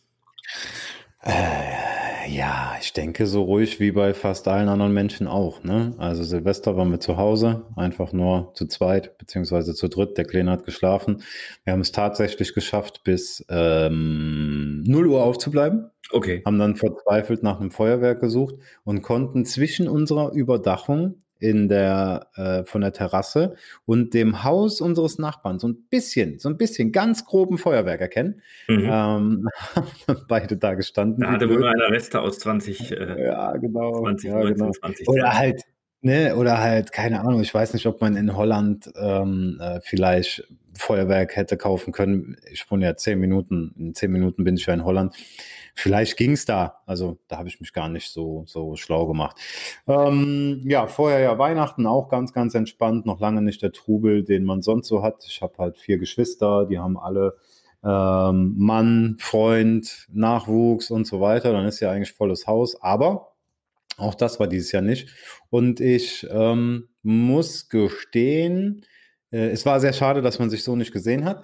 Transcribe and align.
Äh, 1.21 2.29
ja, 2.29 2.75
ich 2.81 2.93
denke 2.93 3.25
so 3.25 3.43
ruhig 3.43 3.79
wie 3.79 3.91
bei 3.91 4.13
fast 4.13 4.47
allen 4.47 4.69
anderen 4.69 4.93
Menschen 4.93 5.27
auch. 5.27 5.63
Ne? 5.63 5.93
Also 5.97 6.23
Silvester 6.23 6.77
waren 6.77 6.91
wir 6.91 6.99
zu 6.99 7.17
Hause, 7.17 7.65
einfach 7.75 8.13
nur 8.13 8.51
zu 8.55 8.67
zweit 8.67 9.17
beziehungsweise 9.17 9.73
zu 9.73 9.87
dritt. 9.87 10.17
Der 10.17 10.25
Kleine 10.25 10.51
hat 10.51 10.65
geschlafen. 10.65 11.23
Wir 11.63 11.73
haben 11.73 11.81
es 11.81 11.91
tatsächlich 11.91 12.53
geschafft, 12.53 13.03
bis 13.03 13.45
ähm, 13.49 14.58
0 14.89 15.07
Uhr 15.07 15.23
aufzubleiben. 15.23 15.91
Okay. 16.11 16.41
Haben 16.45 16.59
dann 16.59 16.75
verzweifelt 16.75 17.43
nach 17.43 17.59
einem 17.59 17.71
Feuerwerk 17.71 18.19
gesucht 18.19 18.55
und 18.83 19.01
konnten 19.01 19.45
zwischen 19.45 19.87
unserer 19.87 20.31
Überdachung 20.33 21.21
in 21.39 21.69
der, 21.69 22.27
äh, 22.35 22.63
von 22.65 22.81
der 22.81 22.91
Terrasse 22.91 23.55
und 23.85 24.13
dem 24.13 24.43
Haus 24.43 24.81
unseres 24.81 25.19
Nachbarn 25.19 25.57
so 25.57 25.69
ein 25.69 25.85
bisschen, 25.89 26.37
so 26.37 26.49
ein 26.49 26.57
bisschen 26.57 26.91
ganz 26.91 27.23
groben 27.23 27.57
Feuerwerk 27.57 28.01
erkennen. 28.01 28.41
Mhm. 28.67 28.89
Ähm, 28.91 29.49
beide 30.27 30.57
da 30.57 30.73
gestanden. 30.73 31.21
Da 31.21 31.31
hatte 31.31 31.49
wohl 31.49 31.63
einer 31.63 31.91
Reste 31.91 32.19
aus 32.19 32.39
20, 32.39 32.91
äh, 32.91 33.25
ja, 33.25 33.55
genau, 33.57 34.01
20, 34.01 34.29
ja, 34.29 34.35
19, 34.35 34.55
genau. 34.55 34.71
20. 34.71 35.07
Oder 35.07 35.33
halt, 35.33 35.63
ne, 36.01 36.35
oder 36.35 36.59
halt, 36.59 36.91
keine 36.91 37.21
Ahnung, 37.21 37.41
ich 37.41 37.53
weiß 37.53 37.73
nicht, 37.73 37.85
ob 37.85 38.01
man 38.01 38.15
in 38.15 38.35
Holland 38.35 38.91
ähm, 38.95 39.59
äh, 39.61 39.79
vielleicht 39.81 40.47
Feuerwerk 40.77 41.35
hätte 41.35 41.57
kaufen 41.57 41.91
können. 41.91 42.37
Ich 42.51 42.69
wohne 42.71 42.85
ja 42.85 42.95
zehn 42.95 43.19
Minuten, 43.19 43.75
in 43.77 43.93
zehn 43.93 44.11
Minuten 44.11 44.43
bin 44.43 44.55
ich 44.55 44.65
ja 44.65 44.73
in 44.73 44.85
Holland. 44.85 45.15
Vielleicht 45.75 46.17
ging 46.17 46.31
es 46.31 46.45
da. 46.45 46.81
Also 46.85 47.19
da 47.27 47.37
habe 47.37 47.49
ich 47.49 47.59
mich 47.59 47.73
gar 47.73 47.89
nicht 47.89 48.11
so, 48.11 48.43
so 48.47 48.75
schlau 48.75 49.07
gemacht. 49.07 49.37
Ähm, 49.87 50.63
ja, 50.65 50.87
vorher 50.87 51.19
ja 51.19 51.37
Weihnachten 51.37 51.85
auch 51.85 52.09
ganz, 52.09 52.33
ganz 52.33 52.55
entspannt. 52.55 53.05
Noch 53.05 53.19
lange 53.19 53.41
nicht 53.41 53.61
der 53.61 53.71
Trubel, 53.71 54.23
den 54.23 54.45
man 54.45 54.61
sonst 54.61 54.87
so 54.87 55.03
hat. 55.03 55.25
Ich 55.27 55.41
habe 55.41 55.53
halt 55.57 55.77
vier 55.77 55.97
Geschwister, 55.97 56.65
die 56.65 56.79
haben 56.79 56.97
alle 56.97 57.37
ähm, 57.83 58.55
Mann, 58.57 59.17
Freund, 59.19 60.07
Nachwuchs 60.11 60.91
und 60.91 61.05
so 61.05 61.21
weiter. 61.21 61.51
Dann 61.51 61.65
ist 61.65 61.79
ja 61.79 61.91
eigentlich 61.91 62.13
volles 62.13 62.47
Haus. 62.47 62.81
Aber 62.81 63.28
auch 63.99 64.15
das 64.15 64.39
war 64.39 64.47
dieses 64.47 64.71
Jahr 64.71 64.81
nicht. 64.81 65.09
Und 65.49 65.79
ich 65.79 66.27
ähm, 66.31 66.89
muss 67.03 67.69
gestehen, 67.69 68.85
äh, 69.31 69.49
es 69.49 69.65
war 69.65 69.79
sehr 69.79 69.93
schade, 69.93 70.21
dass 70.21 70.39
man 70.39 70.49
sich 70.49 70.63
so 70.63 70.75
nicht 70.75 70.91
gesehen 70.91 71.25
hat. 71.25 71.43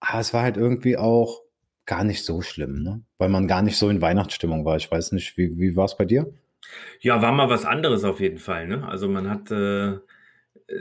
Aber 0.00 0.20
es 0.20 0.32
war 0.32 0.42
halt 0.42 0.56
irgendwie 0.56 0.96
auch 0.96 1.42
gar 1.86 2.04
nicht 2.04 2.24
so 2.24 2.40
schlimm, 2.40 2.82
ne? 2.82 3.02
weil 3.18 3.28
man 3.28 3.48
gar 3.48 3.62
nicht 3.62 3.76
so 3.76 3.88
in 3.88 4.00
Weihnachtsstimmung 4.00 4.64
war. 4.64 4.76
Ich 4.76 4.90
weiß 4.90 5.12
nicht, 5.12 5.36
wie, 5.36 5.58
wie 5.58 5.76
war 5.76 5.86
es 5.86 5.96
bei 5.96 6.04
dir? 6.04 6.32
Ja, 7.00 7.20
war 7.20 7.32
mal 7.32 7.50
was 7.50 7.64
anderes 7.64 8.04
auf 8.04 8.20
jeden 8.20 8.38
Fall. 8.38 8.68
Ne? 8.68 8.86
Also 8.86 9.08
man 9.08 9.28
hat 9.28 9.50
äh, 9.50 9.98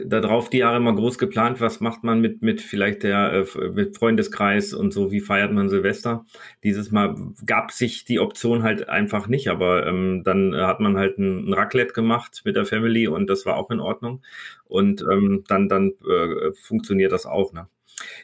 darauf 0.06 0.50
die 0.50 0.60
Jahre 0.60 0.78
immer 0.78 0.94
groß 0.94 1.18
geplant, 1.18 1.62
was 1.62 1.80
macht 1.80 2.04
man 2.04 2.22
mit, 2.22 2.42
mit 2.42 2.62
vielleicht 2.62 3.04
der 3.04 3.46
äh, 3.56 3.70
mit 3.70 3.98
Freundeskreis 3.98 4.74
und 4.74 4.94
so, 4.94 5.12
wie 5.12 5.20
feiert 5.20 5.52
man 5.52 5.70
Silvester. 5.70 6.26
Dieses 6.64 6.92
Mal 6.92 7.16
gab 7.46 7.72
sich 7.72 8.06
die 8.06 8.20
Option 8.20 8.64
halt 8.64 8.90
einfach 8.90 9.28
nicht, 9.28 9.50
aber 9.50 9.88
ähm, 9.88 10.24
dann 10.24 10.56
hat 10.56 10.80
man 10.80 10.98
halt 10.98 11.18
ein, 11.18 11.50
ein 11.50 11.54
Raclette 11.54 11.94
gemacht 11.94 12.42
mit 12.46 12.56
der 12.56 12.66
Family 12.66 13.08
und 13.08 13.28
das 13.28 13.46
war 13.46 13.58
auch 13.58 13.72
in 13.72 13.80
Ordnung. 13.80 14.22
Und 14.66 15.02
ähm, 15.02 15.44
dann, 15.48 15.68
dann 15.68 15.94
äh, 16.08 16.52
funktioniert 16.54 17.12
das 17.12 17.26
auch. 17.26 17.54
Ne? 17.54 17.68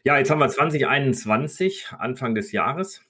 Ja, 0.03 0.17
jetzt 0.17 0.29
haben 0.29 0.39
wir 0.39 0.49
2021, 0.49 1.87
Anfang 1.97 2.35
des 2.35 2.51
Jahres. 2.51 3.01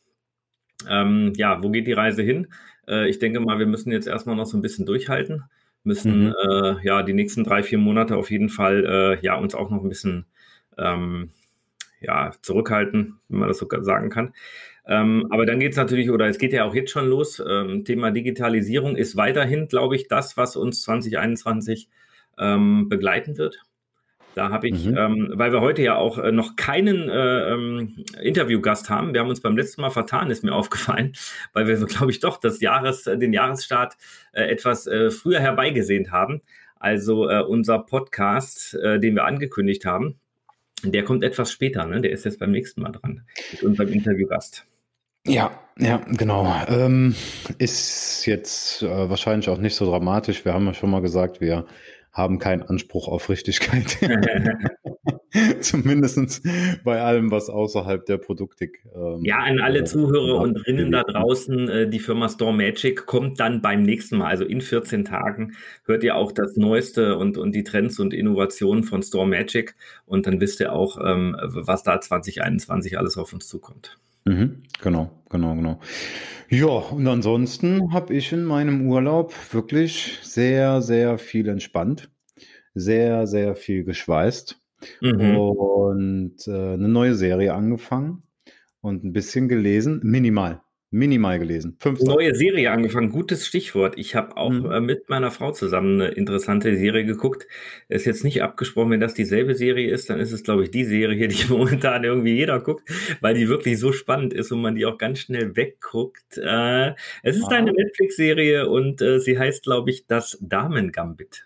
Ähm, 0.90 1.34
ja, 1.36 1.62
wo 1.62 1.70
geht 1.70 1.88
die 1.88 1.94
Reise 1.94 2.22
hin? 2.22 2.48
Äh, 2.88 3.10
ich 3.10 3.20
denke 3.20 3.40
mal, 3.40 3.60
wir 3.60 3.66
müssen 3.66 3.92
jetzt 3.92 4.08
erstmal 4.08 4.36
noch 4.36 4.46
so 4.46 4.58
ein 4.58 4.62
bisschen 4.62 4.86
durchhalten, 4.86 5.44
müssen 5.86 6.26
mhm. 6.28 6.36
äh, 6.50 6.76
ja 6.84 7.04
die 7.04 7.14
nächsten 7.14 7.44
drei, 7.44 7.64
vier 7.64 7.78
Monate 7.78 8.18
auf 8.18 8.32
jeden 8.32 8.50
Fall 8.50 8.86
äh, 8.86 9.26
ja 9.26 9.36
uns 9.36 9.56
auch 9.56 9.70
noch 9.70 9.84
ein 9.84 9.90
bisschen 9.90 10.26
ähm, 10.78 11.30
ja, 12.02 12.32
zurückhalten, 12.42 13.20
wenn 13.30 13.40
man 13.40 13.48
das 13.48 13.58
so 13.58 13.68
sagen 13.82 14.10
kann. 14.10 14.34
Ähm, 14.88 15.26
aber 15.32 15.46
dann 15.46 15.60
geht 15.60 15.72
es 15.72 15.78
natürlich, 15.78 16.12
oder 16.12 16.28
es 16.28 16.38
geht 16.38 16.54
ja 16.54 16.66
auch 16.66 16.76
jetzt 16.76 16.92
schon 16.92 17.08
los. 17.08 17.42
Ähm, 17.46 17.86
Thema 17.86 18.12
Digitalisierung 18.12 18.96
ist 18.96 19.16
weiterhin, 19.16 19.68
glaube 19.68 19.96
ich, 19.96 20.08
das, 20.08 20.38
was 20.38 20.56
uns 20.56 20.84
2021 20.84 21.90
ähm, 22.38 22.88
begleiten 22.90 23.38
wird. 23.38 23.64
Da 24.36 24.50
habe 24.50 24.68
ich, 24.68 24.86
mhm. 24.86 24.98
ähm, 24.98 25.32
weil 25.34 25.54
wir 25.54 25.62
heute 25.62 25.82
ja 25.82 25.96
auch 25.96 26.18
äh, 26.18 26.34
noch 26.34 26.58
keinen 26.58 27.10
äh, 27.10 27.54
ähm, 27.54 28.04
Interviewgast 28.22 28.90
haben, 28.90 29.14
wir 29.14 29.22
haben 29.22 29.30
uns 29.30 29.40
beim 29.40 29.56
letzten 29.56 29.82
Mal 29.82 29.92
vertan, 29.92 30.30
ist 30.30 30.44
mir 30.44 30.54
aufgefallen, 30.56 31.14
weil 31.54 31.68
wir, 31.68 31.78
glaube 31.86 32.12
ich, 32.12 32.20
doch 32.20 32.38
das 32.38 32.60
Jahres, 32.60 33.08
äh, 33.08 33.18
den 33.18 33.32
Jahresstart 33.32 33.96
äh, 34.34 34.44
etwas 34.44 34.88
äh, 34.88 35.10
früher 35.10 35.40
herbeigesehnt 35.40 36.12
haben. 36.12 36.42
Also 36.78 37.30
äh, 37.30 37.42
unser 37.42 37.80
Podcast, 37.80 38.74
den 38.74 39.16
wir 39.16 39.24
angekündigt 39.24 39.86
haben, 39.86 40.20
der 40.84 41.04
kommt 41.04 41.24
etwas 41.24 41.52
später, 41.52 41.86
ne? 41.86 42.02
Der 42.02 42.12
ist 42.12 42.26
jetzt 42.26 42.38
beim 42.38 42.52
nächsten 42.52 42.82
Mal 42.82 42.92
dran 42.92 43.26
mit 43.54 43.64
unserem 43.64 43.92
Interviewgast. 43.94 44.66
Ja, 45.26 45.58
ja, 45.80 46.02
genau. 46.10 46.54
Ähm, 46.68 47.16
ist 47.58 48.26
jetzt 48.26 48.84
äh, 48.84 49.10
wahrscheinlich 49.10 49.50
auch 49.50 49.58
nicht 49.58 49.76
so 49.76 49.90
dramatisch. 49.90 50.46
Wir 50.46 50.54
haben 50.54 50.68
ja 50.68 50.74
schon 50.74 50.92
mal 50.92 51.02
gesagt, 51.02 51.42
wir 51.42 51.66
haben 52.16 52.40
keinen 52.40 52.64
Anspruch 52.64 53.08
auf 53.10 53.30
Richtigkeit. 53.30 53.98
Zumindest 55.60 56.42
bei 56.84 57.02
allem, 57.02 57.30
was 57.30 57.50
außerhalb 57.50 58.06
der 58.06 58.18
Produktik. 58.18 58.86
Ähm, 58.96 59.20
ja, 59.24 59.40
an 59.40 59.60
alle 59.60 59.80
äh, 59.80 59.84
Zuhörer 59.84 60.40
und 60.40 60.66
drinnen 60.66 60.92
da 60.92 61.04
draußen, 61.04 61.70
äh, 61.70 61.90
die 61.90 62.00
Firma 62.00 62.30
Store 62.30 62.54
Magic 62.54 63.06
kommt 63.06 63.40
dann 63.40 63.62
beim 63.62 63.84
nächsten 63.84 64.18
Mal, 64.18 64.30
also 64.30 64.46
in 64.46 64.62
14 64.62 65.04
Tagen, 65.04 65.54
hört 65.86 66.04
ihr 66.04 66.16
auch 66.16 66.32
das 66.32 66.56
Neueste 66.56 67.18
und, 67.18 67.38
und 67.38 67.54
die 67.54 67.64
Trends 67.64 68.00
und 68.00 68.14
Innovationen 68.14 68.84
von 68.84 69.04
Store 69.04 69.28
Magic 69.28 69.76
und 70.06 70.26
dann 70.26 70.40
wisst 70.40 70.62
ihr 70.62 70.72
auch, 70.72 70.98
ähm, 71.04 71.36
was 71.42 71.84
da 71.84 72.00
2021 72.00 72.98
alles 72.98 73.18
auf 73.18 73.34
uns 73.34 73.48
zukommt. 73.48 74.00
Mhm, 74.26 74.64
genau, 74.82 75.12
genau, 75.30 75.56
genau. 75.56 75.80
Ja, 76.50 76.66
und 76.68 77.08
ansonsten 77.08 77.94
habe 77.94 78.14
ich 78.16 78.32
in 78.34 78.44
meinem 78.46 78.88
Urlaub 78.90 79.34
wirklich 79.54 80.20
sehr, 80.24 80.82
sehr 80.82 81.18
viel 81.20 81.48
entspannt, 81.50 82.12
sehr, 82.76 83.28
sehr 83.28 83.56
viel 83.56 83.84
geschweißt 83.86 84.60
Mhm. 85.02 85.48
und 85.60 86.38
äh, 86.48 86.52
eine 86.76 86.90
neue 86.90 87.16
Serie 87.16 87.54
angefangen 87.56 88.24
und 88.82 89.04
ein 89.06 89.14
bisschen 89.14 89.50
gelesen, 89.50 90.02
minimal. 90.04 90.62
Minimal 90.92 91.40
gelesen. 91.40 91.76
Fünf 91.80 92.00
Neue 92.02 92.36
Serie 92.36 92.72
angefangen, 92.72 93.10
gutes 93.10 93.46
Stichwort. 93.46 93.98
Ich 93.98 94.16
habe 94.16 94.38
auch 94.38 94.52
mhm. 94.52 94.72
äh, 94.72 94.80
mit 94.80 95.10
meiner 95.10 95.32
Frau 95.32 95.52
zusammen 95.52 96.00
eine 96.00 96.12
interessante 96.12 96.78
Serie 96.78 97.06
geguckt. 97.06 97.48
Ist 97.90 98.06
jetzt 98.06 98.24
nicht 98.24 98.44
abgesprochen, 98.44 98.92
wenn 98.92 99.00
das 99.00 99.14
dieselbe 99.14 99.56
Serie 99.56 99.90
ist, 99.90 100.10
dann 100.10 100.20
ist 100.20 100.32
es, 100.32 100.44
glaube 100.44 100.64
ich, 100.64 100.72
die 100.72 100.86
Serie, 100.86 101.28
die 101.28 101.46
momentan 101.50 102.04
irgendwie 102.04 102.36
jeder 102.36 102.60
guckt, 102.60 102.88
weil 103.20 103.34
die 103.34 103.50
wirklich 103.50 103.80
so 103.80 103.92
spannend 103.92 104.34
ist 104.34 104.52
und 104.52 104.62
man 104.62 104.76
die 104.76 104.86
auch 104.86 104.98
ganz 104.98 105.20
schnell 105.20 105.56
wegguckt. 105.56 106.38
Äh, 106.38 106.94
es 107.24 107.36
ist 107.36 107.52
ah. 107.52 107.56
eine 107.56 107.74
Netflix-Serie 107.74 108.70
und 108.70 109.02
äh, 109.02 109.20
sie 109.20 109.38
heißt, 109.38 109.64
glaube 109.64 109.90
ich, 109.90 110.06
das 110.06 110.38
Damen-Gambit. 110.40 111.46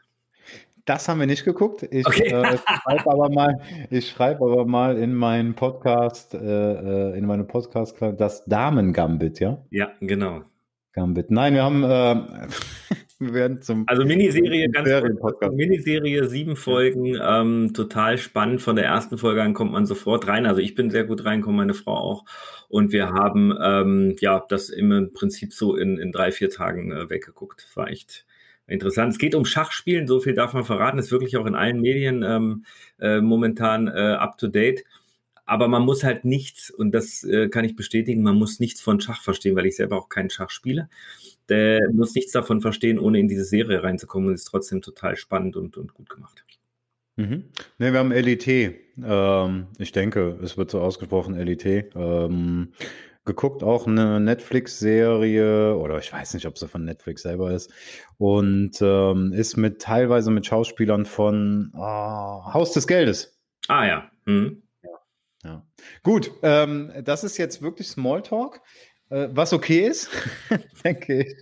Das 0.85 1.07
haben 1.07 1.19
wir 1.19 1.27
nicht 1.27 1.45
geguckt. 1.45 1.83
Ich 1.91 2.05
okay. 2.05 2.29
äh, 2.29 2.57
schreibe 2.57 3.11
aber 3.11 3.29
mal, 3.29 3.61
ich 3.89 4.09
schreibe 4.09 4.43
aber 4.43 4.65
mal 4.65 4.97
in 4.97 5.13
meinen 5.13 5.55
Podcast, 5.55 6.33
äh, 6.33 6.37
äh 6.39 7.17
in 7.17 7.25
meine 7.25 7.43
Podcast 7.43 7.97
das 8.17 8.45
Damen 8.45 8.93
Gambit, 8.93 9.39
ja? 9.39 9.63
Ja, 9.69 9.91
genau. 9.99 10.41
Gambit. 10.93 11.31
Nein, 11.31 11.53
wir 11.53 11.63
haben, 11.63 11.83
äh, 11.83 12.47
Wir 13.21 13.33
werden 13.33 13.61
zum 13.61 13.83
also 13.85 14.05
Miniserie, 14.05 14.69
ganz 14.69 14.89
kurz, 15.19 15.53
Miniserie, 15.53 16.29
sieben 16.29 16.55
Folgen, 16.55 17.17
ähm, 17.21 17.73
total 17.73 18.17
spannend. 18.17 18.61
Von 18.61 18.77
der 18.77 18.85
ersten 18.85 19.17
Folge 19.17 19.43
an 19.43 19.53
kommt 19.53 19.73
man 19.73 19.85
sofort 19.85 20.25
rein. 20.27 20.45
Also 20.45 20.61
ich 20.61 20.73
bin 20.73 20.89
sehr 20.89 21.03
gut 21.03 21.25
reingekommen, 21.25 21.57
meine 21.57 21.73
Frau 21.73 21.95
auch. 21.95 22.25
Und 22.69 22.93
wir 22.93 23.09
haben 23.09 23.53
ähm, 23.61 24.15
ja 24.21 24.41
das 24.47 24.69
im 24.69 25.11
Prinzip 25.11 25.51
so 25.51 25.75
in, 25.75 25.97
in 25.97 26.13
drei, 26.13 26.31
vier 26.31 26.49
Tagen 26.49 26.93
äh, 26.93 27.09
weggeguckt. 27.09 27.67
War 27.75 27.89
echt 27.89 28.25
interessant. 28.69 29.13
Es 29.13 29.19
geht 29.19 29.35
um 29.35 29.45
Schachspielen, 29.45 30.07
so 30.07 30.19
viel 30.19 30.33
darf 30.33 30.53
man 30.53 30.63
verraten. 30.63 30.99
Ist 30.99 31.11
wirklich 31.11 31.37
auch 31.37 31.45
in 31.45 31.55
allen 31.55 31.81
Medien 31.81 32.23
ähm, 32.23 32.65
äh, 32.99 33.21
momentan 33.21 33.87
äh, 33.87 34.15
up 34.19 34.37
to 34.37 34.47
date. 34.47 34.83
Aber 35.45 35.67
man 35.67 35.81
muss 35.81 36.03
halt 36.03 36.25
nichts, 36.25 36.69
und 36.69 36.91
das 36.91 37.23
äh, 37.23 37.49
kann 37.49 37.65
ich 37.65 37.75
bestätigen, 37.75 38.21
man 38.21 38.35
muss 38.35 38.59
nichts 38.59 38.81
von 38.81 39.01
Schach 39.01 39.21
verstehen, 39.21 39.55
weil 39.55 39.65
ich 39.65 39.75
selber 39.75 39.97
auch 39.97 40.07
keinen 40.07 40.29
Schach 40.29 40.51
spiele. 40.51 40.89
Der 41.49 41.89
muss 41.91 42.13
nichts 42.13 42.31
davon 42.31 42.61
verstehen, 42.61 42.99
ohne 42.99 43.19
in 43.19 43.27
diese 43.27 43.45
Serie 43.45 43.81
reinzukommen 43.81 44.29
und 44.29 44.35
ist 44.35 44.43
trotzdem 44.43 44.83
total 44.83 45.15
spannend 45.15 45.55
und, 45.55 45.75
und 45.75 45.95
gut 45.95 46.07
gemacht. 46.07 46.45
Mhm. 47.15 47.45
Ne, 47.79 47.91
wir 47.91 47.99
haben 47.99 48.11
LIT. 48.11 48.47
Ähm, 49.03 49.67
ich 49.77 49.91
denke, 49.91 50.39
es 50.41 50.55
wird 50.55 50.69
so 50.69 50.79
ausgesprochen, 50.79 51.35
LIT. 51.35 51.65
Ähm, 51.95 52.69
geguckt, 53.29 53.63
auch 53.63 53.87
eine 53.87 54.19
Netflix-Serie, 54.19 55.75
oder 55.75 55.99
ich 55.99 56.11
weiß 56.11 56.33
nicht, 56.33 56.45
ob 56.45 56.57
sie 56.57 56.67
von 56.67 56.83
Netflix 56.83 57.21
selber 57.21 57.51
ist, 57.51 57.71
und 58.17 58.81
ähm, 58.81 59.31
ist 59.33 59.55
mit 59.55 59.81
teilweise 59.81 60.31
mit 60.31 60.45
Schauspielern 60.45 61.05
von 61.05 61.71
äh, 61.75 61.79
Haus 61.79 62.73
des 62.73 62.87
Geldes. 62.87 63.39
Ah 63.67 63.85
ja. 63.85 64.11
Mhm. 64.25 64.63
Ja. 65.43 65.65
Gut, 66.03 66.31
ähm, 66.43 66.91
das 67.03 67.23
ist 67.23 67.37
jetzt 67.37 67.61
wirklich 67.61 67.87
Smalltalk, 67.87 68.61
äh, 69.09 69.29
was 69.31 69.53
okay 69.53 69.87
ist, 69.87 70.09
denke 70.83 71.21
ich. 71.21 71.35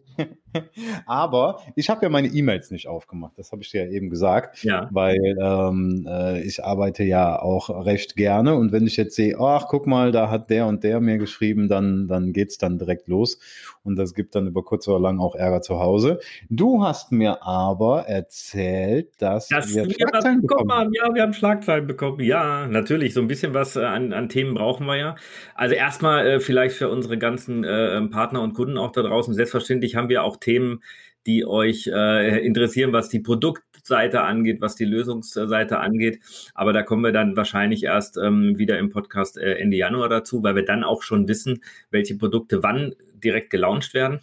Aber 1.06 1.60
ich 1.76 1.90
habe 1.90 2.04
ja 2.04 2.10
meine 2.10 2.28
E-Mails 2.28 2.72
nicht 2.72 2.88
aufgemacht, 2.88 3.34
das 3.38 3.52
habe 3.52 3.62
ich 3.62 3.72
dir 3.72 3.86
ja 3.86 3.92
eben 3.92 4.10
gesagt, 4.10 4.64
ja. 4.64 4.88
weil 4.92 5.38
ähm, 5.42 6.08
äh, 6.10 6.42
ich 6.42 6.64
arbeite 6.64 7.04
ja 7.04 7.40
auch 7.42 7.86
recht 7.86 8.16
gerne 8.16 8.56
und 8.56 8.72
wenn 8.72 8.88
ich 8.88 8.98
jetzt 8.98 9.16
sehe, 9.16 9.38
ach 9.40 9.68
guck 9.68 9.88
mal, 9.88 10.12
da 10.12 10.30
hat 10.30 10.50
der 10.50 10.68
und 10.68 10.84
der 10.84 11.00
mir 11.00 11.18
geschrieben, 11.18 11.68
dann, 11.68 12.08
dann 12.08 12.34
geht's 12.34 12.58
dann 12.58 12.78
direkt 12.78 13.08
los 13.08 13.40
und 13.88 13.96
das 13.96 14.14
gibt 14.14 14.36
dann 14.36 14.48
über 14.48 14.64
kurz 14.64 14.88
oder 14.88 15.00
lang 15.00 15.20
auch 15.20 15.36
Ärger 15.36 15.62
zu 15.62 15.80
Hause. 15.80 16.20
Du 16.50 16.84
hast 16.84 17.12
mir 17.12 17.44
aber 17.44 18.06
erzählt, 18.08 19.10
dass, 19.20 19.48
dass 19.48 19.74
wir, 19.74 19.86
wir 19.86 19.94
Schlagzeilen 19.94 20.42
bekommen 20.42 20.72
haben. 20.72 20.94
Ja, 20.94 21.14
wir 21.14 21.22
haben 21.22 21.34
Schlagzeilen 21.34 21.88
bekommen. 21.88 22.20
Ja, 22.20 22.68
natürlich, 22.68 23.14
so 23.14 23.22
ein 23.22 23.28
bisschen 23.28 23.54
was 23.54 23.76
äh, 23.76 23.84
an, 23.84 24.14
an 24.14 24.30
Themen 24.30 24.56
brauchen 24.56 24.86
wir 24.86 24.98
ja. 24.98 25.16
Also 25.56 25.76
erstmal 25.76 26.28
äh, 26.28 26.40
vielleicht 26.40 26.76
für 26.76 26.90
unsere 26.90 27.18
ganzen 27.18 27.64
äh, 27.64 28.02
Partner 28.08 28.42
und 28.42 28.54
Kunden 28.54 28.78
auch 28.78 28.92
da 28.92 29.02
draußen, 29.02 29.34
selbstverständlich 29.34 29.96
haben 29.96 30.10
wir 30.10 30.24
auch 30.24 30.38
Themen, 30.38 30.47
die 31.28 31.46
euch 31.46 31.88
äh, 31.88 32.46
interessieren, 32.46 32.94
was 32.94 33.10
die 33.10 33.20
Produktseite 33.20 34.22
angeht, 34.22 34.62
was 34.62 34.76
die 34.76 34.86
Lösungsseite 34.86 35.80
angeht. 35.80 36.20
Aber 36.56 36.74
da 36.74 36.84
kommen 36.84 37.04
wir 37.04 37.12
dann 37.12 37.36
wahrscheinlich 37.36 37.84
erst 37.84 38.18
ähm, 38.18 38.58
wieder 38.58 38.80
im 38.80 38.90
Podcast 38.90 39.38
äh, 39.38 39.56
Ende 39.56 39.78
Januar 39.78 40.10
dazu, 40.10 40.42
weil 40.42 40.56
wir 40.56 40.66
dann 40.66 40.84
auch 40.84 41.04
schon 41.04 41.28
wissen, 41.28 41.62
welche 41.92 42.16
Produkte 42.16 42.64
wann 42.64 42.96
direkt 43.22 43.50
gelauncht 43.50 43.94
werden. 43.94 44.22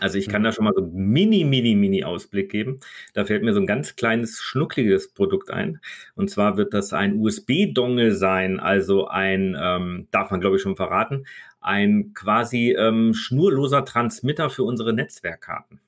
Also 0.00 0.18
ich 0.18 0.28
kann 0.28 0.42
da 0.42 0.50
schon 0.50 0.64
mal 0.64 0.74
so 0.74 0.82
einen 0.82 0.92
mini, 0.92 1.44
mini, 1.44 1.76
mini 1.76 2.04
Ausblick 2.04 2.50
geben. 2.50 2.80
Da 3.12 3.24
fällt 3.24 3.44
mir 3.44 3.54
so 3.54 3.60
ein 3.60 3.66
ganz 3.66 3.94
kleines, 3.94 4.40
schnuckliges 4.40 5.12
Produkt 5.12 5.50
ein. 5.50 5.80
Und 6.16 6.30
zwar 6.30 6.56
wird 6.56 6.74
das 6.74 6.92
ein 6.92 7.20
USB-Dongle 7.20 8.12
sein, 8.12 8.58
also 8.58 9.06
ein, 9.06 9.56
ähm, 9.60 10.08
darf 10.10 10.30
man 10.30 10.40
glaube 10.40 10.56
ich 10.56 10.62
schon 10.62 10.76
verraten, 10.76 11.26
ein 11.64 12.12
quasi 12.14 12.72
ähm, 12.72 13.14
schnurloser 13.14 13.84
Transmitter 13.84 14.50
für 14.50 14.64
unsere 14.64 14.92
Netzwerkkarten. 14.92 15.80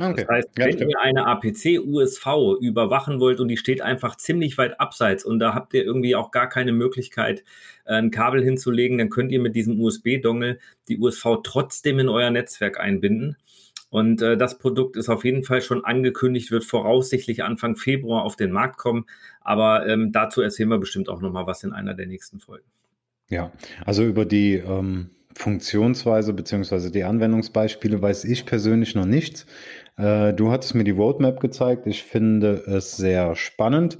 Okay. 0.00 0.24
Das 0.26 0.28
heißt, 0.28 0.48
wenn 0.56 0.78
ja, 0.78 0.86
ihr 0.86 1.00
eine 1.00 1.26
APC-USV 1.26 2.26
überwachen 2.60 3.20
wollt 3.20 3.40
und 3.40 3.48
die 3.48 3.58
steht 3.58 3.82
einfach 3.82 4.16
ziemlich 4.16 4.56
weit 4.56 4.80
abseits 4.80 5.24
und 5.24 5.38
da 5.38 5.54
habt 5.54 5.74
ihr 5.74 5.84
irgendwie 5.84 6.16
auch 6.16 6.30
gar 6.30 6.48
keine 6.48 6.72
Möglichkeit, 6.72 7.44
äh, 7.84 7.94
ein 7.94 8.10
Kabel 8.10 8.42
hinzulegen, 8.42 8.98
dann 8.98 9.10
könnt 9.10 9.32
ihr 9.32 9.40
mit 9.40 9.54
diesem 9.54 9.80
USB-Dongle 9.80 10.58
die 10.88 10.98
USV 10.98 11.42
trotzdem 11.44 11.98
in 11.98 12.08
euer 12.08 12.30
Netzwerk 12.30 12.80
einbinden. 12.80 13.36
Und 13.90 14.22
äh, 14.22 14.38
das 14.38 14.56
Produkt 14.56 14.96
ist 14.96 15.10
auf 15.10 15.24
jeden 15.24 15.44
Fall 15.44 15.60
schon 15.60 15.84
angekündigt, 15.84 16.50
wird 16.50 16.64
voraussichtlich 16.64 17.44
Anfang 17.44 17.76
Februar 17.76 18.22
auf 18.22 18.36
den 18.36 18.50
Markt 18.50 18.78
kommen. 18.78 19.04
Aber 19.42 19.86
ähm, 19.86 20.10
dazu 20.10 20.40
erzählen 20.40 20.70
wir 20.70 20.78
bestimmt 20.78 21.10
auch 21.10 21.20
noch 21.20 21.30
mal 21.30 21.46
was 21.46 21.62
in 21.62 21.74
einer 21.74 21.92
der 21.92 22.06
nächsten 22.06 22.40
Folgen. 22.40 22.64
Ja, 23.30 23.52
also 23.84 24.04
über 24.04 24.24
die 24.24 24.54
ähm, 24.54 25.10
Funktionsweise 25.34 26.32
beziehungsweise 26.32 26.90
die 26.90 27.04
Anwendungsbeispiele 27.04 28.00
weiß 28.02 28.24
ich 28.24 28.46
persönlich 28.46 28.94
noch 28.94 29.06
nichts. 29.06 29.46
Äh, 29.96 30.34
du 30.34 30.50
hattest 30.50 30.74
mir 30.74 30.84
die 30.84 30.90
Roadmap 30.90 31.40
gezeigt. 31.40 31.86
Ich 31.86 32.02
finde 32.02 32.64
es 32.66 32.96
sehr 32.96 33.34
spannend, 33.34 33.98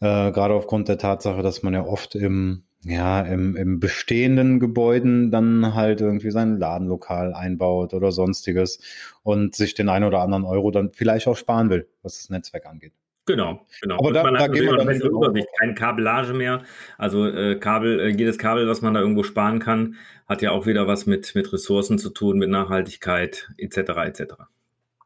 äh, 0.00 0.30
gerade 0.32 0.54
aufgrund 0.54 0.88
der 0.88 0.98
Tatsache, 0.98 1.42
dass 1.42 1.62
man 1.62 1.74
ja 1.74 1.84
oft 1.84 2.14
im 2.14 2.64
ja, 2.84 3.22
im, 3.22 3.56
im 3.56 3.80
bestehenden 3.80 4.60
Gebäuden 4.60 5.32
dann 5.32 5.74
halt 5.74 6.00
irgendwie 6.00 6.30
sein 6.30 6.58
Ladenlokal 6.58 7.34
einbaut 7.34 7.92
oder 7.92 8.12
sonstiges 8.12 8.80
und 9.24 9.56
sich 9.56 9.74
den 9.74 9.88
einen 9.88 10.04
oder 10.04 10.20
anderen 10.20 10.44
Euro 10.44 10.70
dann 10.70 10.92
vielleicht 10.92 11.26
auch 11.26 11.36
sparen 11.36 11.70
will, 11.70 11.88
was 12.02 12.18
das 12.18 12.30
Netzwerk 12.30 12.66
angeht. 12.66 12.92
Genau, 13.28 13.66
genau. 13.82 13.98
Aber 13.98 14.10
da, 14.10 14.22
man 14.22 14.34
da 14.34 14.44
hat 14.44 14.52
gehen 14.52 14.64
wir 14.64 14.76
dann 14.78 14.88
Übersicht, 14.88 15.48
keine 15.60 15.74
Kabellage 15.74 16.32
mehr. 16.32 16.62
Also 16.96 17.26
äh, 17.26 17.56
Kabel, 17.56 18.00
äh, 18.00 18.08
jedes 18.08 18.38
Kabel, 18.38 18.66
was 18.66 18.80
man 18.80 18.94
da 18.94 19.00
irgendwo 19.00 19.22
sparen 19.22 19.58
kann, 19.58 19.96
hat 20.26 20.40
ja 20.40 20.50
auch 20.52 20.64
wieder 20.64 20.86
was 20.86 21.04
mit, 21.04 21.34
mit 21.34 21.52
Ressourcen 21.52 21.98
zu 21.98 22.08
tun, 22.08 22.38
mit 22.38 22.48
Nachhaltigkeit 22.48 23.50
etc. 23.58 23.76
etc. 23.76 24.22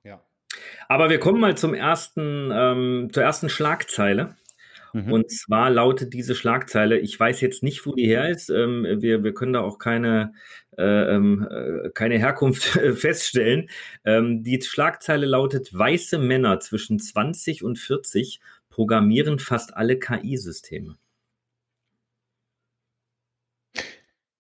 Ja. 0.05 0.23
Aber 0.89 1.11
wir 1.11 1.19
kommen 1.19 1.41
mal 1.41 1.57
zum 1.57 1.75
ersten, 1.75 2.53
ähm, 2.55 3.11
zur 3.13 3.25
ersten 3.25 3.49
Schlagzeile. 3.49 4.37
Mhm. 4.93 5.13
Und 5.13 5.31
zwar 5.31 5.71
lautet 5.71 6.13
diese 6.13 6.35
Schlagzeile, 6.35 6.99
ich 6.99 7.19
weiß 7.19 7.41
jetzt 7.41 7.63
nicht, 7.63 7.87
wo 7.87 7.95
die 7.95 8.07
her 8.07 8.29
ist, 8.29 8.51
ähm, 8.51 8.87
wir, 9.01 9.25
wir 9.25 9.35
können 9.35 9.55
da 9.55 9.61
auch 9.61 9.79
keine, 9.79 10.33
äh, 10.77 11.15
ähm, 11.15 11.47
äh, 11.51 11.91
keine 11.91 12.19
Herkunft 12.19 12.63
feststellen. 12.95 13.69
Ähm, 14.05 14.43
die 14.43 14.61
Schlagzeile 14.63 15.27
lautet, 15.27 15.73
weiße 15.73 16.19
Männer 16.19 16.61
zwischen 16.61 16.99
20 16.99 17.65
und 17.65 17.79
40 17.79 18.41
programmieren 18.71 19.39
fast 19.39 19.77
alle 19.77 19.99
KI-Systeme. 19.99 20.97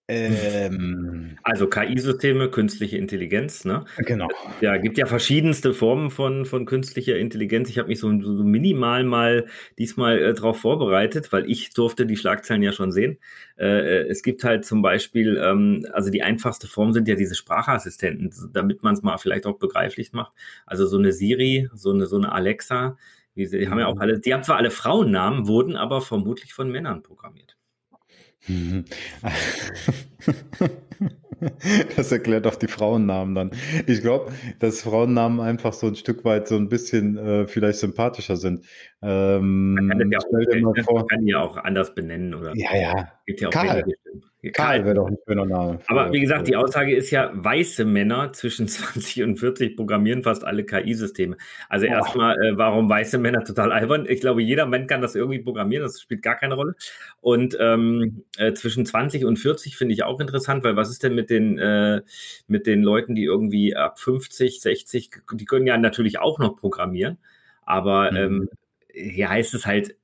Ähm, 0.09 1.39
also 1.45 1.69
KI-Systeme, 1.69 2.51
künstliche 2.51 2.99
Intelligenz, 2.99 3.65
ne? 3.65 3.85
Genau. 3.99 4.29
Ja, 4.61 4.77
gibt 4.77 4.99
ja 4.99 5.07
verschiedenste 5.07 5.73
Formen 5.73 6.11
von, 6.11 6.45
von 6.45 6.67
künstlicher 6.67 7.17
Intelligenz. 7.17 7.71
Ich 7.71 7.79
habe 7.79 7.89
mich 7.89 8.01
so, 8.01 8.09
so, 8.21 8.43
minimal 8.43 9.05
mal 9.05 9.47
diesmal 9.79 10.19
äh, 10.19 10.35
darauf 10.35 10.61
vorbereitet, 10.61 11.33
weil 11.33 11.49
ich 11.49 11.73
durfte 11.73 12.05
die 12.05 12.17
Schlagzeilen 12.17 12.63
ja 12.63 12.73
schon 12.73 12.91
sehen. 12.91 13.19
Äh, 13.57 13.67
äh, 13.67 14.09
es 14.09 14.25
gibt 14.25 14.43
halt 14.43 14.65
zum 14.65 14.83
Beispiel, 14.83 15.41
ähm, 15.43 15.87
also 15.93 16.11
die 16.11 16.23
einfachste 16.23 16.67
Form 16.67 16.93
sind 16.93 17.07
ja 17.07 17.15
diese 17.15 17.37
Sprachassistenten, 17.37 18.33
damit 18.53 18.83
man 18.83 18.95
es 18.95 19.03
mal 19.03 19.19
vielleicht 19.19 19.47
auch 19.47 19.59
begreiflich 19.59 20.13
macht. 20.13 20.33
Also 20.67 20.85
so 20.87 20.99
eine 20.99 21.13
Siri, 21.13 21.71
so 21.75 21.91
eine, 21.93 22.07
so 22.07 22.17
eine 22.17 22.33
Alexa, 22.33 22.97
die, 23.37 23.49
die 23.49 23.69
haben 23.69 23.79
ja 23.79 23.87
auch 23.87 23.95
mhm. 23.95 24.01
alle, 24.01 24.19
die 24.19 24.35
haben 24.35 24.43
zwar 24.43 24.57
alle 24.57 24.73
Frauennamen, 24.73 25.47
wurden 25.47 25.77
aber 25.77 26.01
vermutlich 26.01 26.53
von 26.55 26.71
Männern 26.71 27.03
programmiert. 27.03 27.57
Mhm. 28.49 28.85
Das 31.97 32.13
erklärt 32.13 32.47
auch 32.47 32.55
die 32.55 32.69
Frauennamen 32.69 33.35
dann. 33.35 33.51
Ich 33.89 34.01
glaube, 34.01 34.31
dass 34.61 34.83
Frauennamen 34.83 35.41
einfach 35.41 35.73
so 35.73 35.89
ein 35.89 35.97
Stück 35.97 36.25
weit 36.25 36.47
so 36.47 36.57
ein 36.57 36.69
bisschen 36.69 37.19
äh, 37.19 37.47
vielleicht 37.49 37.81
sympathischer 37.81 38.37
sind. 38.37 38.65
Ähm, 39.03 39.75
man 39.75 39.89
kann 39.89 40.11
das 40.11 40.23
ja 40.23 40.69
auch, 40.69 40.93
man 40.93 41.07
kann 41.09 41.27
ja 41.27 41.41
auch 41.41 41.57
anders 41.57 41.95
benennen. 41.95 42.35
Oder 42.35 42.53
ja, 42.55 42.77
ja. 42.77 43.13
Gibt 43.27 43.41
ja 43.41 43.49
auch 43.49 43.53
Karl. 43.53 43.85
Karl 44.51 44.85
wäre 44.85 44.97
doch 44.97 45.07
ein 45.07 45.17
schöner 45.25 45.47
Name. 45.47 45.79
Aber 45.87 46.13
wie 46.13 46.21
gesagt, 46.21 46.49
die 46.49 46.57
Aussage 46.57 46.97
ist 46.97 47.13
ja, 47.13 47.31
weiße 47.33 47.85
Männer 47.85 48.33
zwischen 48.33 48.67
20 48.69 49.23
und 49.23 49.39
40 49.39 49.77
programmieren 49.77 50.25
fast 50.25 50.43
alle 50.43 50.65
KI-Systeme. 50.65 51.37
Also 51.69 51.87
oh. 51.87 51.91
erstmal, 51.91 52.37
äh, 52.43 52.59
warum 52.59 52.89
weiße 52.89 53.19
Männer 53.19 53.45
total 53.45 53.71
albern? 53.71 54.07
Ich 54.09 54.21
glaube, 54.21 54.43
jeder 54.43 54.67
Mann 54.67 54.89
kann 54.89 55.01
das 55.01 55.15
irgendwie 55.15 55.39
programmieren, 55.39 55.85
das 55.85 56.01
spielt 56.01 56.23
gar 56.23 56.35
keine 56.35 56.55
Rolle. 56.55 56.75
Und 57.21 57.57
ähm, 57.61 58.25
äh, 58.37 58.53
zwischen 58.55 58.85
20 58.85 59.25
und 59.25 59.37
40 59.39 59.77
finde 59.77 59.95
ich 59.95 60.03
auch 60.03 60.19
interessant, 60.19 60.65
weil 60.65 60.75
was 60.75 60.91
ist 60.91 61.05
denn 61.05 61.15
mit 61.15 61.31
den, 61.31 61.61
äh, 61.61 62.03
mit 62.49 62.67
den 62.67 62.83
Leuten, 62.83 63.15
die 63.15 63.25
irgendwie 63.25 63.77
ab 63.77 64.01
50, 64.01 64.61
60, 64.61 65.11
die 65.35 65.45
können 65.45 65.69
ja 65.69 65.79
natürlich 65.79 66.19
auch 66.19 66.41
noch 66.41 66.57
programmieren, 66.57 67.19
aber 67.65 68.11
mhm. 68.11 68.17
ähm, 68.17 68.49
hier 68.93 69.29
heißt 69.29 69.55
es 69.55 69.67
halt 69.67 69.97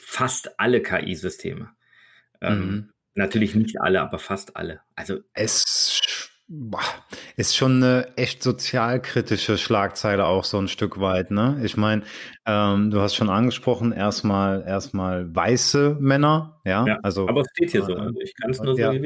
fast 0.00 0.60
alle 0.60 0.82
KI-Systeme. 0.82 1.70
Ähm, 2.40 2.58
mhm. 2.58 2.88
Natürlich 3.18 3.56
nicht 3.56 3.80
alle, 3.80 4.00
aber 4.00 4.20
fast 4.20 4.56
alle. 4.56 4.80
Also 4.94 5.18
es 5.34 6.00
ist 7.36 7.56
schon 7.56 7.82
eine 7.82 8.16
echt 8.16 8.44
sozialkritische 8.44 9.58
Schlagzeile 9.58 10.24
auch 10.26 10.44
so 10.44 10.56
ein 10.56 10.68
Stück 10.68 11.00
weit, 11.00 11.32
ne? 11.32 11.60
Ich 11.64 11.76
meine, 11.76 12.02
ähm, 12.46 12.90
du 12.92 13.00
hast 13.00 13.16
schon 13.16 13.28
angesprochen, 13.28 13.90
erstmal 13.90 14.62
erstmal 14.64 15.34
weiße 15.34 15.96
Männer, 15.98 16.60
ja. 16.64 16.86
ja 16.86 16.98
also, 17.02 17.28
aber 17.28 17.40
es 17.40 17.48
steht 17.54 17.72
hier 17.72 17.82
so, 17.82 17.96
also 17.96 18.20
ich 18.20 18.34
kann 18.36 18.52
es 18.52 18.60
nur 18.60 18.78
ja. 18.78 18.92
so 18.92 18.98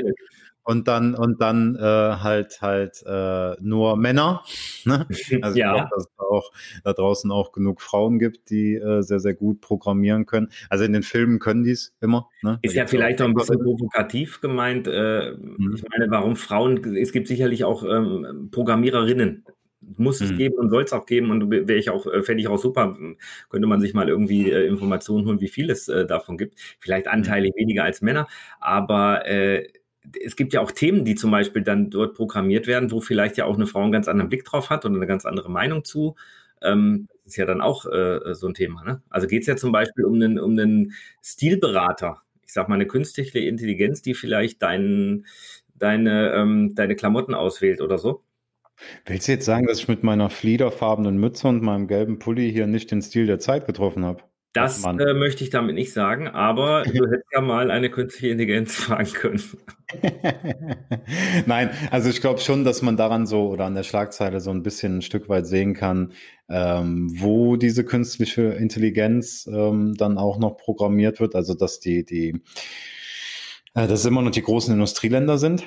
und 0.65 0.89
dann 0.89 1.15
und 1.15 1.41
dann 1.41 1.77
äh, 1.77 1.81
halt 1.81 2.61
halt 2.61 3.03
äh, 3.07 3.55
nur 3.61 3.97
Männer. 3.97 4.43
Ne? 4.85 5.07
Also 5.43 5.59
ja. 5.59 5.71
ich 5.71 5.75
glaube, 5.75 5.89
dass 5.95 6.05
es 6.05 6.19
auch 6.19 6.51
da 6.83 6.93
draußen 6.93 7.31
auch 7.31 7.53
genug 7.53 7.81
Frauen 7.81 8.19
gibt, 8.19 8.51
die 8.51 8.75
äh, 8.75 9.03
sehr 9.03 9.21
sehr 9.21 9.35
gut 9.35 9.61
programmieren 9.61 10.27
können. 10.27 10.49
Also 10.69 10.83
in 10.83 10.93
den 10.93 11.05
Filmen 11.05 11.39
können 11.39 11.63
die 11.63 11.71
es 11.71 11.95
immer. 12.01 12.29
Ne? 12.43 12.59
Ist 12.63 12.75
ja 12.75 12.87
vielleicht 12.89 13.23
auch 13.23 13.27
ein 13.27 13.35
bisschen 13.35 13.61
provokativ 13.61 14.41
gemeint. 14.41 14.89
Äh, 14.89 15.35
mhm. 15.39 15.75
Ich 15.77 15.85
meine, 15.89 16.11
warum 16.11 16.35
Frauen? 16.35 16.97
Es 16.97 17.13
gibt 17.13 17.29
sicherlich 17.29 17.63
auch 17.63 17.85
ähm, 17.85 18.49
Programmiererinnen 18.51 19.45
muss 19.97 20.21
es 20.21 20.31
mhm. 20.31 20.37
geben 20.37 20.55
und 20.57 20.71
soll 20.71 20.85
es 20.85 20.93
auch 20.93 21.07
geben 21.07 21.31
und 21.31 21.51
wäre 21.51 21.75
ich 21.75 21.91
auch, 21.91 22.07
äh, 22.07 22.23
fände 22.23 22.41
ich 22.41 22.49
auch 22.49 22.59
super, 22.59 22.97
könnte 23.51 23.67
man 23.67 23.81
sich 23.81 23.95
mal 23.95 24.09
irgendwie 24.09 24.51
äh, 24.51 24.67
Informationen 24.67 25.27
holen, 25.27 25.41
wie 25.41 25.49
viel 25.49 25.71
es 25.71 25.87
davon 25.87 26.39
gibt. 26.39 26.55
Vielleicht 26.79 27.09
anteilig 27.09 27.53
mhm. 27.57 27.61
weniger 27.61 27.85
als 27.85 28.01
Männer, 28.01 28.29
aber 28.61 29.27
äh, 29.27 29.67
es 30.25 30.37
gibt 30.37 30.53
ja 30.53 30.61
auch 30.61 30.71
Themen, 30.71 31.05
die 31.05 31.15
zum 31.15 31.31
Beispiel 31.31 31.63
dann 31.63 31.91
dort 31.91 32.15
programmiert 32.15 32.67
werden, 32.67 32.91
wo 32.91 33.01
vielleicht 33.01 33.37
ja 33.37 33.45
auch 33.45 33.55
eine 33.55 33.67
Frau 33.67 33.83
einen 33.83 33.93
ganz 33.93 34.09
anderen 34.09 34.29
Blick 34.29 34.45
drauf 34.45 34.71
hat 34.71 34.85
und 34.85 34.97
eine 34.97 35.07
ganz 35.07 35.25
andere 35.25 35.51
Meinung 35.51 35.85
zu. 35.85 36.17
Ähm, 36.61 37.09
ist 37.25 37.37
ja 37.37 37.47
dann 37.47 37.61
auch 37.61 37.87
äh, 37.87 38.35
so 38.35 38.47
ein 38.47 38.55
Thema. 38.55 38.85
Ne? 38.85 39.03
Also 39.11 39.27
geht 39.27 39.43
es 39.43 39.47
ja 39.47 39.57
zum 39.57 39.73
Beispiel 39.73 40.05
um 40.05 40.15
einen, 40.15 40.39
um 40.39 40.53
einen 40.53 40.93
Stilberater. 41.23 42.23
Ich 42.45 42.53
sag 42.53 42.69
mal, 42.69 42.75
eine 42.75 42.87
künstliche 42.87 43.39
Intelligenz, 43.39 44.03
die 44.03 44.15
vielleicht 44.15 44.63
dein, 44.63 45.27
deine, 45.75 46.33
ähm, 46.33 46.75
deine 46.75 46.97
Klamotten 46.97 47.35
auswählt 47.35 47.81
oder 47.81 47.99
so. 47.99 48.23
Willst 49.07 49.29
du 49.29 49.33
jetzt 49.33 49.45
sagen, 49.45 49.67
dass 49.67 49.79
ich 49.79 49.89
mit 49.89 50.03
meiner 50.03 50.31
fliederfarbenen 50.31 51.17
Mütze 51.17 51.49
und 51.49 51.63
meinem 51.63 51.87
gelben 51.87 52.19
Pulli 52.19 52.51
hier 52.51 52.67
nicht 52.67 52.91
den 52.91 53.03
Stil 53.03 53.27
der 53.27 53.39
Zeit 53.39 53.67
getroffen 53.67 54.05
habe? 54.05 54.23
Das 54.53 54.85
äh, 54.85 55.15
möchte 55.15 55.45
ich 55.45 55.51
damit 55.51 55.75
nicht 55.75 55.95
sagen, 55.95 56.29
aber 56.29 56.83
du 56.83 57.07
hättest 57.11 57.33
ja 57.33 57.41
mal 57.41 57.71
eine 57.71 57.91
künstliche 57.91 58.29
Intelligenz 58.29 58.75
fragen 58.75 59.13
können. 59.13 59.43
Nein, 61.47 61.71
also 61.91 62.11
ich 62.11 62.21
glaube 62.21 62.41
schon, 62.41 62.65
dass 62.65 62.83
man 62.83 62.99
daran 62.99 63.27
so 63.27 63.49
oder 63.49 63.65
an 63.65 63.75
der 63.75 63.83
Schlagzeile 63.83 64.41
so 64.41 64.51
ein 64.51 64.63
bisschen 64.63 64.99
ein 64.99 65.03
Stück 65.03 65.31
weit 65.31 65.47
sehen 65.47 65.73
kann, 65.73 66.13
ähm, 66.51 67.11
wo 67.19 67.57
diese 67.57 67.85
künstliche 67.85 68.43
Intelligenz 68.43 69.49
ähm, 69.51 69.95
dann 69.95 70.19
auch 70.19 70.39
noch 70.39 70.59
programmiert 70.59 71.19
wird. 71.19 71.35
Also 71.35 71.55
dass 71.55 71.81
die, 71.81 72.05
die, 72.05 72.43
äh, 73.75 73.89
dass 73.89 74.05
immer 74.05 74.21
noch 74.21 74.33
die 74.33 74.43
großen 74.43 74.75
Industrieländer 74.75 75.39
sind. 75.39 75.65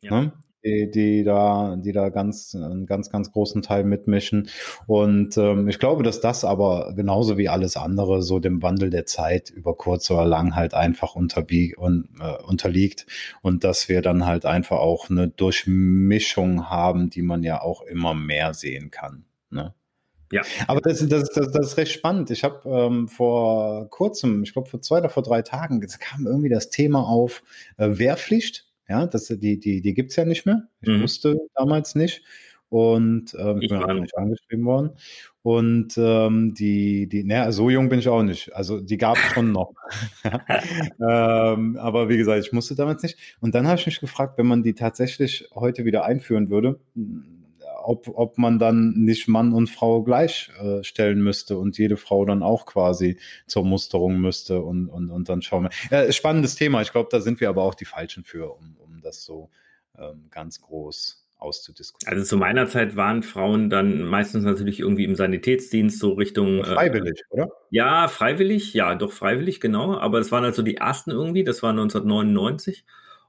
Ja. 0.00 0.20
Ne? 0.20 0.32
Die, 0.64 0.90
die 0.90 1.24
da, 1.24 1.76
die 1.76 1.92
da 1.92 2.08
ganz, 2.08 2.54
einen 2.54 2.86
ganz, 2.86 3.10
ganz 3.10 3.32
großen 3.32 3.62
Teil 3.62 3.84
mitmischen. 3.84 4.48
Und 4.86 5.36
ähm, 5.36 5.68
ich 5.68 5.78
glaube, 5.78 6.02
dass 6.02 6.20
das 6.20 6.44
aber 6.44 6.94
genauso 6.96 7.38
wie 7.38 7.48
alles 7.48 7.76
andere 7.76 8.22
so 8.22 8.38
dem 8.38 8.62
Wandel 8.62 8.90
der 8.90 9.06
Zeit 9.06 9.50
über 9.50 9.76
kurz 9.76 10.10
oder 10.10 10.24
lang 10.24 10.54
halt 10.56 10.74
einfach 10.74 11.14
und, 11.14 11.36
äh, 11.36 12.42
unterliegt 12.46 13.06
und 13.42 13.64
dass 13.64 13.88
wir 13.88 14.02
dann 14.02 14.26
halt 14.26 14.44
einfach 14.46 14.78
auch 14.78 15.10
eine 15.10 15.28
Durchmischung 15.28 16.70
haben, 16.70 17.10
die 17.10 17.22
man 17.22 17.42
ja 17.42 17.60
auch 17.60 17.82
immer 17.82 18.14
mehr 18.14 18.54
sehen 18.54 18.90
kann. 18.90 19.24
Ne? 19.50 19.74
Ja. 20.32 20.42
Aber 20.66 20.80
das, 20.80 21.06
das, 21.06 21.30
das, 21.30 21.52
das 21.52 21.66
ist 21.66 21.76
recht 21.76 21.92
spannend. 21.92 22.30
Ich 22.30 22.42
habe 22.42 22.68
ähm, 22.68 23.08
vor 23.08 23.88
kurzem, 23.90 24.42
ich 24.42 24.52
glaube 24.52 24.68
vor 24.68 24.80
zwei 24.80 24.98
oder 24.98 25.10
vor 25.10 25.22
drei 25.22 25.42
Tagen, 25.42 25.80
kam 26.00 26.26
irgendwie 26.26 26.48
das 26.48 26.70
Thema 26.70 27.06
auf 27.06 27.42
äh, 27.76 27.98
Wehrpflicht. 27.98 28.66
Ja, 28.88 29.06
das, 29.06 29.26
die, 29.26 29.58
die, 29.58 29.80
die 29.80 29.94
gibt 29.94 30.10
es 30.10 30.16
ja 30.16 30.24
nicht 30.24 30.46
mehr. 30.46 30.68
Ich 30.80 30.88
mhm. 30.88 31.02
wusste 31.02 31.36
damals 31.54 31.94
nicht. 31.94 32.22
Und 32.68 33.36
ähm, 33.38 33.62
ich 33.62 33.68
bin 33.68 33.82
auch 33.82 33.92
nicht 33.92 34.16
angeschrieben 34.16 34.64
worden. 34.64 34.90
Und 35.42 35.96
ähm, 35.96 36.54
die, 36.54 37.06
die, 37.06 37.22
naja, 37.22 37.52
so 37.52 37.70
jung 37.70 37.88
bin 37.88 37.98
ich 37.98 38.08
auch 38.08 38.22
nicht. 38.22 38.52
Also 38.54 38.80
die 38.80 38.96
gab 38.96 39.16
es 39.16 39.32
schon 39.32 39.52
noch. 39.52 39.74
ähm, 40.24 41.76
aber 41.76 42.08
wie 42.08 42.16
gesagt, 42.16 42.44
ich 42.44 42.52
musste 42.52 42.74
damals 42.74 43.02
nicht. 43.02 43.18
Und 43.40 43.54
dann 43.54 43.68
habe 43.68 43.78
ich 43.78 43.86
mich 43.86 44.00
gefragt, 44.00 44.38
wenn 44.38 44.46
man 44.46 44.62
die 44.62 44.74
tatsächlich 44.74 45.48
heute 45.54 45.84
wieder 45.84 46.04
einführen 46.04 46.50
würde, 46.50 46.80
ob, 47.84 48.08
ob 48.08 48.38
man 48.38 48.58
dann 48.58 48.94
nicht 48.94 49.28
Mann 49.28 49.52
und 49.52 49.68
Frau 49.68 50.02
gleichstellen 50.02 51.18
äh, 51.18 51.22
müsste 51.22 51.58
und 51.58 51.78
jede 51.78 51.96
Frau 51.96 52.24
dann 52.24 52.42
auch 52.42 52.66
quasi 52.66 53.18
zur 53.46 53.64
Musterung 53.64 54.20
müsste 54.20 54.62
und, 54.62 54.88
und, 54.88 55.10
und 55.10 55.28
dann 55.28 55.42
schauen 55.42 55.64
wir. 55.64 55.70
Ja, 55.90 56.10
spannendes 56.12 56.54
Thema. 56.54 56.82
Ich 56.82 56.92
glaube, 56.92 57.08
da 57.10 57.20
sind 57.20 57.40
wir 57.40 57.48
aber 57.48 57.62
auch 57.62 57.74
die 57.74 57.84
Falschen 57.84 58.24
für, 58.24 58.56
um, 58.56 58.76
um 58.78 59.00
das 59.00 59.24
so 59.24 59.50
ähm, 59.98 60.28
ganz 60.30 60.60
groß 60.60 61.24
auszudiskutieren. 61.38 62.16
Also 62.16 62.28
zu 62.28 62.36
meiner 62.36 62.66
Zeit 62.66 62.96
waren 62.96 63.22
Frauen 63.22 63.70
dann 63.70 64.02
meistens 64.02 64.44
natürlich 64.44 64.80
irgendwie 64.80 65.04
im 65.04 65.14
Sanitätsdienst 65.14 65.98
so 65.98 66.14
Richtung. 66.14 66.60
Äh, 66.60 66.64
freiwillig, 66.64 67.20
äh, 67.30 67.34
oder? 67.34 67.48
Ja, 67.70 68.08
freiwillig, 68.08 68.72
ja, 68.74 68.94
doch 68.94 69.12
freiwillig, 69.12 69.60
genau. 69.60 69.96
Aber 69.98 70.18
es 70.18 70.32
waren 70.32 70.44
also 70.44 70.62
die 70.62 70.76
ersten 70.76 71.10
irgendwie, 71.10 71.44
das 71.44 71.62
war 71.62 71.70
1999. 71.70 72.84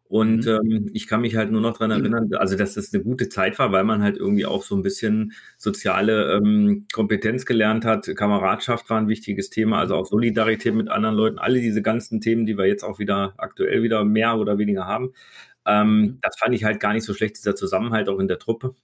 Und 0.08 0.46
mhm. 0.46 0.72
ähm, 0.72 0.90
ich 0.94 1.08
kann 1.08 1.22
mich 1.22 1.36
halt 1.36 1.52
nur 1.52 1.62
noch 1.62 1.78
dran 1.78 1.90
mhm. 1.90 1.98
erinnern, 1.98 2.30
also 2.36 2.56
dass 2.56 2.76
das 2.76 2.94
eine 2.94 3.04
gute 3.04 3.28
Zeit 3.28 3.58
war, 3.58 3.72
weil 3.72 3.84
man 3.84 4.04
halt 4.04 4.18
irgendwie 4.18 4.46
auch 4.46 4.62
so 4.62 4.76
ein 4.76 4.84
bisschen 4.84 5.34
soziale 5.58 6.34
ähm, 6.34 6.86
Kompetenz 6.94 7.46
gelernt 7.46 7.86
hat. 7.86 8.08
Kameradschaft 8.16 8.90
war 8.90 9.00
ein 9.00 9.08
wichtiges 9.08 9.50
Thema, 9.50 9.80
also 9.80 9.96
auch 9.96 10.06
Solidarität 10.06 10.76
mit 10.76 10.90
anderen 10.90 11.16
Leuten. 11.16 11.40
Alle 11.40 11.60
diese 11.60 11.82
ganzen 11.82 12.22
Themen, 12.22 12.46
die 12.46 12.58
wir 12.58 12.68
jetzt 12.68 12.84
auch 12.84 13.00
wieder 13.00 13.34
aktuell 13.38 13.82
wieder 13.82 14.04
mehr 14.06 14.38
oder 14.38 14.60
weniger 14.60 14.86
haben. 14.86 15.14
Ähm, 15.66 15.98
mhm. 15.98 16.18
das 16.22 16.38
fand 16.38 16.54
ich 16.54 16.64
halt 16.64 16.80
gar 16.80 16.94
nicht 16.94 17.04
so 17.04 17.14
schlecht, 17.16 17.38
dieser 17.38 17.56
Zusammenhalt 17.56 18.08
auch 18.08 18.20
in 18.20 18.28
der 18.28 18.38
Truppe. 18.38 18.76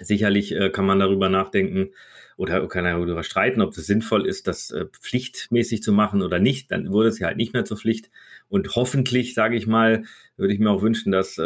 Sicherlich 0.00 0.54
äh, 0.54 0.70
kann 0.70 0.84
man 0.84 0.98
darüber 0.98 1.30
nachdenken, 1.30 1.90
oder 2.36 2.66
kann 2.68 2.84
er 2.84 2.98
darüber 2.98 3.22
streiten, 3.22 3.60
ob 3.60 3.76
es 3.76 3.86
sinnvoll 3.86 4.26
ist, 4.26 4.46
das 4.46 4.70
äh, 4.70 4.86
pflichtmäßig 4.86 5.82
zu 5.82 5.92
machen 5.92 6.22
oder 6.22 6.38
nicht. 6.38 6.70
Dann 6.70 6.90
wurde 6.92 7.08
es 7.08 7.18
ja 7.18 7.28
halt 7.28 7.36
nicht 7.36 7.52
mehr 7.52 7.64
zur 7.64 7.76
Pflicht. 7.76 8.10
Und 8.52 8.76
hoffentlich, 8.76 9.32
sage 9.32 9.56
ich 9.56 9.66
mal, 9.66 10.02
würde 10.36 10.52
ich 10.52 10.60
mir 10.60 10.70
auch 10.70 10.82
wünschen, 10.82 11.10
dass 11.10 11.38
äh, 11.38 11.42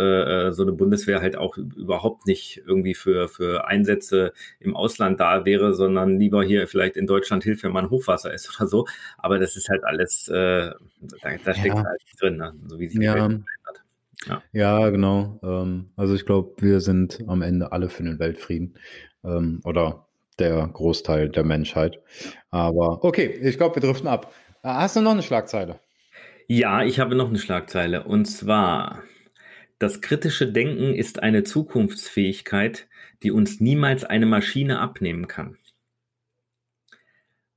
äh, 0.48 0.52
so 0.52 0.64
eine 0.64 0.72
Bundeswehr 0.72 1.20
halt 1.20 1.36
auch 1.36 1.56
überhaupt 1.56 2.26
nicht 2.26 2.64
irgendwie 2.66 2.94
für, 2.94 3.28
für 3.28 3.68
Einsätze 3.68 4.32
im 4.58 4.75
Ausland 4.75 5.20
da 5.20 5.44
wäre, 5.44 5.72
sondern 5.72 6.18
lieber 6.18 6.42
hier 6.42 6.66
vielleicht 6.66 6.96
in 6.96 7.06
Deutschland 7.06 7.44
hilft, 7.44 7.62
wenn 7.62 7.70
man 7.70 7.90
Hochwasser 7.90 8.34
ist 8.34 8.50
oder 8.58 8.66
so. 8.66 8.86
Aber 9.18 9.38
das 9.38 9.54
ist 9.54 9.68
halt 9.68 9.84
alles, 9.84 10.26
äh, 10.26 10.72
da, 11.22 11.30
da 11.44 11.54
steckt 11.54 11.76
ja. 11.76 11.84
halt 11.84 12.00
drin, 12.18 12.38
ne? 12.38 12.54
so 12.66 12.80
wie 12.80 12.88
sich 12.88 13.00
ja. 13.00 13.14
die 13.14 13.20
Welt 13.20 13.44
hat. 13.66 13.82
Ja. 14.26 14.42
ja, 14.50 14.90
genau. 14.90 15.38
Ähm, 15.44 15.90
also 15.94 16.12
ich 16.16 16.26
glaube, 16.26 16.54
wir 16.58 16.80
sind 16.80 17.22
am 17.28 17.42
Ende 17.42 17.70
alle 17.70 17.88
für 17.88 18.02
den 18.02 18.18
Weltfrieden. 18.18 18.75
Ähm, 19.22 19.60
oder 19.62 20.08
der 20.40 20.66
Großteil 20.66 21.28
der 21.28 21.44
Menschheit. 21.44 22.00
Aber 22.50 23.04
okay, 23.04 23.26
ich 23.26 23.58
glaube, 23.58 23.76
wir 23.76 23.82
driften 23.82 24.08
ab. 24.08 24.34
Äh, 24.64 24.70
hast 24.70 24.96
du 24.96 25.02
noch 25.02 25.12
eine 25.12 25.22
Schlagzeile? 25.22 25.78
Ja, 26.48 26.84
ich 26.84 27.00
habe 27.00 27.16
noch 27.16 27.28
eine 27.28 27.38
Schlagzeile. 27.38 28.04
Und 28.04 28.26
zwar, 28.26 29.02
das 29.78 30.00
kritische 30.00 30.50
Denken 30.50 30.94
ist 30.94 31.22
eine 31.22 31.42
Zukunftsfähigkeit, 31.42 32.88
die 33.22 33.32
uns 33.32 33.60
niemals 33.60 34.04
eine 34.04 34.26
Maschine 34.26 34.78
abnehmen 34.78 35.26
kann. 35.26 35.56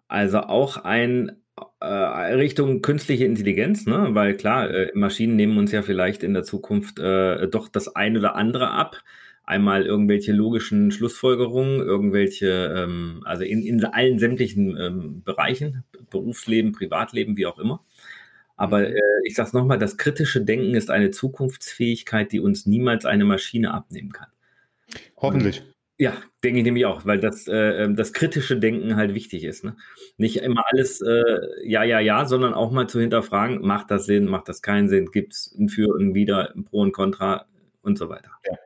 Also 0.08 0.40
auch 0.40 0.78
ein 0.78 1.44
äh, 1.82 1.86
Richtung 1.86 2.82
künstliche 2.82 3.26
Intelligenz, 3.26 3.86
ne? 3.86 4.10
weil 4.12 4.36
klar, 4.36 4.72
äh, 4.72 4.92
Maschinen 4.96 5.36
nehmen 5.36 5.58
uns 5.60 5.72
ja 5.72 5.84
vielleicht 5.84 6.24
in 6.24 6.34
der 6.34 6.44
Zukunft 6.44 6.98
äh, 7.00 7.48
doch 7.48 7.68
das 7.68 7.96
ein 7.96 8.18
oder 8.18 8.36
andere 8.36 8.72
ab 8.72 9.04
einmal 9.44 9.86
irgendwelche 9.86 10.32
logischen 10.32 10.92
Schlussfolgerungen, 10.92 11.80
irgendwelche, 11.80 12.74
ähm, 12.76 13.22
also 13.26 13.44
in, 13.44 13.64
in 13.64 13.84
allen 13.84 14.20
sämtlichen 14.20 14.78
ähm, 14.78 15.24
Bereichen, 15.24 15.84
Berufsleben, 16.12 16.72
Privatleben, 16.72 17.36
wie 17.36 17.48
auch 17.48 17.58
immer. 17.58 17.84
Aber 18.60 18.80
mhm. 18.80 18.96
äh, 18.96 19.02
ich 19.24 19.36
sage 19.36 19.48
es 19.48 19.54
nochmal, 19.54 19.80
das 19.80 19.96
kritische 19.96 20.42
Denken 20.42 20.76
ist 20.76 20.92
eine 20.92 21.12
Zukunftsfähigkeit, 21.12 22.32
die 22.34 22.42
uns 22.42 22.66
niemals 22.66 23.06
eine 23.06 23.24
Maschine 23.24 23.74
abnehmen 23.74 24.12
kann. 24.12 24.28
Hoffentlich. 25.16 25.62
Und, 25.62 25.74
ja, 25.98 26.14
denke 26.44 26.60
ich 26.60 26.66
nämlich 26.66 26.86
auch, 26.86 27.06
weil 27.06 27.20
das, 27.20 27.48
äh, 27.48 27.84
ähm, 27.84 27.96
das 27.96 28.12
kritische 28.12 28.58
Denken 28.58 28.98
halt 28.98 29.14
wichtig 29.14 29.46
ist. 29.46 29.64
Ne? 29.64 29.78
Nicht 30.18 30.38
immer 30.38 30.64
alles 30.68 31.00
äh, 31.00 31.36
ja, 31.64 31.84
ja, 31.84 32.02
ja, 32.02 32.26
sondern 32.26 32.54
auch 32.54 32.72
mal 32.72 32.88
zu 32.88 33.00
hinterfragen, 33.00 33.66
macht 33.66 33.92
das 33.92 34.06
Sinn, 34.06 34.26
macht 34.26 34.50
das 34.50 34.62
keinen 34.62 34.90
Sinn, 34.90 35.10
gibt 35.12 35.34
es 35.34 35.56
ein 35.58 35.70
Für 35.70 35.94
und 35.94 36.14
Wider, 36.14 36.54
ein 36.54 36.66
Pro 36.66 36.82
und 36.82 36.92
Contra 36.92 37.46
und 37.82 37.98
so 37.98 38.10
weiter. 38.10 38.32
Ja. 38.46 38.58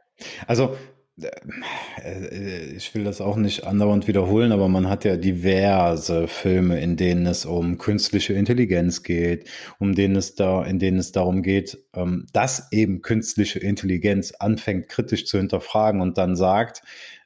Also 0.48 0.76
ich 1.16 2.96
will 2.96 3.04
das 3.04 3.22
auch 3.22 3.36
nicht 3.36 3.66
andauernd 3.66 4.08
wiederholen, 4.08 4.52
aber 4.52 4.68
man 4.68 4.90
hat 4.90 5.06
ja 5.06 5.16
diverse 5.16 6.28
Filme, 6.28 6.80
in 6.82 6.98
denen 6.98 7.28
es 7.28 7.46
um 7.46 7.78
künstliche 7.78 8.34
Intelligenz 8.34 9.04
geht, 9.04 9.48
um 9.78 9.94
denen 9.94 10.16
es 10.16 10.34
da, 10.34 10.64
in 10.64 10.80
denen 10.80 10.98
es 10.98 11.12
darum 11.12 11.44
geht, 11.44 11.78
ähm, 11.94 12.26
dass 12.34 12.72
eben 12.72 13.04
künstliche 13.04 13.60
Intelligenz 13.60 14.34
anfängt 14.40 14.90
kritisch 14.90 15.26
zu 15.26 15.38
hinterfragen 15.38 16.02
und 16.02 16.18
dann 16.18 16.36
sagt, 16.36 16.82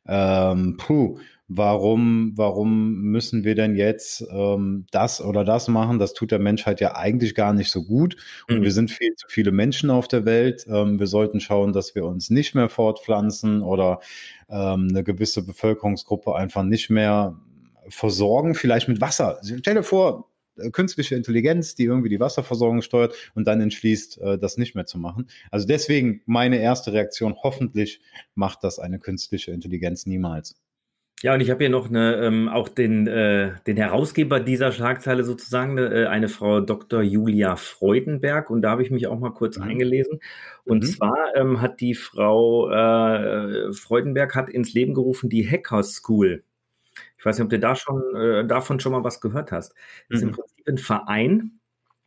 ähm, 0.06 0.76
puh, 0.78 1.20
warum, 1.48 2.34
warum 2.36 3.02
müssen 3.02 3.44
wir 3.44 3.56
denn 3.56 3.76
jetzt 3.76 4.26
ähm, 4.32 4.86
das 4.92 5.22
oder 5.22 5.44
das 5.44 5.68
machen? 5.68 6.00
Das 6.00 6.14
tut 6.14 6.32
der 6.32 6.40
Menschheit 6.40 6.82
ja 6.82 6.96
eigentlich 6.96 7.36
gar 7.36 7.54
nicht 7.54 7.72
so 7.72 7.84
gut. 7.84 8.18
Und 8.50 8.60
mhm. 8.60 8.64
wir 8.64 8.72
sind 8.72 8.92
viel 8.92 9.16
zu 9.16 9.28
viele 9.30 9.52
Menschen 9.52 9.90
auf 9.90 10.08
der 10.08 10.26
Welt. 10.26 10.66
Ähm, 10.68 11.00
wir 11.00 11.08
sollten 11.08 11.40
schauen, 11.40 11.74
dass 11.74 11.96
wir 11.96 12.06
uns 12.06 12.30
nicht 12.30 12.56
mehr 12.56 12.70
fortpflanzen 12.70 13.62
oder 13.62 14.00
ähm, 14.50 14.88
eine 14.90 15.04
gewisse 15.04 15.46
Bevölkerungsgruppe 15.46 16.36
einfach 16.36 16.64
nicht 16.64 16.90
mehr 16.90 17.40
versorgen, 17.90 18.54
vielleicht 18.54 18.88
mit 18.90 19.00
Wasser. 19.00 19.40
Stell 19.44 19.76
dir 19.76 19.84
vor, 19.84 20.30
äh, 20.58 20.70
künstliche 20.72 21.16
Intelligenz, 21.16 21.76
die 21.76 21.86
irgendwie 21.86 22.10
die 22.10 22.20
Wasserversorgung 22.20 22.82
steuert 22.82 23.16
und 23.36 23.48
dann 23.48 23.62
entschließt, 23.62 24.20
äh, 24.20 24.38
das 24.38 24.58
nicht 24.58 24.76
mehr 24.76 24.86
zu 24.86 24.98
machen. 24.98 25.28
Also 25.52 25.68
deswegen 25.68 26.22
meine 26.26 26.58
erste 26.58 26.94
Reaktion, 26.94 27.36
hoffentlich 27.42 28.02
macht 28.36 28.64
das 28.64 28.80
eine 28.80 29.00
künstliche 29.00 29.52
Intelligenz 29.52 30.06
niemals. 30.06 30.56
Ja, 31.24 31.34
und 31.34 31.42
ich 31.42 31.50
habe 31.50 31.64
hier 31.64 31.70
noch 31.70 31.90
eine, 31.90 32.18
ähm, 32.18 32.48
auch 32.48 32.70
den, 32.70 33.08
äh, 33.08 33.54
den 33.66 33.76
Herausgeber 33.76 34.40
dieser 34.40 34.72
Schlagzeile 34.72 35.24
sozusagen, 35.24 35.80
äh, 35.80 36.06
eine 36.06 36.30
Frau 36.30 36.62
Dr. 36.62 37.02
Julia 37.02 37.56
Freudenberg. 37.56 38.52
Und 38.52 38.62
da 38.62 38.70
habe 38.70 38.84
ich 38.84 38.92
mich 38.92 39.08
auch 39.08 39.18
mal 39.18 39.32
kurz 39.32 39.58
mhm. 39.58 39.64
eingelesen. 39.64 40.20
Und 40.64 40.84
mhm. 40.84 40.88
zwar 40.88 41.36
ähm, 41.36 41.60
hat 41.60 41.82
die 41.82 41.96
Frau 41.96 42.70
äh, 42.70 43.74
Freudenberg 43.74 44.36
hat 44.36 44.50
ins 44.50 44.74
Leben 44.74 44.94
gerufen 44.94 45.28
die 45.28 45.50
Hacker 45.50 45.82
School. 45.82 46.44
Ich 47.18 47.26
weiß 47.26 47.40
nicht, 47.40 47.46
ob 47.46 47.50
du 47.50 47.58
da 47.58 47.76
schon, 47.76 48.04
äh, 48.16 48.46
davon 48.46 48.80
schon 48.80 48.92
mal 48.92 49.04
was 49.04 49.20
gehört 49.20 49.52
hast. 49.52 49.74
Das 50.10 50.10
mhm. 50.10 50.16
ist 50.16 50.22
im 50.22 50.30
mhm. 50.30 50.34
Prinzip 50.34 50.68
ein 50.68 50.78
Verein, 50.78 51.52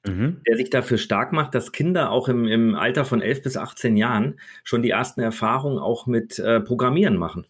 Mhm. 0.07 0.41
der 0.47 0.57
sich 0.57 0.71
dafür 0.71 0.97
stark 0.97 1.33
macht, 1.33 1.55
dass 1.55 1.73
Kinder 1.73 2.11
auch 2.11 2.29
im, 2.29 2.49
im 2.49 2.75
Alter 2.75 3.05
von 3.05 3.21
11 3.21 3.43
bis 3.43 3.59
18 3.59 3.99
Jahren 3.99 4.41
schon 4.65 4.81
die 4.81 4.89
ersten 4.89 5.21
Erfahrungen 5.21 5.79
auch 5.79 6.07
mit 6.07 6.39
äh, 6.39 6.59
Programmieren 6.61 7.19
machen. 7.19 7.45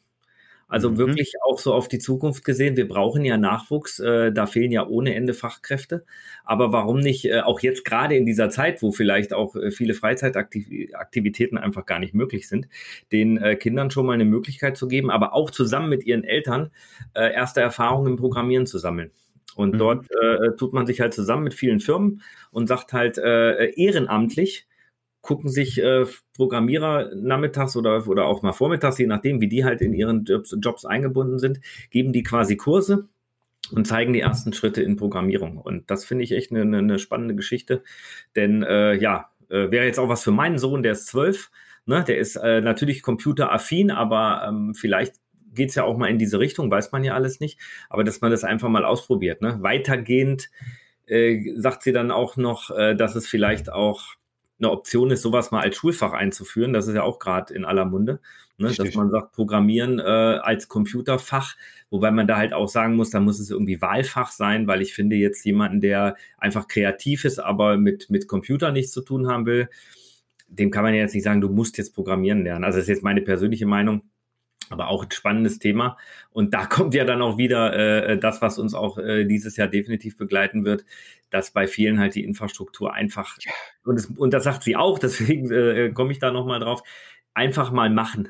Also 0.70 0.90
mhm. 0.90 0.98
wirklich 0.98 1.32
auch 1.44 1.58
so 1.58 1.74
auf 1.74 1.88
die 1.88 1.98
Zukunft 1.98 2.44
gesehen. 2.44 2.76
Wir 2.76 2.86
brauchen 2.86 3.24
ja 3.24 3.36
Nachwuchs. 3.36 3.98
Äh, 3.98 4.32
da 4.32 4.46
fehlen 4.46 4.70
ja 4.70 4.86
ohne 4.86 5.14
Ende 5.14 5.34
Fachkräfte. 5.34 6.04
Aber 6.44 6.72
warum 6.72 7.00
nicht 7.00 7.24
äh, 7.24 7.40
auch 7.40 7.60
jetzt 7.60 7.84
gerade 7.84 8.16
in 8.16 8.24
dieser 8.24 8.50
Zeit, 8.50 8.80
wo 8.80 8.92
vielleicht 8.92 9.34
auch 9.34 9.56
äh, 9.56 9.72
viele 9.72 9.94
Freizeitaktivitäten 9.94 11.58
einfach 11.58 11.86
gar 11.86 11.98
nicht 11.98 12.14
möglich 12.14 12.48
sind, 12.48 12.68
den 13.10 13.36
äh, 13.36 13.56
Kindern 13.56 13.90
schon 13.90 14.06
mal 14.06 14.12
eine 14.12 14.24
Möglichkeit 14.24 14.76
zu 14.76 14.86
geben, 14.86 15.10
aber 15.10 15.34
auch 15.34 15.50
zusammen 15.50 15.88
mit 15.88 16.06
ihren 16.06 16.22
Eltern 16.22 16.70
äh, 17.14 17.34
erste 17.34 17.60
Erfahrungen 17.60 18.12
im 18.12 18.16
Programmieren 18.16 18.66
zu 18.66 18.78
sammeln. 18.78 19.10
Und 19.56 19.74
mhm. 19.74 19.78
dort 19.78 20.06
äh, 20.12 20.56
tut 20.56 20.72
man 20.72 20.86
sich 20.86 21.00
halt 21.00 21.12
zusammen 21.12 21.42
mit 21.42 21.54
vielen 21.54 21.80
Firmen 21.80 22.22
und 22.52 22.68
sagt 22.68 22.92
halt 22.92 23.18
ehrenamtlich, 23.18 24.66
gucken 25.22 25.50
sich 25.50 25.82
äh, 25.82 26.06
Programmierer 26.34 27.14
nachmittags 27.14 27.76
oder, 27.76 28.06
oder 28.06 28.24
auch 28.24 28.42
mal 28.42 28.52
vormittags, 28.52 28.98
je 28.98 29.06
nachdem, 29.06 29.40
wie 29.40 29.48
die 29.48 29.64
halt 29.64 29.82
in 29.82 29.92
ihren 29.92 30.24
Jobs, 30.24 30.56
Jobs 30.60 30.84
eingebunden 30.84 31.38
sind, 31.38 31.60
geben 31.90 32.12
die 32.12 32.22
quasi 32.22 32.56
Kurse 32.56 33.08
und 33.72 33.86
zeigen 33.86 34.12
die 34.12 34.20
ersten 34.20 34.52
Schritte 34.52 34.82
in 34.82 34.96
Programmierung. 34.96 35.58
Und 35.58 35.90
das 35.90 36.04
finde 36.04 36.24
ich 36.24 36.32
echt 36.32 36.52
eine, 36.52 36.78
eine 36.78 36.98
spannende 36.98 37.34
Geschichte. 37.34 37.82
Denn 38.34 38.62
äh, 38.62 38.94
ja, 38.94 39.30
äh, 39.48 39.70
wäre 39.70 39.84
jetzt 39.84 39.98
auch 39.98 40.08
was 40.08 40.24
für 40.24 40.30
meinen 40.30 40.58
Sohn, 40.58 40.82
der 40.82 40.92
ist 40.92 41.06
zwölf. 41.06 41.50
Ne? 41.86 42.04
Der 42.04 42.18
ist 42.18 42.36
äh, 42.36 42.60
natürlich 42.60 43.02
computeraffin, 43.02 43.90
aber 43.90 44.44
ähm, 44.48 44.74
vielleicht 44.74 45.14
geht 45.52 45.70
es 45.70 45.74
ja 45.74 45.84
auch 45.84 45.96
mal 45.96 46.08
in 46.08 46.18
diese 46.18 46.38
Richtung, 46.38 46.70
weiß 46.70 46.92
man 46.92 47.04
ja 47.04 47.14
alles 47.14 47.40
nicht. 47.40 47.58
Aber 47.88 48.04
dass 48.04 48.20
man 48.20 48.30
das 48.30 48.44
einfach 48.44 48.68
mal 48.68 48.84
ausprobiert. 48.84 49.42
Ne? 49.42 49.58
Weitergehend 49.60 50.50
äh, 51.06 51.52
sagt 51.56 51.82
sie 51.82 51.92
dann 51.92 52.10
auch 52.10 52.36
noch, 52.36 52.70
äh, 52.70 52.94
dass 52.94 53.14
es 53.16 53.26
vielleicht 53.26 53.72
auch 53.72 54.14
eine 54.60 54.70
Option 54.70 55.10
ist, 55.10 55.22
sowas 55.22 55.50
mal 55.50 55.60
als 55.60 55.76
Schulfach 55.76 56.12
einzuführen. 56.12 56.72
Das 56.72 56.86
ist 56.86 56.94
ja 56.94 57.02
auch 57.02 57.18
gerade 57.18 57.52
in 57.52 57.64
aller 57.64 57.84
Munde, 57.84 58.20
ne? 58.58 58.72
dass 58.72 58.94
man 58.94 59.10
sagt, 59.10 59.32
Programmieren 59.32 59.98
äh, 59.98 60.02
als 60.02 60.68
Computerfach, 60.68 61.56
wobei 61.90 62.10
man 62.10 62.26
da 62.26 62.36
halt 62.36 62.52
auch 62.52 62.68
sagen 62.68 62.96
muss, 62.96 63.10
da 63.10 63.20
muss 63.20 63.40
es 63.40 63.50
irgendwie 63.50 63.80
Wahlfach 63.80 64.30
sein, 64.30 64.66
weil 64.66 64.82
ich 64.82 64.94
finde 64.94 65.16
jetzt 65.16 65.44
jemanden, 65.44 65.80
der 65.80 66.16
einfach 66.38 66.68
kreativ 66.68 67.24
ist, 67.24 67.38
aber 67.38 67.78
mit, 67.78 68.10
mit 68.10 68.28
Computer 68.28 68.70
nichts 68.70 68.92
zu 68.92 69.02
tun 69.02 69.28
haben 69.28 69.46
will, 69.46 69.68
dem 70.48 70.70
kann 70.70 70.82
man 70.82 70.94
ja 70.94 71.00
jetzt 71.00 71.14
nicht 71.14 71.24
sagen, 71.24 71.40
du 71.40 71.48
musst 71.48 71.78
jetzt 71.78 71.94
Programmieren 71.94 72.42
lernen. 72.42 72.64
Also 72.64 72.78
das 72.78 72.84
ist 72.84 72.94
jetzt 72.94 73.04
meine 73.04 73.22
persönliche 73.22 73.66
Meinung 73.66 74.02
aber 74.70 74.88
auch 74.88 75.04
ein 75.04 75.10
spannendes 75.10 75.58
Thema. 75.58 75.98
Und 76.30 76.54
da 76.54 76.64
kommt 76.66 76.94
ja 76.94 77.04
dann 77.04 77.20
auch 77.20 77.36
wieder 77.36 77.74
äh, 77.74 78.18
das, 78.18 78.40
was 78.40 78.58
uns 78.58 78.74
auch 78.74 78.96
äh, 78.96 79.24
dieses 79.26 79.56
Jahr 79.56 79.68
definitiv 79.68 80.16
begleiten 80.16 80.64
wird, 80.64 80.86
dass 81.28 81.50
bei 81.50 81.66
vielen 81.66 82.00
halt 82.00 82.14
die 82.14 82.24
Infrastruktur 82.24 82.94
einfach, 82.94 83.36
und, 83.84 83.96
das, 83.96 84.06
und 84.06 84.32
das 84.32 84.44
sagt 84.44 84.62
sie 84.62 84.76
auch, 84.76 84.98
deswegen 85.00 85.50
äh, 85.50 85.90
komme 85.92 86.12
ich 86.12 86.18
da 86.18 86.30
nochmal 86.30 86.60
drauf, 86.60 86.82
einfach 87.34 87.70
mal 87.70 87.90
machen 87.90 88.28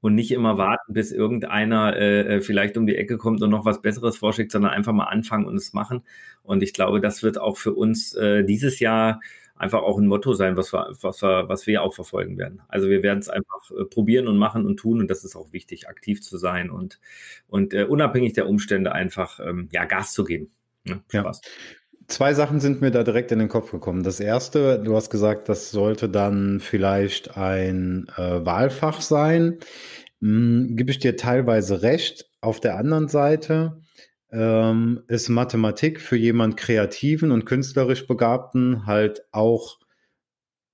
und 0.00 0.14
nicht 0.14 0.32
immer 0.32 0.58
warten, 0.58 0.92
bis 0.92 1.12
irgendeiner 1.12 1.96
äh, 1.96 2.36
äh, 2.36 2.40
vielleicht 2.42 2.76
um 2.76 2.86
die 2.86 2.96
Ecke 2.96 3.16
kommt 3.16 3.40
und 3.42 3.48
noch 3.48 3.64
was 3.64 3.80
Besseres 3.80 4.18
vorschlägt, 4.18 4.52
sondern 4.52 4.72
einfach 4.72 4.92
mal 4.92 5.04
anfangen 5.04 5.46
und 5.46 5.56
es 5.56 5.72
machen. 5.72 6.02
Und 6.42 6.62
ich 6.62 6.74
glaube, 6.74 7.00
das 7.00 7.22
wird 7.22 7.40
auch 7.40 7.56
für 7.56 7.72
uns 7.72 8.12
äh, 8.14 8.44
dieses 8.44 8.80
Jahr 8.80 9.20
einfach 9.56 9.82
auch 9.82 9.98
ein 9.98 10.06
Motto 10.06 10.34
sein, 10.34 10.56
was 10.56 10.72
wir, 10.72 10.88
was 11.00 11.22
wir, 11.22 11.48
was 11.48 11.66
wir 11.66 11.82
auch 11.82 11.94
verfolgen 11.94 12.38
werden. 12.38 12.62
Also 12.68 12.88
wir 12.88 13.02
werden 13.02 13.20
es 13.20 13.28
einfach 13.28 13.70
äh, 13.70 13.84
probieren 13.84 14.28
und 14.28 14.36
machen 14.36 14.66
und 14.66 14.76
tun 14.78 15.00
und 15.00 15.08
das 15.08 15.24
ist 15.24 15.36
auch 15.36 15.52
wichtig, 15.52 15.88
aktiv 15.88 16.22
zu 16.22 16.38
sein 16.38 16.70
und, 16.70 17.00
und 17.48 17.72
äh, 17.74 17.84
unabhängig 17.84 18.32
der 18.32 18.48
Umstände 18.48 18.92
einfach 18.92 19.40
ähm, 19.40 19.68
ja, 19.72 19.84
Gas 19.84 20.12
zu 20.12 20.24
geben. 20.24 20.50
Ne? 20.84 21.02
Spaß. 21.08 21.40
Ja. 21.44 21.50
Zwei 22.06 22.34
Sachen 22.34 22.60
sind 22.60 22.82
mir 22.82 22.90
da 22.90 23.02
direkt 23.02 23.32
in 23.32 23.38
den 23.38 23.48
Kopf 23.48 23.70
gekommen. 23.70 24.02
Das 24.02 24.20
erste, 24.20 24.78
du 24.78 24.94
hast 24.94 25.08
gesagt, 25.08 25.48
das 25.48 25.70
sollte 25.70 26.10
dann 26.10 26.60
vielleicht 26.60 27.38
ein 27.38 28.08
äh, 28.16 28.44
Wahlfach 28.44 29.00
sein. 29.00 29.58
Hm, 30.20 30.76
gebe 30.76 30.90
ich 30.90 30.98
dir 30.98 31.16
teilweise 31.16 31.82
recht. 31.82 32.28
Auf 32.42 32.60
der 32.60 32.76
anderen 32.76 33.08
Seite 33.08 33.80
ähm, 34.34 35.02
ist 35.06 35.28
Mathematik 35.28 36.00
für 36.00 36.16
jemand 36.16 36.56
Kreativen 36.56 37.30
und 37.30 37.46
künstlerisch 37.46 38.06
Begabten 38.06 38.86
halt 38.86 39.22
auch 39.32 39.78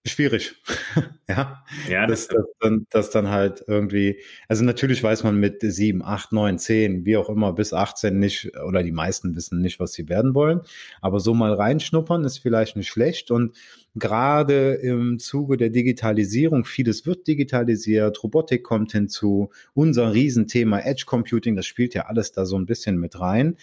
schwierig. 0.07 0.55
ja, 1.29 1.63
ja 1.89 2.07
das, 2.07 2.29
das, 2.29 2.45
dann, 2.61 2.87
das 2.91 3.11
dann 3.11 3.29
halt 3.29 3.63
irgendwie, 3.67 4.21
also 4.49 4.65
natürlich 4.65 5.03
weiß 5.03 5.25
man 5.25 5.39
mit 5.39 5.61
sieben, 5.61 6.03
acht, 6.03 6.33
neun, 6.33 6.59
zehn, 6.59 7.05
wie 7.05 7.17
auch 7.17 7.29
immer, 7.29 7.53
bis 7.53 7.73
18 7.73 8.19
nicht, 8.19 8.53
oder 8.67 8.83
die 8.83 8.93
meisten 8.93 9.37
wissen 9.37 9.61
nicht, 9.61 9.79
was 9.79 9.93
sie 9.93 10.09
werden 10.09 10.35
wollen, 10.35 10.61
aber 11.03 11.21
so 11.21 11.35
mal 11.35 11.53
reinschnuppern 11.53 12.25
ist 12.25 12.39
vielleicht 12.39 12.77
nicht 12.77 12.89
schlecht. 12.89 13.31
Und 13.31 13.57
gerade 13.95 14.75
im 14.75 15.19
Zuge 15.19 15.57
der 15.57 15.71
Digitalisierung, 15.71 16.65
vieles 16.65 17.05
wird 17.05 17.27
digitalisiert, 17.27 18.23
Robotik 18.23 18.63
kommt 18.65 18.93
hinzu, 18.93 19.51
unser 19.75 20.15
Riesenthema 20.15 20.81
Edge 20.81 21.05
Computing, 21.07 21.57
das 21.57 21.67
spielt 21.67 21.95
ja 21.95 22.07
alles 22.07 22.33
da 22.33 22.47
so 22.47 22.57
ein 22.57 22.67
bisschen 22.67 22.99
mit 22.99 23.21
rein. 23.21 23.57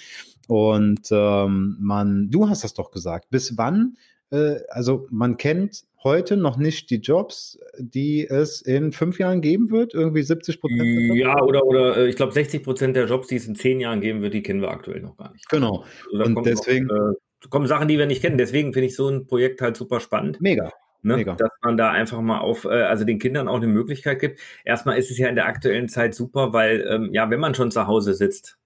Und 0.47 1.07
ähm, 1.11 1.77
man, 1.79 2.29
du 2.29 2.47
hast 2.47 2.63
das 2.63 2.73
doch 2.73 2.91
gesagt, 2.91 3.29
bis 3.31 3.57
wann 3.57 3.97
äh, 4.31 4.59
also 4.69 5.07
man 5.09 5.37
kennt 5.37 5.83
heute 6.03 6.37
noch 6.37 6.57
nicht 6.57 6.89
die 6.89 6.97
Jobs, 6.97 7.59
die 7.77 8.27
es 8.27 8.61
in 8.61 8.91
fünf 8.91 9.19
Jahren 9.19 9.41
geben 9.41 9.71
wird? 9.71 9.93
Irgendwie 9.93 10.21
70 10.21 10.61
Prozent? 10.61 11.15
Ja, 11.15 11.41
oder, 11.41 11.65
oder 11.65 11.97
äh, 11.97 12.09
ich 12.09 12.15
glaube 12.15 12.33
60 12.33 12.63
Prozent 12.63 12.95
der 12.95 13.07
Jobs, 13.07 13.27
die 13.27 13.35
es 13.35 13.47
in 13.47 13.55
zehn 13.55 13.79
Jahren 13.79 14.01
geben 14.01 14.21
wird, 14.21 14.33
die 14.33 14.43
kennen 14.43 14.61
wir 14.61 14.71
aktuell 14.71 15.01
noch 15.01 15.17
gar 15.17 15.31
nicht. 15.33 15.49
Genau. 15.49 15.85
Also 16.11 16.23
und 16.25 16.45
deswegen 16.45 16.85
noch, 16.85 17.11
äh, 17.11 17.47
kommen 17.49 17.67
Sachen, 17.67 17.87
die 17.87 17.97
wir 17.97 18.05
nicht 18.05 18.21
kennen. 18.21 18.37
Deswegen 18.37 18.73
finde 18.73 18.87
ich 18.87 18.95
so 18.95 19.09
ein 19.09 19.27
Projekt 19.27 19.61
halt 19.61 19.77
super 19.77 19.99
spannend. 19.99 20.41
Mega. 20.41 20.71
Ne? 21.01 21.17
Mega. 21.17 21.35
Dass 21.35 21.51
man 21.61 21.77
da 21.77 21.91
einfach 21.91 22.21
mal 22.21 22.39
auf, 22.39 22.65
äh, 22.65 22.83
also 22.83 23.05
den 23.05 23.19
Kindern 23.19 23.47
auch 23.47 23.57
eine 23.57 23.67
Möglichkeit 23.67 24.19
gibt. 24.19 24.39
Erstmal 24.65 24.97
ist 24.97 25.11
es 25.11 25.17
ja 25.17 25.27
in 25.27 25.35
der 25.35 25.45
aktuellen 25.45 25.89
Zeit 25.89 26.15
super, 26.15 26.53
weil 26.53 26.85
ähm, 26.89 27.09
ja, 27.13 27.29
wenn 27.29 27.39
man 27.39 27.55
schon 27.55 27.71
zu 27.71 27.87
Hause 27.87 28.13
sitzt, 28.13 28.57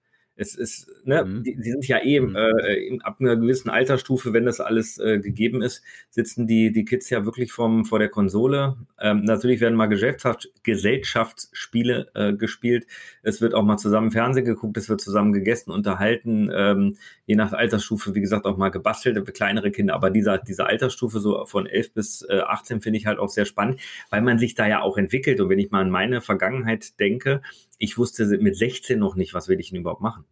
es 0.42 0.54
ist, 0.54 0.90
ne, 1.04 1.24
mhm. 1.24 1.42
die, 1.42 1.56
die, 1.56 1.70
sind 1.70 1.88
ja 1.88 1.98
eh 2.02 2.20
mhm. 2.20 2.36
äh, 2.36 2.98
ab 3.02 3.16
einer 3.20 3.36
gewissen 3.36 3.70
Altersstufe, 3.70 4.32
wenn 4.32 4.44
das 4.44 4.60
alles 4.60 4.98
äh, 4.98 5.18
gegeben 5.18 5.62
ist, 5.62 5.82
sitzen 6.10 6.46
die, 6.46 6.72
die 6.72 6.84
Kids 6.84 7.08
ja 7.08 7.24
wirklich 7.24 7.52
vom, 7.52 7.84
vor 7.84 7.98
der 7.98 8.08
Konsole. 8.08 8.76
Ähm, 9.00 9.22
natürlich 9.22 9.60
werden 9.60 9.76
mal 9.76 9.86
Gesellschafts 9.86 10.48
Gesellschaftsspiele 10.62 12.10
äh, 12.14 12.32
gespielt. 12.34 12.86
Es 13.22 13.40
wird 13.40 13.54
auch 13.54 13.64
mal 13.64 13.78
zusammen 13.78 14.10
Fernsehen 14.10 14.44
geguckt, 14.44 14.76
es 14.76 14.88
wird 14.88 15.00
zusammen 15.00 15.32
gegessen, 15.32 15.70
unterhalten, 15.70 16.50
ähm, 16.54 16.96
je 17.32 17.36
nach 17.36 17.54
Altersstufe, 17.54 18.14
wie 18.14 18.20
gesagt, 18.20 18.44
auch 18.44 18.58
mal 18.58 18.68
gebastelt 18.68 19.16
für 19.16 19.32
kleinere 19.32 19.70
Kinder. 19.70 19.94
Aber 19.94 20.10
dieser, 20.10 20.36
diese 20.36 20.66
Altersstufe 20.66 21.18
so 21.18 21.46
von 21.46 21.66
11 21.66 21.94
bis 21.94 22.22
äh, 22.28 22.40
18 22.40 22.82
finde 22.82 22.98
ich 22.98 23.06
halt 23.06 23.18
auch 23.18 23.30
sehr 23.30 23.46
spannend, 23.46 23.80
weil 24.10 24.20
man 24.20 24.38
sich 24.38 24.54
da 24.54 24.66
ja 24.66 24.82
auch 24.82 24.98
entwickelt. 24.98 25.40
Und 25.40 25.48
wenn 25.48 25.58
ich 25.58 25.70
mal 25.70 25.80
an 25.80 25.90
meine 25.90 26.20
Vergangenheit 26.20 27.00
denke, 27.00 27.40
ich 27.78 27.96
wusste 27.96 28.26
mit 28.38 28.56
16 28.56 28.98
noch 28.98 29.16
nicht, 29.16 29.32
was 29.32 29.48
will 29.48 29.58
ich 29.58 29.70
denn 29.70 29.80
überhaupt 29.80 30.02
machen. 30.02 30.24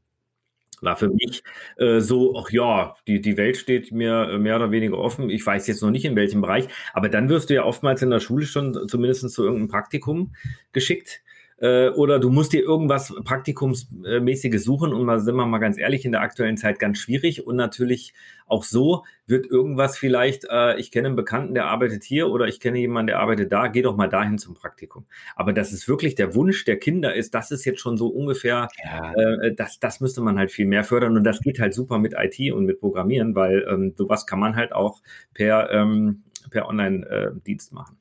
War 0.83 0.97
für 0.97 1.09
mich 1.09 1.43
äh, 1.79 2.01
so, 2.01 2.37
ach 2.37 2.51
ja, 2.51 2.95
die, 3.07 3.23
die 3.23 3.39
Welt 3.39 3.57
steht 3.57 3.93
mir 3.93 4.31
äh, 4.31 4.39
mehr 4.39 4.57
oder 4.57 4.71
weniger 4.71 4.99
offen. 4.99 5.31
Ich 5.31 5.45
weiß 5.45 5.67
jetzt 5.69 5.83
noch 5.83 5.91
nicht 5.91 6.05
in 6.05 6.17
welchem 6.17 6.43
Bereich, 6.43 6.69
aber 6.93 7.09
dann 7.09 7.31
wirst 7.31 7.49
du 7.49 7.55
ja 7.55 7.65
oftmals 7.65 8.03
in 8.03 8.11
der 8.11 8.21
Schule 8.21 8.45
schon 8.45 8.89
zumindest 8.89 9.29
zu 9.31 9.43
irgendeinem 9.43 9.69
Praktikum 9.69 10.35
geschickt 10.73 11.23
äh, 11.61 11.91
oder 11.91 12.19
du 12.19 12.31
musst 12.31 12.53
dir 12.53 12.63
irgendwas 12.63 13.15
Praktikumsmäßiges 13.25 14.65
suchen 14.65 14.93
und 14.93 15.05
mal 15.05 15.21
sind 15.21 15.37
wir 15.37 15.47
mal 15.47 15.59
ganz 15.59 15.79
ehrlich, 15.79 16.05
in 16.05 16.13
der 16.13 16.23
aktuellen 16.23 16.57
Zeit 16.57 16.79
ganz 16.79 16.99
schwierig 16.99 17.47
und 17.47 17.57
natürlich 17.57 18.15
auch 18.47 18.65
so 18.65 19.05
wird 19.27 19.47
irgendwas 19.47 19.97
vielleicht, 19.97 20.47
äh, 20.51 20.79
ich 20.79 20.91
kenne 20.91 21.09
einen 21.09 21.17
Bekannten, 21.17 21.55
der 21.55 21.67
arbeitet 21.67 22.03
hier 22.03 22.29
oder 22.31 22.47
ich 22.47 22.61
kenne 22.61 22.79
jemanden, 22.79 23.09
der 23.09 23.21
arbeitet 23.21 23.53
da, 23.53 23.69
geh 23.69 23.83
doch 23.83 23.97
mal 23.97 24.09
dahin 24.09 24.39
zum 24.39 24.55
Praktikum. 24.55 25.07
Aber 25.37 25.53
dass 25.53 25.73
es 25.73 25.87
wirklich 25.87 26.15
der 26.15 26.35
Wunsch 26.35 26.65
der 26.65 26.79
Kinder 26.79 27.15
ist, 27.15 27.35
das 27.35 27.51
ist 27.51 27.65
jetzt 27.65 27.81
schon 27.81 27.97
so 27.97 28.09
ungefähr, 28.09 28.69
ja. 28.83 29.13
äh, 29.13 29.55
das, 29.55 29.79
das 29.79 30.01
müsste 30.01 30.23
man 30.23 30.39
halt 30.39 30.51
viel 30.51 30.67
mehr 30.67 30.83
fördern 30.83 31.17
und 31.17 31.25
das 31.25 31.41
geht 31.41 31.61
halt 31.61 31.75
super 31.75 31.99
mit 31.99 32.15
IT 32.17 32.53
und 32.53 32.65
mit 32.65 32.81
Programmieren, 32.81 33.35
weil 33.35 33.67
ähm, 33.71 33.95
sowas 33.97 34.27
kann 34.27 34.41
man 34.41 34.57
halt 34.57 34.73
auch 34.73 35.01
per, 35.35 35.71
ähm, 35.71 36.25
per 36.51 36.69
Online-Dienst 36.69 37.73
äh, 37.73 37.75
machen. 37.75 38.01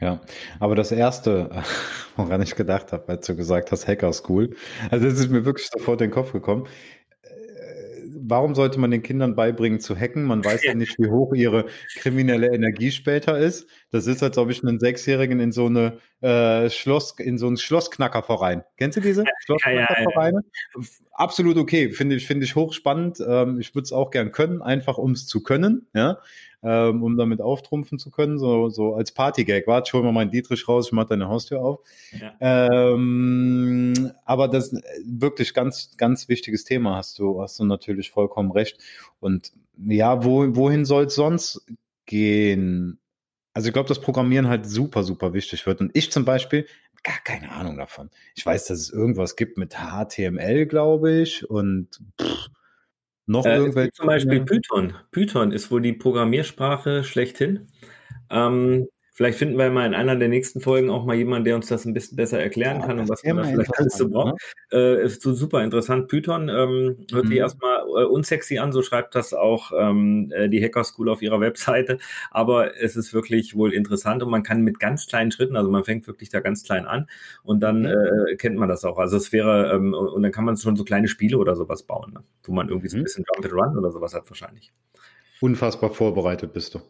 Ja, 0.00 0.20
aber 0.58 0.74
das 0.74 0.92
erste, 0.92 1.50
woran 2.16 2.42
ich 2.42 2.56
gedacht 2.56 2.92
habe, 2.92 3.08
als 3.08 3.26
du 3.26 3.36
gesagt 3.36 3.72
hast, 3.72 3.86
Hacker 3.86 4.12
School, 4.12 4.56
also 4.90 5.06
das 5.08 5.18
ist 5.18 5.30
mir 5.30 5.44
wirklich 5.44 5.68
sofort 5.68 6.00
in 6.00 6.08
den 6.08 6.14
Kopf 6.14 6.32
gekommen. 6.32 6.66
Äh, 7.22 7.28
warum 8.20 8.54
sollte 8.54 8.80
man 8.80 8.90
den 8.90 9.02
Kindern 9.02 9.36
beibringen 9.36 9.78
zu 9.80 9.96
hacken? 9.96 10.24
Man 10.24 10.44
weiß 10.44 10.64
ja 10.64 10.74
nicht, 10.74 10.98
wie 10.98 11.08
hoch 11.08 11.32
ihre 11.34 11.66
kriminelle 11.96 12.52
Energie 12.52 12.90
später 12.90 13.38
ist. 13.38 13.68
Das 13.92 14.06
ist, 14.06 14.22
als 14.22 14.36
ob 14.36 14.50
ich 14.50 14.62
einen 14.64 14.80
Sechsjährigen 14.80 15.38
in 15.38 15.52
so 15.52 15.66
eine 15.66 15.98
äh, 16.20 16.68
Schloss, 16.70 17.14
in 17.18 17.38
so 17.38 17.46
einen 17.46 17.56
Schlossknackerverein. 17.56 18.64
Kennst 18.76 18.96
du 18.96 19.00
diese 19.00 19.24
Schlossknackervereine? 19.44 20.40
Ja, 20.42 20.80
ja, 20.82 20.88
Absolut 21.16 21.56
okay, 21.58 21.90
finde 21.90 22.16
ich, 22.16 22.26
finde 22.26 22.44
ich 22.44 22.56
hochspannend. 22.56 23.22
Ähm, 23.26 23.60
ich 23.60 23.72
würde 23.74 23.84
es 23.84 23.92
auch 23.92 24.10
gern 24.10 24.32
können, 24.32 24.62
einfach 24.62 24.98
um 24.98 25.12
es 25.12 25.28
zu 25.28 25.44
können, 25.44 25.86
ja, 25.94 26.18
ähm, 26.64 27.04
um 27.04 27.16
damit 27.16 27.40
auftrumpfen 27.40 28.00
zu 28.00 28.10
können, 28.10 28.36
so, 28.38 28.68
so 28.68 28.94
als 28.94 29.12
Partygag. 29.12 29.68
Warte, 29.68 29.92
hol 29.92 30.02
mal 30.02 30.10
meinen 30.10 30.32
Dietrich 30.32 30.66
raus, 30.66 30.86
ich 30.88 30.92
mach 30.92 31.04
deine 31.04 31.28
Haustür 31.28 31.62
auf. 31.62 31.80
Ähm, 32.40 34.10
aber 34.24 34.48
das 34.48 34.72
ist 34.72 34.82
wirklich 35.06 35.54
ganz, 35.54 35.96
ganz 35.96 36.28
wichtiges 36.28 36.64
Thema, 36.64 36.96
hast 36.96 37.18
du, 37.20 37.40
hast 37.40 37.60
du 37.60 37.64
natürlich 37.64 38.10
vollkommen 38.10 38.50
recht. 38.50 38.78
Und 39.20 39.52
ja, 39.86 40.24
wo, 40.24 40.56
wohin 40.56 40.84
soll 40.84 41.04
es 41.04 41.14
sonst 41.14 41.64
gehen? 42.06 42.98
Also 43.52 43.68
ich 43.68 43.72
glaube, 43.72 43.88
dass 43.88 44.00
Programmieren 44.00 44.48
halt 44.48 44.66
super, 44.66 45.04
super 45.04 45.32
wichtig 45.32 45.64
wird. 45.64 45.80
Und 45.80 45.92
ich 45.94 46.10
zum 46.10 46.24
Beispiel, 46.24 46.66
gar 47.04 47.20
keine 47.22 47.52
Ahnung 47.52 47.76
davon. 47.76 48.10
Ich 48.34 48.44
weiß, 48.44 48.66
dass 48.66 48.78
es 48.80 48.90
irgendwas 48.90 49.36
gibt 49.36 49.58
mit 49.58 49.76
HTML, 49.76 50.66
glaube 50.66 51.20
ich, 51.20 51.48
und 51.48 52.00
pff, 52.20 52.48
noch 53.26 53.46
äh, 53.46 53.56
irgendwelche. 53.56 53.92
Zum 53.92 54.06
Beispiel 54.06 54.44
Python. 54.44 54.94
Python 55.12 55.52
ist 55.52 55.70
wohl 55.70 55.82
die 55.82 55.92
Programmiersprache 55.92 57.04
schlechthin. 57.04 57.68
Ähm, 58.30 58.88
Vielleicht 59.16 59.38
finden 59.38 59.56
wir 59.56 59.70
mal 59.70 59.86
in 59.86 59.94
einer 59.94 60.16
der 60.16 60.28
nächsten 60.28 60.60
Folgen 60.60 60.90
auch 60.90 61.04
mal 61.04 61.14
jemanden, 61.14 61.44
der 61.44 61.54
uns 61.54 61.68
das 61.68 61.84
ein 61.84 61.94
bisschen 61.94 62.16
besser 62.16 62.40
erklären 62.40 62.80
ja, 62.80 62.86
kann 62.86 62.98
und 62.98 63.08
was 63.08 63.22
man 63.22 63.36
da 63.36 63.44
vielleicht 63.44 63.78
alles 63.78 63.96
so 63.96 64.08
braucht. 64.08 64.34
Ne? 64.72 64.78
Äh, 64.78 65.04
ist 65.04 65.22
so 65.22 65.32
super 65.32 65.62
interessant. 65.62 66.08
Python 66.08 66.48
ähm, 66.48 67.06
hört 67.12 67.26
mhm. 67.26 67.28
sich 67.28 67.38
erstmal 67.38 67.78
äh, 67.82 68.06
unsexy 68.06 68.58
an, 68.58 68.72
so 68.72 68.82
schreibt 68.82 69.14
das 69.14 69.32
auch 69.32 69.70
ähm, 69.78 70.32
äh, 70.34 70.48
die 70.48 70.60
Hacker 70.60 70.82
School 70.82 71.08
auf 71.08 71.22
ihrer 71.22 71.38
Webseite. 71.38 71.98
Aber 72.32 72.76
es 72.76 72.96
ist 72.96 73.14
wirklich 73.14 73.54
wohl 73.54 73.72
interessant 73.72 74.20
und 74.24 74.30
man 74.30 74.42
kann 74.42 74.62
mit 74.62 74.80
ganz 74.80 75.06
kleinen 75.06 75.30
Schritten, 75.30 75.56
also 75.56 75.70
man 75.70 75.84
fängt 75.84 76.08
wirklich 76.08 76.30
da 76.30 76.40
ganz 76.40 76.64
klein 76.64 76.84
an 76.84 77.06
und 77.44 77.60
dann 77.60 77.82
mhm. 77.82 77.86
äh, 77.86 78.34
kennt 78.34 78.56
man 78.56 78.68
das 78.68 78.84
auch. 78.84 78.98
Also 78.98 79.16
es 79.16 79.32
wäre, 79.32 79.72
ähm, 79.72 79.94
und 79.94 80.24
dann 80.24 80.32
kann 80.32 80.44
man 80.44 80.56
schon 80.56 80.74
so 80.74 80.82
kleine 80.82 81.06
Spiele 81.06 81.38
oder 81.38 81.54
sowas 81.54 81.84
bauen, 81.84 82.14
ne? 82.14 82.24
wo 82.42 82.52
man 82.52 82.68
irgendwie 82.68 82.88
so 82.88 82.96
ein 82.96 83.00
mhm. 83.00 83.04
bisschen 83.04 83.24
Jump 83.32 83.44
and 83.44 83.54
Run 83.54 83.78
oder 83.78 83.92
sowas 83.92 84.12
hat 84.12 84.28
wahrscheinlich. 84.28 84.72
Unfassbar 85.40 85.90
vorbereitet 85.90 86.52
bist 86.52 86.74
du. 86.74 86.80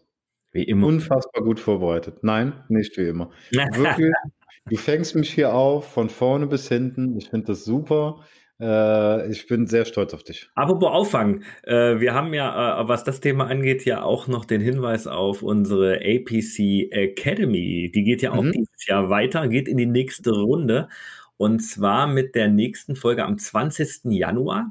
Wie 0.55 0.63
immer. 0.63 0.87
Unfassbar 0.87 1.43
gut 1.43 1.59
vorbereitet. 1.59 2.23
Nein, 2.23 2.53
nicht 2.69 2.97
wie 2.97 3.09
immer. 3.09 3.31
Wirklich, 3.51 4.15
du 4.67 4.77
fängst 4.77 5.17
mich 5.17 5.31
hier 5.31 5.53
auf, 5.53 5.93
von 5.93 6.09
vorne 6.09 6.47
bis 6.47 6.69
hinten. 6.69 7.19
Ich 7.19 7.29
finde 7.29 7.49
das 7.49 7.65
super. 7.65 8.25
Äh, 8.61 9.33
ich 9.33 9.49
bin 9.49 9.67
sehr 9.67 9.85
stolz 9.85 10.15
auf 10.15 10.23
dich. 10.23 10.49
Apropos 10.55 10.91
Auffangen. 10.91 11.43
Äh, 11.65 11.99
wir 11.99 12.15
haben 12.15 12.33
ja, 12.35 12.81
äh, 12.81 12.89
was 12.89 13.03
das 13.03 13.21
Thema 13.21 13.49
angeht, 13.49 13.85
ja 13.85 14.05
auch 14.05 14.29
noch 14.29 14.45
den 14.45 14.61
Hinweis 14.61 15.09
auf 15.09 15.43
unsere 15.43 15.97
APC 15.97 16.89
Academy. 16.93 17.91
Die 17.93 18.05
geht 18.05 18.23
ja 18.23 18.33
auch 18.33 18.45
mhm. 18.45 18.53
dieses 18.53 18.87
Jahr 18.87 19.11
weiter, 19.11 19.49
geht 19.49 19.67
in 19.67 19.77
die 19.77 19.87
nächste 19.87 20.31
Runde. 20.31 20.89
Und 21.37 21.61
zwar 21.61 22.07
mit 22.07 22.37
der 22.37 22.47
nächsten 22.47 22.95
Folge 22.95 23.25
am 23.25 23.39
20. 23.39 24.05
Januar 24.05 24.71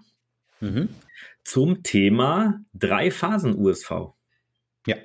mhm. 0.61 0.87
zum 1.43 1.83
Thema 1.83 2.61
Drei-Phasen-USV. 2.73 4.13
Ja. 4.87 4.95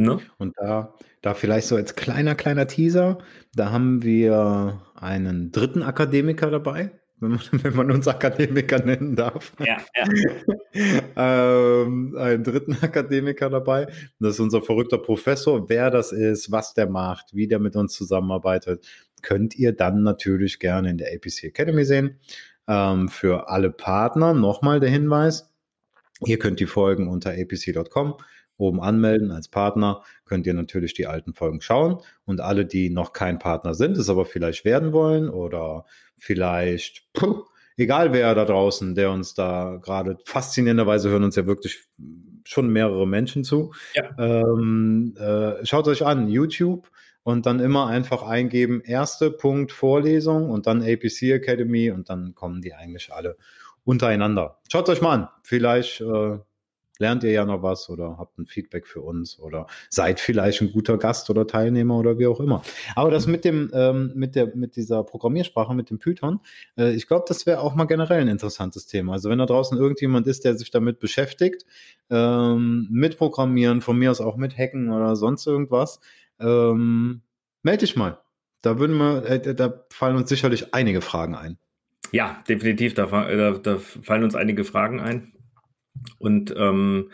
Ne? 0.00 0.18
Und 0.38 0.56
da, 0.56 0.94
da 1.20 1.34
vielleicht 1.34 1.68
so 1.68 1.76
als 1.76 1.94
kleiner, 1.94 2.34
kleiner 2.34 2.66
Teaser, 2.66 3.18
da 3.54 3.70
haben 3.70 4.02
wir 4.02 4.80
einen 4.94 5.52
dritten 5.52 5.82
Akademiker 5.82 6.50
dabei, 6.50 6.92
wenn 7.20 7.32
man, 7.32 7.40
wenn 7.52 7.76
man 7.76 7.90
uns 7.90 8.08
Akademiker 8.08 8.82
nennen 8.82 9.14
darf. 9.14 9.52
Ja, 9.58 9.76
ja. 9.94 11.02
ähm, 11.84 12.16
einen 12.16 12.44
dritten 12.44 12.78
Akademiker 12.80 13.50
dabei. 13.50 13.88
Das 14.20 14.34
ist 14.34 14.40
unser 14.40 14.62
verrückter 14.62 14.96
Professor. 14.96 15.68
Wer 15.68 15.90
das 15.90 16.12
ist, 16.12 16.50
was 16.50 16.72
der 16.72 16.88
macht, 16.88 17.34
wie 17.34 17.46
der 17.46 17.58
mit 17.58 17.76
uns 17.76 17.92
zusammenarbeitet, 17.92 18.86
könnt 19.20 19.54
ihr 19.54 19.72
dann 19.72 20.02
natürlich 20.02 20.58
gerne 20.60 20.88
in 20.88 20.96
der 20.96 21.08
APC 21.12 21.44
Academy 21.44 21.84
sehen. 21.84 22.18
Ähm, 22.66 23.10
für 23.10 23.50
alle 23.50 23.70
Partner 23.70 24.32
nochmal 24.32 24.80
der 24.80 24.88
Hinweis. 24.88 25.52
Ihr 26.24 26.38
könnt 26.38 26.60
die 26.60 26.66
Folgen 26.66 27.08
unter 27.08 27.32
apc.com 27.32 28.16
oben 28.60 28.80
anmelden 28.80 29.32
als 29.32 29.48
Partner, 29.48 30.02
könnt 30.24 30.46
ihr 30.46 30.54
natürlich 30.54 30.94
die 30.94 31.06
alten 31.06 31.34
Folgen 31.34 31.60
schauen. 31.60 31.98
Und 32.24 32.40
alle, 32.40 32.66
die 32.66 32.90
noch 32.90 33.12
kein 33.12 33.38
Partner 33.38 33.74
sind, 33.74 33.96
es 33.96 34.08
aber 34.08 34.24
vielleicht 34.24 34.64
werden 34.64 34.92
wollen 34.92 35.28
oder 35.28 35.86
vielleicht, 36.16 37.12
puh, 37.12 37.44
egal 37.76 38.12
wer 38.12 38.34
da 38.34 38.44
draußen, 38.44 38.94
der 38.94 39.10
uns 39.10 39.34
da 39.34 39.78
gerade 39.82 40.18
faszinierenderweise 40.24 41.10
hören 41.10 41.24
uns 41.24 41.36
ja 41.36 41.46
wirklich 41.46 41.88
schon 42.44 42.68
mehrere 42.68 43.06
Menschen 43.06 43.44
zu. 43.44 43.72
Ja. 43.94 44.10
Ähm, 44.18 45.14
äh, 45.18 45.64
schaut 45.64 45.88
euch 45.88 46.04
an, 46.04 46.28
YouTube 46.28 46.90
und 47.22 47.46
dann 47.46 47.60
immer 47.60 47.86
einfach 47.86 48.22
eingeben, 48.22 48.80
erste 48.80 49.30
Punkt 49.30 49.72
Vorlesung 49.72 50.50
und 50.50 50.66
dann 50.66 50.82
APC 50.82 51.22
Academy 51.32 51.90
und 51.90 52.10
dann 52.10 52.34
kommen 52.34 52.60
die 52.60 52.74
eigentlich 52.74 53.12
alle 53.12 53.36
untereinander. 53.84 54.58
Schaut 54.70 54.88
euch 54.88 55.00
mal 55.00 55.14
an. 55.14 55.28
Vielleicht 55.42 56.00
äh, 56.00 56.38
lernt 57.00 57.24
ihr 57.24 57.32
ja 57.32 57.44
noch 57.44 57.62
was 57.62 57.88
oder 57.88 58.16
habt 58.18 58.38
ein 58.38 58.46
Feedback 58.46 58.86
für 58.86 59.00
uns 59.00 59.38
oder 59.38 59.66
seid 59.88 60.20
vielleicht 60.20 60.60
ein 60.60 60.72
guter 60.72 60.98
Gast 60.98 61.30
oder 61.30 61.46
Teilnehmer 61.46 61.96
oder 61.98 62.18
wie 62.18 62.26
auch 62.26 62.40
immer. 62.40 62.62
Aber 62.94 63.10
das 63.10 63.26
mit 63.26 63.44
dem, 63.44 63.70
ähm, 63.72 64.12
mit 64.14 64.36
der, 64.36 64.54
mit 64.54 64.76
dieser 64.76 65.02
Programmiersprache, 65.02 65.74
mit 65.74 65.90
dem 65.90 65.98
Python, 65.98 66.40
äh, 66.76 66.92
ich 66.92 67.08
glaube, 67.08 67.24
das 67.26 67.46
wäre 67.46 67.60
auch 67.60 67.74
mal 67.74 67.86
generell 67.86 68.20
ein 68.20 68.28
interessantes 68.28 68.86
Thema. 68.86 69.14
Also 69.14 69.30
wenn 69.30 69.38
da 69.38 69.46
draußen 69.46 69.76
irgendjemand 69.78 70.26
ist, 70.26 70.44
der 70.44 70.56
sich 70.56 70.70
damit 70.70 71.00
beschäftigt, 71.00 71.64
ähm, 72.10 72.86
mit 72.90 73.18
Programmieren, 73.18 73.80
von 73.80 73.98
mir 73.98 74.10
aus 74.10 74.20
auch 74.20 74.36
mit 74.36 74.56
Hacken 74.56 74.92
oder 74.92 75.16
sonst 75.16 75.46
irgendwas, 75.46 76.00
ähm, 76.38 77.22
melde 77.62 77.80
dich 77.80 77.96
mal. 77.96 78.18
Da 78.62 78.78
würden 78.78 78.98
wir, 78.98 79.24
äh, 79.24 79.54
da 79.54 79.84
fallen 79.90 80.16
uns 80.16 80.28
sicherlich 80.28 80.74
einige 80.74 81.00
Fragen 81.00 81.34
ein. 81.34 81.58
Ja, 82.12 82.42
definitiv. 82.48 82.94
Da, 82.94 83.06
da, 83.06 83.52
da 83.52 83.78
fallen 83.78 84.24
uns 84.24 84.34
einige 84.34 84.64
Fragen 84.64 85.00
ein. 85.00 85.32
Und 86.18 86.54
ähm, 86.56 87.10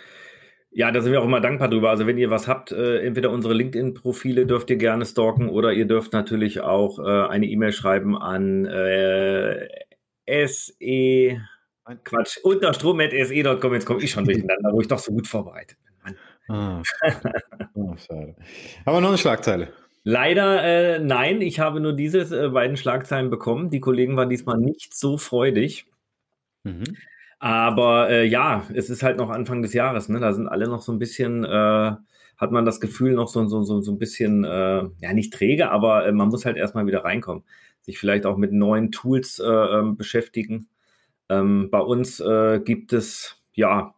ja, 0.71 0.91
da 0.91 1.01
sind 1.01 1.12
wir 1.12 1.21
auch 1.21 1.25
immer 1.25 1.41
dankbar 1.41 1.69
drüber. 1.69 1.91
Also 1.91 2.07
wenn 2.07 2.19
ihr 2.19 2.31
was 2.31 2.49
habt, 2.49 2.71
äh, 2.71 2.99
entweder 2.99 3.31
unsere 3.31 3.55
LinkedIn-Profile 3.55 4.47
dürft 4.47 4.69
ihr 4.71 4.77
gerne 4.77 5.07
stalken 5.07 5.49
oder 5.49 5.73
ihr 5.73 5.87
dürft 5.87 6.12
natürlich 6.12 6.61
auch 6.61 6.99
äh, 6.99 7.29
eine 7.29 7.47
E-Mail 7.47 7.73
schreiben 7.73 8.17
an 8.17 8.67
äh, 8.67 9.67
se 10.47 11.41
Quatsch, 12.05 12.39
unterstrom.se.com. 12.43 13.75
Jetzt 13.75 13.87
komme 13.87 14.03
ich 14.03 14.11
schon 14.11 14.25
durcheinander, 14.25 14.73
wo 14.73 14.81
ich 14.81 14.89
doch 14.89 14.99
so 14.99 15.12
gut 15.12 15.27
vorbereitet 15.27 15.79
bin. 16.05 16.17
Ah. 16.49 16.83
oh, 17.75 17.97
schade. 17.97 18.37
Aber 18.85 19.01
noch 19.01 19.09
eine 19.09 19.19
Schlagzeile. 19.19 19.73
Leider 20.05 20.62
äh, 20.62 20.99
nein, 21.01 21.41
ich 21.41 21.59
habe 21.59 21.81
nur 21.81 21.93
diese 21.93 22.21
äh, 22.21 22.49
beiden 22.49 22.77
Schlagzeilen 22.77 23.31
bekommen. 23.31 23.71
Die 23.71 23.81
Kollegen 23.81 24.17
waren 24.17 24.29
diesmal 24.29 24.59
nicht 24.59 24.97
so 24.97 25.17
freudig. 25.19 25.87
Mhm. 26.65 26.85
Aber 27.38 28.09
äh, 28.09 28.25
ja, 28.27 28.66
es 28.75 28.88
ist 28.88 29.03
halt 29.03 29.18
noch 29.18 29.31
Anfang 29.31 29.62
des 29.62 29.75
Jahres, 29.75 30.09
ne? 30.09 30.20
Da 30.20 30.33
sind 30.33 30.49
alle 30.49 30.68
noch 30.68 30.83
so 30.83 30.92
ein 30.92 30.99
bisschen, 30.99 31.44
äh, 31.44 31.92
hat 32.37 32.51
man 32.51 32.64
das 32.64 32.81
Gefühl, 32.81 33.12
noch 33.12 33.29
so, 33.29 33.46
so, 33.46 33.62
so, 33.62 33.83
so 33.83 33.92
ein 33.92 33.99
bisschen, 33.99 34.44
äh, 34.44 34.85
ja, 35.01 35.12
nicht 35.12 35.33
träge, 35.35 35.70
aber 35.70 36.07
äh, 36.07 36.12
man 36.12 36.29
muss 36.29 36.46
halt 36.46 36.57
erstmal 36.57 36.87
wieder 36.87 37.05
reinkommen. 37.05 37.44
Sich 37.83 37.99
vielleicht 37.99 38.27
auch 38.27 38.37
mit 38.38 38.53
neuen 38.53 38.90
Tools 38.90 39.38
äh, 39.38 39.44
ähm, 39.44 39.96
beschäftigen. 39.96 40.68
Ähm, 41.29 41.68
bei 41.70 41.81
uns 41.81 42.20
äh, 42.20 42.61
gibt 42.61 42.92
es 42.92 43.37
ja 43.53 43.94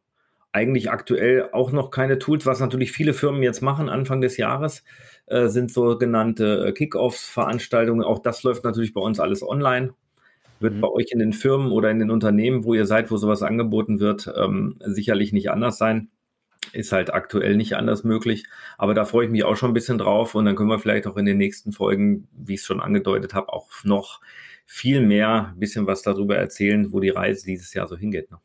eigentlich 0.52 0.90
aktuell 0.90 1.50
auch 1.52 1.72
noch 1.72 1.90
keine 1.90 2.18
Tools, 2.18 2.46
was 2.46 2.60
natürlich 2.60 2.90
viele 2.92 3.14
Firmen 3.14 3.42
jetzt 3.42 3.62
machen 3.62 3.88
Anfang 3.88 4.20
des 4.20 4.36
Jahres, 4.38 4.82
sind 5.26 5.70
sogenannte 5.70 6.72
Kickoffs-Veranstaltungen. 6.72 8.02
Auch 8.02 8.20
das 8.20 8.42
läuft 8.44 8.64
natürlich 8.64 8.94
bei 8.94 9.02
uns 9.02 9.20
alles 9.20 9.46
online 9.46 9.92
wird 10.60 10.74
mhm. 10.74 10.80
bei 10.80 10.88
euch 10.88 11.06
in 11.10 11.18
den 11.18 11.32
Firmen 11.32 11.72
oder 11.72 11.90
in 11.90 11.98
den 11.98 12.10
Unternehmen, 12.10 12.64
wo 12.64 12.74
ihr 12.74 12.86
seid, 12.86 13.10
wo 13.10 13.16
sowas 13.16 13.42
angeboten 13.42 14.00
wird, 14.00 14.32
ähm, 14.36 14.76
sicherlich 14.80 15.32
nicht 15.32 15.50
anders 15.50 15.78
sein. 15.78 16.10
Ist 16.72 16.92
halt 16.92 17.14
aktuell 17.14 17.56
nicht 17.56 17.76
anders 17.76 18.04
möglich. 18.04 18.44
Aber 18.76 18.92
da 18.92 19.04
freue 19.04 19.26
ich 19.26 19.30
mich 19.30 19.44
auch 19.44 19.56
schon 19.56 19.70
ein 19.70 19.74
bisschen 19.74 19.98
drauf. 19.98 20.34
Und 20.34 20.44
dann 20.44 20.56
können 20.56 20.68
wir 20.68 20.78
vielleicht 20.78 21.06
auch 21.06 21.16
in 21.16 21.24
den 21.24 21.38
nächsten 21.38 21.72
Folgen, 21.72 22.28
wie 22.32 22.54
ich 22.54 22.60
es 22.60 22.66
schon 22.66 22.80
angedeutet 22.80 23.32
habe, 23.32 23.52
auch 23.52 23.70
noch 23.84 24.20
viel 24.66 25.00
mehr 25.00 25.52
ein 25.54 25.58
bisschen 25.58 25.86
was 25.86 26.02
darüber 26.02 26.36
erzählen, 26.36 26.92
wo 26.92 27.00
die 27.00 27.08
Reise 27.08 27.46
dieses 27.46 27.72
Jahr 27.72 27.86
so 27.86 27.96
hingeht. 27.96 28.30
Ne? 28.30 28.38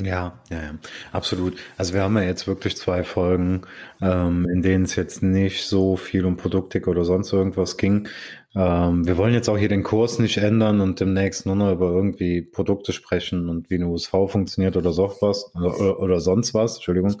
Ja, 0.00 0.40
ja, 0.50 0.62
ja, 0.62 0.74
absolut. 1.12 1.56
Also 1.76 1.94
wir 1.94 2.02
haben 2.02 2.16
ja 2.16 2.22
jetzt 2.22 2.46
wirklich 2.46 2.76
zwei 2.76 3.04
Folgen, 3.04 3.62
ähm, 4.00 4.48
in 4.48 4.62
denen 4.62 4.84
es 4.84 4.96
jetzt 4.96 5.22
nicht 5.22 5.66
so 5.66 5.96
viel 5.96 6.24
um 6.24 6.36
Produktik 6.36 6.88
oder 6.88 7.04
sonst 7.04 7.32
irgendwas 7.32 7.76
ging. 7.76 8.08
Ähm, 8.54 9.06
wir 9.06 9.16
wollen 9.16 9.32
jetzt 9.32 9.48
auch 9.48 9.56
hier 9.56 9.70
den 9.70 9.82
Kurs 9.82 10.18
nicht 10.18 10.36
ändern 10.36 10.82
und 10.82 11.00
demnächst 11.00 11.46
nur 11.46 11.56
noch 11.56 11.72
über 11.72 11.90
irgendwie 11.90 12.42
Produkte 12.42 12.92
sprechen 12.92 13.48
und 13.48 13.70
wie 13.70 13.76
eine 13.76 13.86
USV 13.86 14.10
funktioniert 14.28 14.76
oder 14.76 14.92
so 14.92 15.10
was 15.20 15.54
oder, 15.54 15.98
oder 15.98 16.20
sonst 16.20 16.52
was, 16.52 16.74
Entschuldigung. 16.74 17.16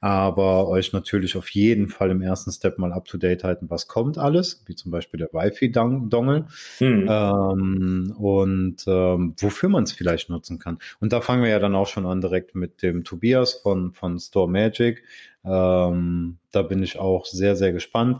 Aber 0.00 0.66
euch 0.66 0.92
natürlich 0.92 1.36
auf 1.36 1.48
jeden 1.50 1.88
Fall 1.88 2.10
im 2.10 2.20
ersten 2.20 2.50
Step 2.50 2.78
mal 2.78 2.92
up 2.92 3.04
to 3.04 3.16
date 3.16 3.44
halten, 3.44 3.70
was 3.70 3.86
kommt 3.86 4.18
alles, 4.18 4.64
wie 4.66 4.74
zum 4.74 4.90
Beispiel 4.90 5.18
der 5.18 5.32
Wi-Fi-Dongle 5.32 6.46
hm. 6.78 7.06
ähm, 7.08 8.14
und 8.18 8.84
ähm, 8.88 9.34
wofür 9.38 9.68
man 9.68 9.84
es 9.84 9.92
vielleicht 9.92 10.30
nutzen 10.30 10.58
kann. 10.58 10.78
Und 10.98 11.12
da 11.12 11.20
fangen 11.20 11.44
wir 11.44 11.50
ja 11.50 11.60
dann 11.60 11.76
auch 11.76 11.86
schon 11.86 12.06
an 12.06 12.20
direkt 12.20 12.56
mit 12.56 12.82
dem 12.82 13.04
Tobias 13.04 13.54
von, 13.54 13.92
von 13.92 14.18
Store 14.18 14.50
Magic. 14.50 15.04
Ähm, 15.44 16.38
da 16.50 16.62
bin 16.62 16.82
ich 16.82 16.98
auch 16.98 17.24
sehr, 17.24 17.54
sehr 17.54 17.72
gespannt. 17.72 18.18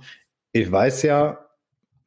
Ich 0.52 0.70
weiß 0.70 1.02
ja, 1.02 1.41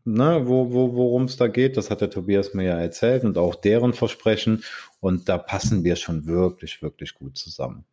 ne, 0.06 0.44
wo, 0.46 0.72
wo, 0.72 0.96
worum 0.96 1.24
es 1.24 1.38
da 1.38 1.48
geht. 1.48 1.78
Das 1.78 1.91
hat 1.91 2.02
der 2.02 2.10
Tobias 2.10 2.54
mir 2.54 2.63
ja 2.63 2.80
erzählt 2.80 3.24
und 3.24 3.38
auch 3.38 3.56
deren 3.56 3.94
Versprechen. 3.94 4.63
Und 5.00 5.28
da 5.30 5.38
passen 5.38 5.84
wir 5.84 5.96
schon 5.96 6.26
wirklich, 6.28 6.82
wirklich 6.82 7.13
gut 7.15 7.38
zusammen. 7.38 7.86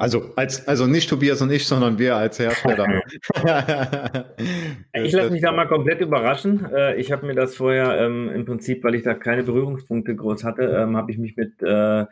Also, 0.00 0.30
als, 0.36 0.68
also 0.68 0.86
nicht 0.86 1.10
Tobias 1.10 1.42
und 1.42 1.50
ich, 1.50 1.66
sondern 1.66 1.98
wir 1.98 2.14
als 2.14 2.38
Hersteller. 2.38 3.02
ich 4.92 5.12
lasse 5.12 5.30
mich 5.30 5.42
da 5.42 5.50
mal 5.50 5.66
komplett 5.66 6.00
überraschen. 6.00 6.64
Äh, 6.72 7.00
ich 7.00 7.10
habe 7.10 7.26
mir 7.26 7.34
das 7.34 7.56
vorher 7.56 8.00
ähm, 8.00 8.28
im 8.28 8.44
Prinzip, 8.44 8.84
weil 8.84 8.94
ich 8.94 9.02
da 9.02 9.14
keine 9.14 9.42
Berührungspunkte 9.42 10.14
groß 10.14 10.44
hatte, 10.44 10.62
ähm, 10.62 10.96
habe 10.96 11.10
ich 11.10 11.18
mich 11.18 11.36
mit 11.36 11.60
äh, 11.62 12.06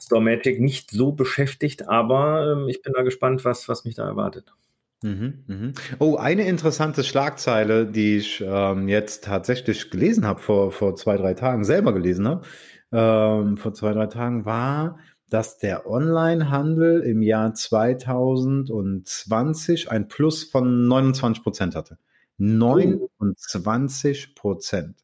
Store 0.00 0.22
Magic 0.22 0.60
nicht 0.60 0.90
so 0.90 1.12
beschäftigt, 1.12 1.86
aber 1.86 2.56
ähm, 2.56 2.68
ich 2.70 2.80
bin 2.80 2.94
da 2.94 3.02
gespannt, 3.02 3.44
was, 3.44 3.68
was 3.68 3.84
mich 3.84 3.96
da 3.96 4.06
erwartet. 4.06 4.54
Mhm, 5.02 5.44
mhm. 5.46 5.74
Oh, 5.98 6.16
eine 6.16 6.48
interessante 6.48 7.04
Schlagzeile, 7.04 7.86
die 7.86 8.16
ich 8.16 8.42
ähm, 8.46 8.88
jetzt 8.88 9.24
tatsächlich 9.24 9.90
gelesen 9.90 10.24
habe 10.26 10.40
vor, 10.40 10.72
vor 10.72 10.96
zwei, 10.96 11.18
drei 11.18 11.34
Tagen, 11.34 11.64
selber 11.64 11.92
gelesen 11.92 12.26
habe, 12.26 12.46
ähm, 12.92 13.58
vor 13.58 13.74
zwei, 13.74 13.92
drei 13.92 14.06
Tagen, 14.06 14.46
war, 14.46 14.98
dass 15.28 15.58
der 15.58 15.86
Onlinehandel 15.86 17.02
im 17.02 17.20
Jahr 17.20 17.52
2020 17.52 19.90
ein 19.90 20.08
Plus 20.08 20.44
von 20.44 20.88
29 20.88 21.42
Prozent 21.42 21.74
hatte. 21.74 21.98
29 22.38 24.34
Prozent. 24.34 24.96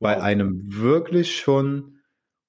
Bei 0.00 0.20
einem 0.22 0.60
wirklich 0.66 1.36
schon 1.36 2.00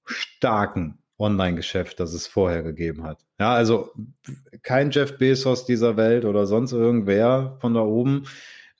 starken 0.05 1.00
Online-Geschäft, 1.21 1.99
das 1.99 2.13
es 2.13 2.27
vorher 2.27 2.63
gegeben 2.63 3.03
hat. 3.03 3.25
Ja, 3.39 3.53
also 3.53 3.91
kein 4.63 4.91
Jeff 4.91 5.17
Bezos 5.17 5.65
dieser 5.65 5.95
Welt 5.95 6.25
oder 6.25 6.45
sonst 6.45 6.73
irgendwer 6.73 7.57
von 7.61 7.73
da 7.73 7.81
oben 7.81 8.23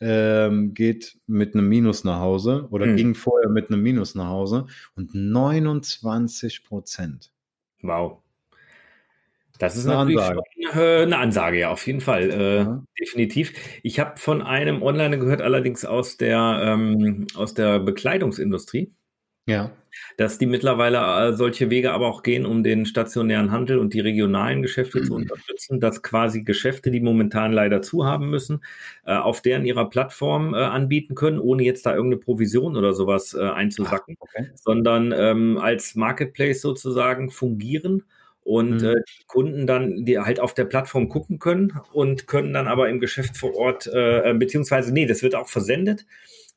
ähm, 0.01 0.73
geht 0.73 1.17
mit 1.27 1.54
einem 1.54 1.69
Minus 1.69 2.04
nach 2.04 2.19
Hause 2.19 2.67
oder 2.71 2.88
hm. 2.88 2.95
ging 2.95 3.15
vorher 3.15 3.49
mit 3.49 3.69
einem 3.69 3.82
Minus 3.84 4.15
nach 4.15 4.27
Hause 4.27 4.65
und 4.95 5.13
29 5.13 6.63
Prozent. 6.63 7.32
Wow. 7.82 8.19
Das 9.60 9.77
ist 9.77 9.86
eine 9.86 9.95
natürlich 9.97 10.19
Ansage. 10.19 10.41
Schon, 10.71 10.82
äh, 10.82 11.01
eine 11.04 11.17
Ansage, 11.19 11.60
ja, 11.60 11.69
auf 11.69 11.86
jeden 11.86 12.01
Fall. 12.01 12.32
Äh, 12.32 12.58
ja. 12.58 12.84
Definitiv. 12.99 13.54
Ich 13.84 13.99
habe 13.99 14.17
von 14.17 14.41
einem 14.41 14.82
Online 14.82 15.19
gehört, 15.19 15.43
allerdings 15.43 15.86
aus 15.86 16.17
der, 16.17 16.62
ähm, 16.63 17.27
aus 17.36 17.54
der 17.54 17.80
Bekleidungsindustrie. 17.80 18.91
Ja. 19.47 19.71
Dass 20.17 20.38
die 20.38 20.45
mittlerweile 20.45 20.99
äh, 20.99 21.34
solche 21.34 21.69
Wege 21.69 21.91
aber 21.91 22.08
auch 22.08 22.23
gehen, 22.23 22.45
um 22.45 22.63
den 22.63 22.86
stationären 22.86 23.51
Handel 23.51 23.77
und 23.77 23.93
die 23.93 23.99
regionalen 23.99 24.62
Geschäfte 24.62 24.99
mhm. 24.99 25.04
zu 25.04 25.15
unterstützen, 25.15 25.80
dass 25.80 26.01
quasi 26.01 26.43
Geschäfte, 26.43 26.91
die 26.91 27.01
momentan 27.01 27.51
leider 27.51 27.82
zu 27.82 28.06
haben 28.06 28.30
müssen, 28.30 28.62
äh, 29.06 29.13
auf 29.13 29.41
deren 29.41 29.65
ihrer 29.65 29.89
Plattform 29.89 30.54
äh, 30.54 30.58
anbieten 30.58 31.15
können, 31.15 31.39
ohne 31.39 31.63
jetzt 31.63 31.86
da 31.86 31.93
irgendeine 31.93 32.21
Provision 32.21 32.77
oder 32.77 32.93
sowas 32.93 33.36
einzusacken, 33.36 34.15
Ach, 34.19 34.23
okay. 34.23 34.49
sondern 34.56 35.13
ähm, 35.15 35.58
als 35.58 35.95
Marketplace 35.95 36.62
sozusagen 36.62 37.30
fungieren 37.30 38.04
und 38.43 38.82
mhm. 38.82 38.88
äh, 38.88 38.95
die 38.95 39.25
Kunden 39.27 39.67
dann, 39.67 40.06
die 40.06 40.19
halt 40.19 40.39
auf 40.39 40.54
der 40.54 40.65
Plattform 40.65 41.10
gucken 41.10 41.39
können 41.39 41.73
und 41.93 42.27
können 42.27 42.54
dann 42.54 42.67
aber 42.67 42.89
im 42.89 42.99
Geschäft 42.99 43.38
vor 43.38 43.56
Ort, 43.56 43.88
äh, 43.88 44.34
beziehungsweise, 44.38 44.93
nee, 44.93 45.06
das 45.06 45.21
wird 45.21 45.36
auch 45.36 45.47
versendet 45.47 46.06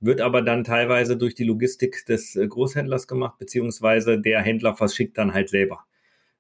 wird 0.05 0.21
aber 0.21 0.43
dann 0.43 0.65
teilweise 0.65 1.17
durch 1.17 1.35
die 1.35 1.45
Logistik 1.45 2.05
des 2.07 2.37
äh, 2.37 2.47
Großhändlers 2.47 3.09
gemacht, 3.09 3.39
beziehungsweise 3.39 4.21
der 4.21 4.43
Händler 4.43 4.75
verschickt 4.75 5.17
dann 5.19 5.35
halt 5.35 5.49
selber. 5.49 5.85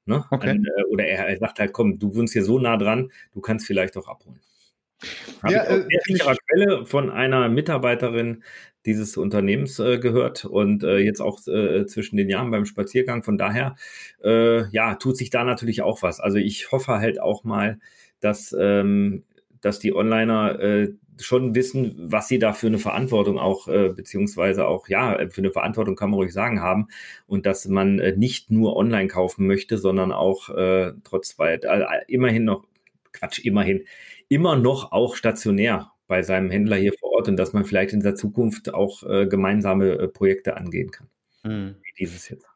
Ne? 0.07 0.25
Okay. 0.31 0.51
An, 0.51 0.65
äh, 0.65 0.85
oder 0.85 1.05
er, 1.07 1.37
sagt 1.39 1.59
halt, 1.59 1.73
komm, 1.73 1.99
du 1.99 2.15
wohnst 2.15 2.35
hier 2.35 2.45
so 2.45 2.59
nah 2.59 2.77
dran, 2.77 3.11
du 3.33 3.41
kannst 3.41 3.67
vielleicht 3.67 3.97
auch 3.97 4.09
abholen. 4.09 4.41
Habe 5.43 5.55
ja, 5.55 5.85
ich 6.09 6.25
aus 6.25 6.37
äh, 6.37 6.41
Quelle 6.47 6.87
von 6.87 7.11
einer 7.11 7.49
Mitarbeiterin 7.49 8.43
dieses 8.87 9.17
Unternehmens 9.17 9.79
äh, 9.79 9.99
gehört 9.99 10.45
und 10.45 10.83
äh, 10.83 10.99
jetzt 10.99 11.21
auch 11.21 11.47
äh, 11.47 11.87
zwischen 11.87 12.17
den 12.17 12.29
Jahren 12.29 12.51
beim 12.51 12.67
Spaziergang. 12.67 13.23
Von 13.23 13.39
daher, 13.39 13.77
ja, 14.23 14.95
tut 14.95 15.19
sich 15.19 15.29
da 15.29 15.45
natürlich 15.45 15.83
auch 15.83 16.03
was. 16.03 16.19
Also 16.19 16.39
ich 16.39 16.73
hoffe 16.73 16.99
halt 16.99 17.21
auch 17.21 17.45
mal, 17.45 17.79
dass, 18.21 18.57
ähm, 18.59 19.23
dass 19.61 19.79
die 19.79 19.95
Onliner 19.95 20.89
schon 21.21 21.55
wissen, 21.55 21.95
was 21.99 22.29
sie 22.29 22.39
da 22.39 22.53
für 22.53 22.67
eine 22.67 22.79
Verantwortung 22.79 23.39
auch, 23.39 23.69
äh, 23.69 23.91
beziehungsweise 23.91 24.67
auch, 24.67 24.89
ja, 24.89 25.17
für 25.31 25.41
eine 25.41 25.51
Verantwortung 25.51 25.97
kann 25.97 26.11
man 26.11 26.19
ruhig 26.19 26.33
sagen 26.33 26.61
haben 26.61 26.89
und 27.27 27.47
dass 27.47 27.67
man 27.69 27.99
äh, 27.99 28.17
nicht 28.17 28.51
nur 28.51 28.77
online 28.77 29.09
kaufen 29.09 29.47
möchte, 29.47 29.79
sondern 29.79 30.13
auch 30.13 30.51
äh, 30.51 30.93
trotz 31.05 31.39
weit, 31.39 31.65
äh, 31.65 31.85
immerhin 32.09 32.45
noch, 32.45 32.65
Quatsch, 33.13 33.39
immerhin, 33.45 33.85
immer 34.29 34.57
noch 34.57 34.93
auch 34.93 35.15
stationär 35.17 35.93
bei 36.07 36.23
seinem 36.23 36.51
Händler 36.51 36.77
hier 36.77 36.93
vor 36.93 37.13
Ort 37.13 37.29
und 37.29 37.37
dass 37.37 37.53
man 37.53 37.65
vielleicht 37.65 37.93
in 37.93 38.01
der 38.01 38.15
Zukunft 38.15 38.75
auch 38.75 39.03
äh, 39.05 39.27
gemeinsame 39.27 39.93
äh, 39.93 40.09
Projekte 40.09 40.57
angehen 40.57 40.91
kann. 40.91 41.09
Hm. 41.43 41.77
Wie 41.83 41.93
dieses 41.99 42.29
jetzt. 42.29 42.47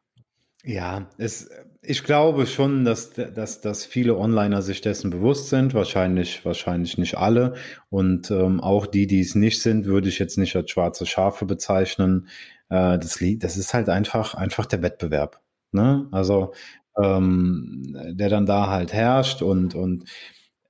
Ja, 0.63 1.09
es, 1.17 1.49
ich 1.81 2.03
glaube 2.03 2.45
schon, 2.45 2.83
dass, 2.83 3.11
dass, 3.11 3.61
dass 3.61 3.85
viele 3.85 4.17
Onliner 4.17 4.61
sich 4.61 4.81
dessen 4.81 5.09
bewusst 5.09 5.49
sind. 5.49 5.73
Wahrscheinlich, 5.73 6.43
wahrscheinlich 6.43 6.97
nicht 6.97 7.17
alle. 7.17 7.55
Und 7.89 8.31
ähm, 8.31 8.59
auch 8.59 8.85
die, 8.85 9.07
die 9.07 9.21
es 9.21 9.35
nicht 9.35 9.61
sind, 9.61 9.85
würde 9.85 10.09
ich 10.09 10.19
jetzt 10.19 10.37
nicht 10.37 10.55
als 10.55 10.71
schwarze 10.71 11.05
Schafe 11.05 11.45
bezeichnen. 11.45 12.27
Äh, 12.69 12.99
das, 12.99 13.19
das 13.37 13.57
ist 13.57 13.73
halt 13.73 13.89
einfach, 13.89 14.33
einfach 14.35 14.65
der 14.65 14.81
Wettbewerb. 14.81 15.39
Ne? 15.71 16.07
Also, 16.11 16.53
ähm, 17.01 17.95
der 18.11 18.29
dann 18.29 18.45
da 18.45 18.67
halt 18.69 18.91
herrscht 18.91 19.41
und, 19.41 19.73
und 19.73 20.03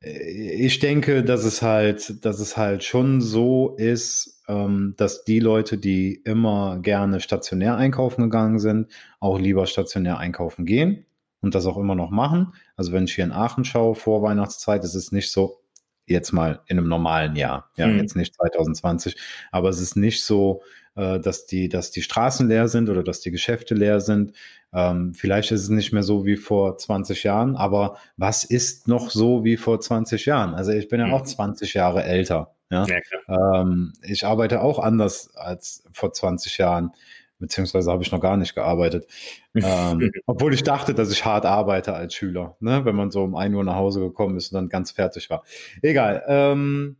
ich 0.01 0.79
denke, 0.79 1.23
dass 1.23 1.43
es 1.43 1.61
halt, 1.61 2.23
dass 2.23 2.39
es 2.39 2.55
halt 2.55 2.83
schon 2.83 3.19
so 3.19 3.75
ist, 3.77 4.41
ähm, 4.47 4.93
dass 4.97 5.25
die 5.25 5.39
Leute, 5.39 5.77
die 5.77 6.13
immer 6.23 6.79
gerne 6.81 7.19
stationär 7.19 7.75
einkaufen 7.75 8.23
gegangen 8.23 8.59
sind, 8.59 8.91
auch 9.19 9.39
lieber 9.39 9.65
stationär 9.65 10.17
einkaufen 10.17 10.65
gehen 10.65 11.05
und 11.41 11.53
das 11.53 11.65
auch 11.65 11.77
immer 11.77 11.95
noch 11.95 12.11
machen. 12.11 12.53
Also 12.77 12.93
wenn 12.93 13.05
ich 13.05 13.15
hier 13.15 13.25
in 13.25 13.33
Aachen 13.33 13.65
schaue 13.65 13.93
vor 13.93 14.21
Weihnachtszeit, 14.21 14.83
ist 14.85 14.95
es 14.95 15.11
nicht 15.11 15.31
so, 15.31 15.61
jetzt 16.05 16.31
mal 16.31 16.61
in 16.67 16.77
einem 16.77 16.87
normalen 16.87 17.35
Jahr, 17.35 17.69
ja, 17.75 17.87
mhm. 17.87 17.97
jetzt 17.97 18.15
nicht 18.15 18.33
2020, 18.35 19.15
aber 19.51 19.69
es 19.69 19.81
ist 19.81 19.95
nicht 19.95 20.23
so, 20.23 20.63
äh, 20.95 21.19
dass 21.19 21.45
die, 21.45 21.69
dass 21.69 21.91
die 21.91 22.01
Straßen 22.01 22.47
leer 22.47 22.67
sind 22.67 22.89
oder 22.89 23.03
dass 23.03 23.21
die 23.21 23.31
Geschäfte 23.31 23.75
leer 23.75 23.99
sind. 23.99 24.33
Ähm, 24.73 25.13
vielleicht 25.13 25.51
ist 25.51 25.63
es 25.63 25.69
nicht 25.69 25.93
mehr 25.93 26.03
so 26.03 26.25
wie 26.25 26.35
vor 26.35 26.77
20 26.77 27.23
Jahren, 27.23 27.55
aber 27.55 27.97
was 28.17 28.43
ist 28.43 28.87
noch 28.87 29.09
so 29.09 29.43
wie 29.43 29.57
vor 29.57 29.79
20 29.79 30.25
Jahren? 30.25 30.53
Also 30.53 30.71
ich 30.71 30.87
bin 30.87 30.99
ja 30.99 31.07
mhm. 31.07 31.13
auch 31.13 31.23
20 31.23 31.73
Jahre 31.73 32.03
älter. 32.03 32.53
Ja, 32.69 32.85
ja 32.85 33.61
ähm, 33.61 33.93
ich 34.03 34.25
arbeite 34.25 34.61
auch 34.61 34.79
anders 34.79 35.35
als 35.35 35.83
vor 35.91 36.13
20 36.13 36.57
Jahren 36.59 36.91
beziehungsweise 37.39 37.89
habe 37.91 38.03
ich 38.03 38.11
noch 38.11 38.19
gar 38.19 38.37
nicht 38.37 38.53
gearbeitet. 38.53 39.07
ähm, 39.55 40.11
obwohl 40.25 40.53
ich 40.53 40.63
dachte, 40.63 40.93
dass 40.93 41.11
ich 41.11 41.25
hart 41.25 41.45
arbeite 41.45 41.93
als 41.93 42.13
Schüler, 42.13 42.57
ne? 42.59 42.85
wenn 42.85 42.95
man 42.95 43.11
so 43.11 43.23
um 43.23 43.35
1 43.35 43.55
Uhr 43.55 43.63
nach 43.63 43.75
Hause 43.75 44.01
gekommen 44.01 44.37
ist 44.37 44.51
und 44.51 44.55
dann 44.55 44.69
ganz 44.69 44.91
fertig 44.91 45.29
war. 45.29 45.43
Egal. 45.81 46.23
Ähm, 46.27 46.97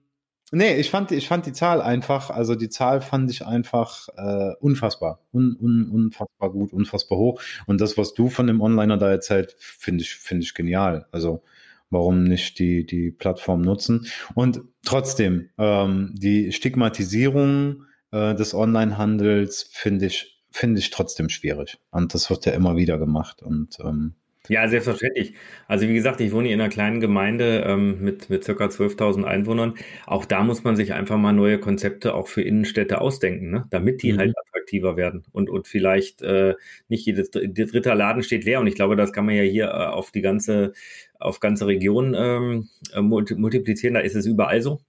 nee, 0.51 0.75
ich 0.75 0.89
fand, 0.89 1.12
ich 1.12 1.27
fand 1.27 1.45
die 1.45 1.53
Zahl 1.53 1.81
einfach, 1.81 2.29
also 2.29 2.55
die 2.55 2.69
Zahl 2.69 3.01
fand 3.01 3.29
ich 3.29 3.45
einfach 3.45 4.07
äh, 4.17 4.53
unfassbar. 4.59 5.19
Un, 5.33 5.55
un, 5.59 5.89
unfassbar 5.89 6.51
gut, 6.51 6.73
unfassbar 6.73 7.17
hoch. 7.17 7.41
Und 7.65 7.81
das, 7.81 7.97
was 7.97 8.13
du 8.13 8.29
von 8.29 8.47
dem 8.47 8.62
Onliner 8.62 8.97
da 8.97 9.09
erzählt, 9.09 9.55
finde 9.59 10.03
ich, 10.03 10.15
finde 10.15 10.43
ich 10.43 10.53
genial. 10.53 11.07
Also 11.12 11.43
warum 11.89 12.23
nicht 12.23 12.59
die, 12.59 12.85
die 12.85 13.12
Plattform 13.12 13.62
nutzen? 13.62 14.07
Und 14.35 14.62
trotzdem, 14.85 15.49
ähm, 15.57 16.13
die 16.15 16.51
Stigmatisierung 16.51 17.83
äh, 18.12 18.35
des 18.35 18.53
Onlinehandels 18.53 19.69
finde 19.71 20.07
ich, 20.07 20.41
finde 20.51 20.79
ich 20.79 20.89
trotzdem 20.89 21.29
schwierig. 21.29 21.77
Und 21.91 22.13
das 22.13 22.29
wird 22.29 22.45
ja 22.45 22.53
immer 22.53 22.75
wieder 22.75 22.97
gemacht. 22.97 23.41
Und 23.41 23.77
ähm, 23.81 24.15
ja, 24.47 24.67
selbstverständlich. 24.67 25.34
Also 25.67 25.88
wie 25.88 25.93
gesagt, 25.93 26.21
ich 26.21 26.32
wohne 26.32 26.47
hier 26.47 26.56
in 26.56 26.62
einer 26.62 26.69
kleinen 26.69 27.02
Gemeinde 27.02 27.63
ähm, 27.67 28.02
mit, 28.02 28.30
mit 28.30 28.43
circa 28.43 28.65
12.000 28.65 29.23
Einwohnern. 29.23 29.75
Auch 30.08 30.25
da 30.25 30.43
muss 30.43 30.63
man 30.63 30.75
sich 30.75 30.93
einfach 30.93 31.17
mal 31.17 31.34
neue 31.34 31.60
Konzepte 31.60 32.13
auch 32.13 32.28
für 32.28 32.41
Innenstädte 32.41 33.02
ausdenken, 33.02 33.52
ne? 33.52 33.65
damit 33.69 34.02
die 34.02 34.13
mhm. 34.13 34.17
halt 34.17 34.36
attraktiver 34.38 34.95
werden. 34.95 35.25
Und, 35.34 35.49
und 35.49 35.67
vielleicht 35.67 36.21
äh, 36.21 36.56
nicht 36.88 37.06
jedes 37.06 37.32
dritte 37.32 37.93
Laden 37.93 38.23
steht 38.23 38.45
leer. 38.45 38.62
Und 38.62 38.67
ich 38.67 38.75
glaube, 38.75 38.95
das 38.95 39.12
kann 39.12 39.25
man 39.25 39.36
ja 39.36 39.43
hier 39.43 39.65
äh, 39.65 39.88
auf 39.88 40.12
die 40.12 40.21
ganze, 40.21 40.71
auf 41.19 41.41
ganze 41.41 41.67
Region 41.67 42.15
ähm, 42.17 42.69
multiplizieren. 42.95 43.93
Da 43.93 43.99
ist 43.99 44.15
es 44.15 44.25
überall 44.25 44.62
so. 44.62 44.80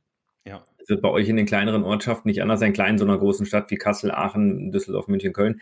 Ja. 0.46 0.64
Es 0.78 0.88
wird 0.88 1.02
bei 1.02 1.10
euch 1.10 1.28
in 1.28 1.36
den 1.36 1.46
kleineren 1.46 1.82
Ortschaften 1.82 2.28
nicht 2.28 2.40
anders 2.40 2.60
sein, 2.60 2.72
klein 2.72 2.92
in 2.92 2.98
so 2.98 3.04
einer 3.04 3.18
großen 3.18 3.44
Stadt 3.46 3.70
wie 3.70 3.76
Kassel, 3.76 4.10
Aachen, 4.12 4.70
Düsseldorf, 4.70 5.08
München, 5.08 5.32
Köln. 5.32 5.60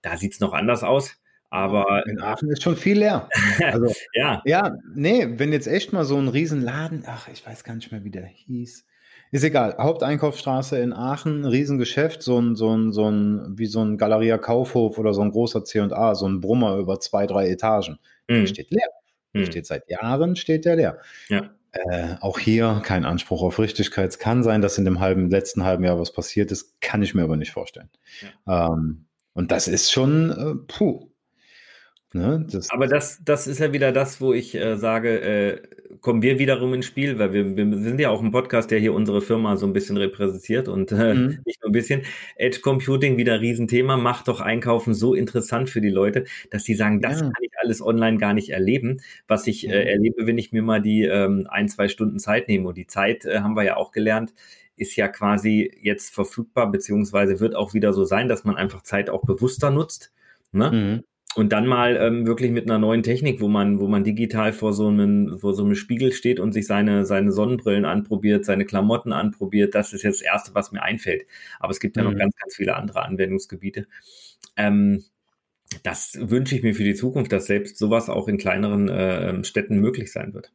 Da 0.00 0.16
sieht 0.16 0.32
es 0.32 0.40
noch 0.40 0.52
anders 0.52 0.84
aus. 0.84 1.18
Aber 1.50 2.06
in 2.06 2.20
Aachen 2.20 2.50
ist 2.50 2.62
schon 2.62 2.76
viel 2.76 2.98
leer. 2.98 3.28
Also, 3.62 3.92
ja. 4.14 4.42
Ja, 4.44 4.76
nee, 4.94 5.26
wenn 5.36 5.52
jetzt 5.52 5.68
echt 5.68 5.92
mal 5.92 6.04
so 6.04 6.16
ein 6.16 6.28
Riesenladen, 6.28 7.04
ach, 7.06 7.28
ich 7.28 7.46
weiß 7.46 7.64
gar 7.64 7.74
nicht 7.74 7.92
mehr, 7.92 8.04
wie 8.04 8.10
der 8.10 8.26
hieß. 8.26 8.84
Ist 9.32 9.44
egal. 9.44 9.76
Haupteinkaufsstraße 9.78 10.78
in 10.78 10.92
Aachen, 10.92 11.44
Riesengeschäft, 11.44 12.22
so 12.22 12.40
ein, 12.40 12.54
so 12.54 12.74
ein, 12.76 12.92
so 12.92 13.10
ein, 13.10 13.58
wie 13.58 13.66
so 13.66 13.84
ein 13.84 13.98
Galeria 13.98 14.38
Kaufhof 14.38 14.98
oder 14.98 15.14
so 15.14 15.22
ein 15.22 15.32
großer 15.32 15.64
C&A, 15.64 16.14
so 16.14 16.28
ein 16.28 16.40
Brummer 16.40 16.76
über 16.76 17.00
zwei, 17.00 17.26
drei 17.26 17.48
Etagen. 17.48 17.98
Mhm. 18.28 18.40
Der 18.40 18.46
steht 18.46 18.70
leer. 18.70 18.88
Der 19.34 19.42
mhm. 19.42 19.46
steht 19.46 19.66
seit 19.66 19.90
Jahren, 19.90 20.36
steht 20.36 20.64
der 20.64 20.76
leer. 20.76 20.98
Ja. 21.28 21.50
Äh, 21.72 22.14
auch 22.20 22.38
hier 22.38 22.80
kein 22.84 23.04
Anspruch 23.04 23.42
auf 23.42 23.58
Richtigkeit. 23.58 24.08
Es 24.08 24.18
kann 24.18 24.42
sein, 24.42 24.62
dass 24.62 24.78
in 24.78 24.84
dem 24.84 25.00
halben, 25.00 25.28
letzten 25.28 25.64
halben 25.64 25.84
Jahr 25.84 25.98
was 25.98 26.12
passiert 26.12 26.50
ist, 26.52 26.80
kann 26.80 27.02
ich 27.02 27.14
mir 27.14 27.22
aber 27.22 27.36
nicht 27.36 27.52
vorstellen. 27.52 27.90
Ja. 28.46 28.68
Ähm, 28.68 29.06
und 29.34 29.50
das 29.50 29.68
ist 29.68 29.92
schon, 29.92 30.30
äh, 30.30 30.54
puh, 30.66 31.10
Ne? 32.16 32.46
Das 32.50 32.70
Aber 32.70 32.86
das, 32.86 33.20
das 33.24 33.46
ist 33.46 33.58
ja 33.58 33.72
wieder 33.72 33.92
das, 33.92 34.20
wo 34.20 34.32
ich 34.32 34.54
äh, 34.54 34.76
sage, 34.76 35.20
äh, 35.20 35.60
kommen 36.00 36.22
wir 36.22 36.38
wiederum 36.38 36.72
ins 36.72 36.86
Spiel, 36.86 37.18
weil 37.18 37.32
wir, 37.32 37.56
wir 37.56 37.78
sind 37.82 38.00
ja 38.00 38.08
auch 38.08 38.22
ein 38.22 38.30
Podcast, 38.30 38.70
der 38.70 38.78
hier 38.78 38.94
unsere 38.94 39.20
Firma 39.20 39.56
so 39.56 39.66
ein 39.66 39.74
bisschen 39.74 39.98
repräsentiert 39.98 40.66
und 40.66 40.92
äh, 40.92 41.14
mhm. 41.14 41.38
nicht 41.44 41.60
nur 41.62 41.68
ein 41.68 41.72
bisschen. 41.72 42.02
Edge 42.36 42.60
Computing, 42.60 43.18
wieder 43.18 43.40
Riesenthema, 43.40 43.98
macht 43.98 44.28
doch 44.28 44.40
Einkaufen 44.40 44.94
so 44.94 45.14
interessant 45.14 45.68
für 45.68 45.82
die 45.82 45.90
Leute, 45.90 46.24
dass 46.50 46.64
sie 46.64 46.74
sagen, 46.74 47.02
das 47.02 47.20
ja. 47.20 47.26
kann 47.26 47.42
ich 47.42 47.52
alles 47.62 47.82
online 47.82 48.16
gar 48.16 48.32
nicht 48.32 48.48
erleben, 48.48 49.02
was 49.28 49.46
ich 49.46 49.68
äh, 49.68 49.90
erlebe, 49.90 50.26
wenn 50.26 50.38
ich 50.38 50.52
mir 50.52 50.62
mal 50.62 50.80
die 50.80 51.02
ähm, 51.02 51.46
ein, 51.50 51.68
zwei 51.68 51.88
Stunden 51.88 52.18
Zeit 52.18 52.48
nehme. 52.48 52.68
Und 52.68 52.78
die 52.78 52.86
Zeit, 52.86 53.26
äh, 53.26 53.40
haben 53.40 53.56
wir 53.56 53.64
ja 53.64 53.76
auch 53.76 53.92
gelernt, 53.92 54.32
ist 54.76 54.96
ja 54.96 55.08
quasi 55.08 55.70
jetzt 55.82 56.14
verfügbar, 56.14 56.70
beziehungsweise 56.70 57.40
wird 57.40 57.54
auch 57.54 57.74
wieder 57.74 57.92
so 57.92 58.04
sein, 58.04 58.28
dass 58.28 58.44
man 58.44 58.56
einfach 58.56 58.82
Zeit 58.82 59.10
auch 59.10 59.24
bewusster 59.24 59.70
nutzt. 59.70 60.12
Ne? 60.52 60.70
Mhm. 60.70 61.04
Und 61.36 61.52
dann 61.52 61.66
mal 61.66 61.96
ähm, 61.96 62.26
wirklich 62.26 62.50
mit 62.50 62.64
einer 62.64 62.78
neuen 62.78 63.02
Technik, 63.02 63.42
wo 63.42 63.48
man, 63.48 63.78
wo 63.78 63.88
man 63.88 64.04
digital 64.04 64.54
vor 64.54 64.72
so 64.72 64.88
einem, 64.88 65.38
vor 65.38 65.52
so 65.52 65.64
einem 65.64 65.74
Spiegel 65.74 66.12
steht 66.12 66.40
und 66.40 66.52
sich 66.52 66.66
seine, 66.66 67.04
seine 67.04 67.30
Sonnenbrillen 67.30 67.84
anprobiert, 67.84 68.46
seine 68.46 68.64
Klamotten 68.64 69.12
anprobiert. 69.12 69.74
Das 69.74 69.92
ist 69.92 70.02
jetzt 70.02 70.22
das 70.22 70.26
Erste, 70.26 70.54
was 70.54 70.72
mir 70.72 70.82
einfällt. 70.82 71.26
Aber 71.60 71.72
es 71.72 71.80
gibt 71.80 71.98
ja 71.98 72.04
mhm. 72.04 72.12
noch 72.12 72.18
ganz, 72.18 72.34
ganz 72.36 72.56
viele 72.56 72.74
andere 72.74 73.04
Anwendungsgebiete. 73.04 73.86
Ähm, 74.56 75.04
das 75.82 76.16
wünsche 76.18 76.56
ich 76.56 76.62
mir 76.62 76.74
für 76.74 76.84
die 76.84 76.94
Zukunft, 76.94 77.32
dass 77.32 77.44
selbst 77.44 77.76
sowas 77.76 78.08
auch 78.08 78.28
in 78.28 78.38
kleineren 78.38 78.88
äh, 78.88 79.44
Städten 79.44 79.78
möglich 79.78 80.12
sein 80.12 80.32
wird. 80.32 80.52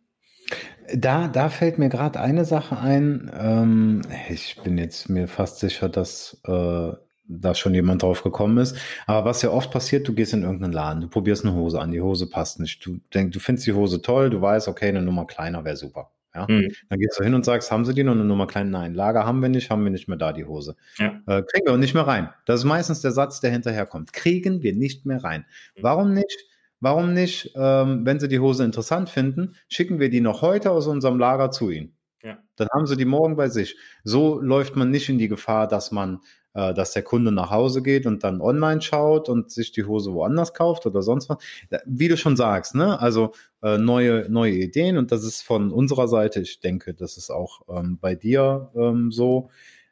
Da, 0.95 1.27
da 1.27 1.49
fällt 1.49 1.77
mir 1.77 1.89
gerade 1.89 2.19
eine 2.19 2.43
Sache 2.43 2.79
ein. 2.79 3.31
Ähm, 3.37 4.01
ich 4.29 4.57
bin 4.63 4.79
jetzt 4.79 5.09
mir 5.09 5.27
fast 5.27 5.59
sicher, 5.59 5.89
dass 5.89 6.41
äh, 6.45 6.93
da 7.39 7.55
schon 7.55 7.73
jemand 7.73 8.03
drauf 8.03 8.23
gekommen 8.23 8.57
ist. 8.57 8.77
Aber 9.07 9.25
was 9.29 9.41
ja 9.41 9.49
oft 9.49 9.71
passiert, 9.71 10.07
du 10.07 10.13
gehst 10.13 10.33
in 10.33 10.43
irgendeinen 10.43 10.73
Laden, 10.73 11.01
du 11.01 11.07
probierst 11.07 11.45
eine 11.45 11.55
Hose 11.55 11.79
an, 11.79 11.91
die 11.91 12.01
Hose 12.01 12.29
passt 12.29 12.59
nicht. 12.59 12.85
Du 12.85 12.99
denkst, 13.13 13.33
du 13.33 13.39
findest 13.39 13.67
die 13.67 13.73
Hose 13.73 14.01
toll, 14.01 14.29
du 14.29 14.41
weißt, 14.41 14.67
okay, 14.67 14.89
eine 14.89 15.01
Nummer 15.01 15.25
kleiner 15.25 15.63
wäre 15.63 15.77
super. 15.77 16.11
Ja? 16.33 16.45
Mhm. 16.47 16.69
Dann 16.89 16.99
gehst 16.99 17.19
du 17.19 17.23
hin 17.23 17.33
und 17.33 17.45
sagst, 17.45 17.71
haben 17.71 17.85
sie 17.85 17.93
die 17.93 18.03
noch 18.03 18.13
eine 18.13 18.23
Nummer 18.23 18.47
klein? 18.47 18.69
Nein, 18.69 18.93
Lager 18.93 19.25
haben 19.25 19.41
wir 19.41 19.49
nicht, 19.49 19.69
haben 19.69 19.83
wir 19.83 19.91
nicht 19.91 20.07
mehr 20.07 20.17
da 20.17 20.33
die 20.33 20.45
Hose. 20.45 20.75
Ja. 20.97 21.21
Äh, 21.27 21.43
kriegen 21.43 21.67
wir 21.67 21.77
nicht 21.77 21.93
mehr 21.93 22.07
rein. 22.07 22.29
Das 22.45 22.61
ist 22.61 22.65
meistens 22.65 23.01
der 23.01 23.11
Satz, 23.11 23.41
der 23.41 23.51
hinterherkommt. 23.51 24.13
Kriegen 24.13 24.61
wir 24.61 24.73
nicht 24.73 25.05
mehr 25.05 25.23
rein. 25.23 25.45
Mhm. 25.75 25.83
Warum 25.83 26.13
nicht? 26.13 26.45
Warum 26.79 27.13
nicht, 27.13 27.51
ähm, 27.55 28.07
wenn 28.07 28.19
sie 28.19 28.27
die 28.27 28.39
Hose 28.39 28.63
interessant 28.63 29.07
finden, 29.09 29.55
schicken 29.67 29.99
wir 29.99 30.09
die 30.09 30.21
noch 30.21 30.41
heute 30.41 30.71
aus 30.71 30.87
unserem 30.87 31.19
Lager 31.19 31.51
zu 31.51 31.69
ihnen. 31.69 31.95
Ja. 32.23 32.39
Dann 32.55 32.69
haben 32.73 32.87
sie 32.87 32.97
die 32.97 33.05
morgen 33.05 33.35
bei 33.35 33.49
sich. 33.49 33.77
So 34.03 34.39
läuft 34.39 34.75
man 34.75 34.89
nicht 34.89 35.07
in 35.07 35.19
die 35.19 35.27
Gefahr, 35.27 35.67
dass 35.67 35.91
man 35.91 36.21
äh, 36.53 36.73
dass 36.73 36.93
der 36.93 37.03
Kunde 37.03 37.31
nach 37.31 37.49
Hause 37.49 37.81
geht 37.81 38.05
und 38.05 38.23
dann 38.23 38.41
online 38.41 38.81
schaut 38.81 39.29
und 39.29 39.51
sich 39.51 39.71
die 39.71 39.85
Hose 39.85 40.13
woanders 40.13 40.53
kauft 40.53 40.85
oder 40.85 41.01
sonst 41.01 41.29
was. 41.29 41.37
Wie 41.85 42.07
du 42.07 42.17
schon 42.17 42.35
sagst, 42.35 42.75
ne? 42.75 42.99
Also 42.99 43.33
äh, 43.61 43.77
neue, 43.77 44.29
neue 44.29 44.53
Ideen 44.53 44.97
und 44.97 45.11
das 45.11 45.23
ist 45.23 45.41
von 45.41 45.71
unserer 45.71 46.07
Seite, 46.07 46.41
ich 46.41 46.59
denke, 46.59 46.93
das 46.93 47.17
ist 47.17 47.29
auch 47.29 47.61
ähm, 47.69 47.97
bei 47.99 48.15
dir 48.15 48.71
ähm, 48.75 49.11
so. 49.11 49.49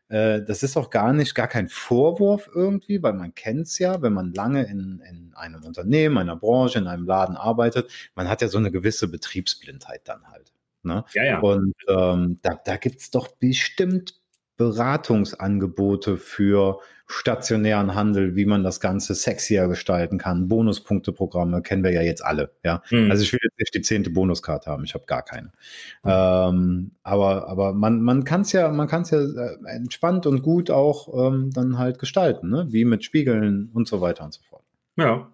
Äh, 0.10 0.41
das 0.41 0.63
ist 0.63 0.76
auch 0.76 0.89
gar 0.89 1.13
nicht, 1.13 1.36
gar 1.36 1.48
kein 1.48 1.69
Vorwurf 1.69 2.50
irgendwie, 2.54 3.02
weil 3.02 3.13
man 3.13 3.36
kennt 3.36 3.67
es 3.67 3.80
ja, 3.80 4.02
wenn 4.02 4.13
man 4.13 4.34
lange 4.34 4.63
in, 4.63 5.02
in 5.08 5.32
einem 5.36 5.63
Unternehmen, 5.63 6.17
einer 6.17 6.36
Branche, 6.36 6.80
in 6.80 6.88
einem 6.88 7.06
Laden 7.06 7.38
arbeitet, 7.38 7.91
man 8.15 8.28
hat 8.28 8.41
ja 8.41 8.48
so 8.48 8.58
eine 8.58 8.72
gewisse 8.72 9.08
Betriebsblindheit 9.08 10.02
dann 10.06 10.28
halt. 10.28 10.52
Ne? 10.84 11.04
Ja, 11.13 11.24
ja. 11.24 11.39
Und 11.39 11.76
ähm, 11.88 12.38
da, 12.41 12.58
da 12.65 12.78
gibt 12.78 13.02
es 13.02 13.12
doch 13.12 13.28
bestimmt 13.28 14.18
Beratungsangebote 14.60 16.17
für 16.17 16.82
stationären 17.08 17.95
Handel, 17.95 18.36
wie 18.36 18.45
man 18.45 18.62
das 18.62 18.82
Ganze 18.82 19.15
sexier 19.15 19.69
gestalten 19.69 20.17
kann. 20.17 20.50
Bonuspunkteprogramme 20.50 21.62
kennen 21.62 21.82
wir 21.82 21.91
ja 21.91 22.02
jetzt 22.02 22.24
alle. 22.24 22.52
Ja, 22.63 22.84
mhm. 22.91 23.10
also 23.10 23.24
ich 23.24 23.32
will 23.32 23.39
jetzt 23.41 23.58
nicht 23.58 23.74
die 23.74 23.82
zehnte 23.82 24.10
Bonuskarte 24.10 24.69
haben, 24.69 24.84
ich 24.84 24.93
habe 24.93 25.06
gar 25.08 25.24
keine. 25.24 25.52
Mhm. 26.04 26.12
Ähm, 26.12 26.91
aber 27.02 27.48
aber 27.48 27.74
man 27.74 28.02
man 28.02 28.26
kann 28.26 28.41
es 28.41 28.52
ja 28.52 28.69
man 28.69 28.89
kann 28.89 29.04
es 29.04 29.12
ja 29.12 29.22
äh, 29.22 29.58
entspannt 29.65 30.28
und 30.28 30.43
gut 30.43 30.69
auch 30.69 31.28
ähm, 31.28 31.52
dann 31.52 31.78
halt 31.78 31.98
gestalten, 31.98 32.50
ne? 32.50 32.67
wie 32.69 32.84
mit 32.84 33.06
Spiegeln 33.06 33.72
und 33.74 33.88
so 33.88 34.02
weiter 34.02 34.26
und 34.26 34.34
so 34.34 34.41
fort. 34.41 34.63
Ja, 34.98 35.32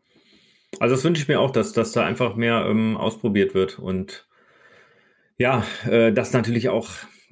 also 0.80 0.94
das 0.94 1.04
wünsche 1.04 1.24
ich 1.24 1.28
mir 1.28 1.42
auch, 1.42 1.52
dass 1.52 1.74
dass 1.74 1.92
da 1.92 2.06
einfach 2.06 2.36
mehr 2.36 2.68
ähm, 2.70 2.96
ausprobiert 2.96 3.56
wird 3.56 3.80
und 3.80 4.28
ja, 5.38 5.66
äh, 5.90 6.14
das 6.14 6.32
natürlich 6.32 6.70
auch 6.70 6.90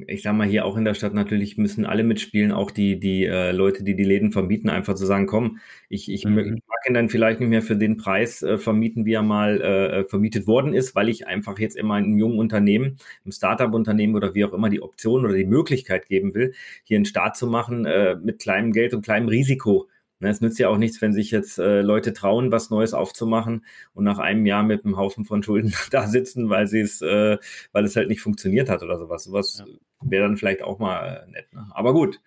ich 0.08 0.23
sag 0.23 0.36
mal, 0.36 0.47
hier 0.47 0.65
auch 0.65 0.77
in 0.77 0.86
der 0.86 0.93
Stadt 0.93 1.13
natürlich 1.13 1.58
müssen 1.58 1.86
alle 1.86 2.03
mitspielen, 2.03 2.51
auch 2.51 2.71
die, 2.71 2.99
die 2.99 3.25
äh, 3.25 3.51
Leute, 3.51 3.84
die 3.84 3.95
die 3.95 4.03
Läden 4.03 4.32
vermieten, 4.32 4.69
einfach 4.69 4.95
zu 4.95 5.06
sagen, 5.06 5.27
komm, 5.27 5.60
ich, 5.89 6.12
ich, 6.12 6.25
mhm. 6.25 6.62
mag 6.67 6.88
ihn 6.88 6.93
dann 6.93 7.10
vielleicht 7.10 7.39
nicht 7.39 7.49
mehr 7.49 7.62
für 7.62 7.75
den 7.75 7.97
Preis 7.97 8.41
äh, 8.41 8.58
vermieten, 8.58 9.06
wie 9.06 9.13
er 9.13 9.21
mal 9.21 9.62
äh, 9.62 9.99
äh, 9.99 10.06
vermietet 10.06 10.47
worden 10.47 10.73
ist, 10.73 10.95
weil 10.95 11.10
ich 11.10 11.27
einfach 11.27 11.60
jetzt 11.60 11.75
immer 11.75 11.95
einem 11.95 12.17
jungen 12.17 12.39
Unternehmen, 12.39 12.97
einem 13.23 13.32
Startup-Unternehmen 13.32 14.15
oder 14.15 14.34
wie 14.34 14.45
auch 14.45 14.53
immer 14.53 14.69
die 14.69 14.82
Option 14.82 15.25
oder 15.25 15.36
die 15.36 15.45
Möglichkeit 15.45 16.08
geben 16.08 16.34
will, 16.34 16.53
hier 16.84 16.97
einen 16.97 17.06
Start 17.06 17.38
zu 17.38 17.47
machen 17.47 17.86
äh, 17.86 18.15
mit 18.15 18.39
kleinem 18.39 18.71
Geld 18.73 18.93
und 18.93 19.03
kleinem 19.03 19.27
Risiko. 19.27 19.88
Ne, 20.23 20.29
es 20.29 20.39
nützt 20.39 20.57
ja 20.57 20.69
auch 20.69 20.77
nichts, 20.77 21.01
wenn 21.01 21.12
sich 21.12 21.31
jetzt 21.31 21.59
äh, 21.59 21.81
Leute 21.81 22.13
trauen, 22.13 22.49
was 22.49 22.69
Neues 22.69 22.93
aufzumachen 22.93 23.65
und 23.93 24.05
nach 24.05 24.19
einem 24.19 24.45
Jahr 24.45 24.63
mit 24.63 24.86
einem 24.86 24.95
Haufen 24.95 25.25
von 25.25 25.43
Schulden 25.43 25.73
da 25.91 26.07
sitzen, 26.07 26.49
weil 26.49 26.65
sie 26.67 26.79
es, 26.79 27.01
äh, 27.01 27.38
weil 27.73 27.83
es 27.83 27.97
halt 27.97 28.07
nicht 28.07 28.21
funktioniert 28.21 28.69
hat 28.69 28.83
oder 28.83 28.97
sowas. 28.97 29.25
Sowas 29.25 29.65
ja. 29.67 29.73
wäre 29.99 30.23
dann 30.23 30.38
vielleicht 30.38 30.62
auch 30.62 30.79
mal 30.79 31.25
äh, 31.27 31.29
nett. 31.29 31.53
Ne? 31.53 31.67
Aber 31.71 31.91
gut, 31.91 32.21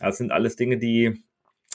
das 0.00 0.18
sind 0.18 0.32
alles 0.32 0.56
Dinge, 0.56 0.76
die, 0.76 1.18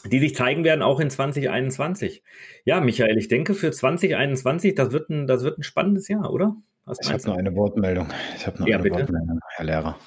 die 0.06 0.20
sich 0.20 0.36
zeigen 0.36 0.64
werden, 0.64 0.84
auch 0.84 1.00
in 1.00 1.10
2021. 1.10 2.22
Ja, 2.64 2.80
Michael, 2.80 3.18
ich 3.18 3.28
denke 3.28 3.56
für 3.56 3.72
2021, 3.72 4.76
das 4.76 4.92
wird 4.92 5.10
ein, 5.10 5.26
das 5.26 5.44
wird 5.44 5.58
ein 5.58 5.64
spannendes 5.64 6.08
Jahr, 6.08 6.32
oder? 6.32 6.56
ich 7.02 7.12
habe 7.12 7.24
noch 7.26 7.38
eine 7.38 7.56
Wortmeldung. 7.56 8.10
Ich 8.38 8.46
habe 8.46 8.60
noch 8.60 8.68
ja, 8.68 8.76
eine 8.76 8.84
bitte? 8.84 9.00
Wortmeldung, 9.00 9.40
Herr 9.56 9.66
Lehrer. 9.66 9.98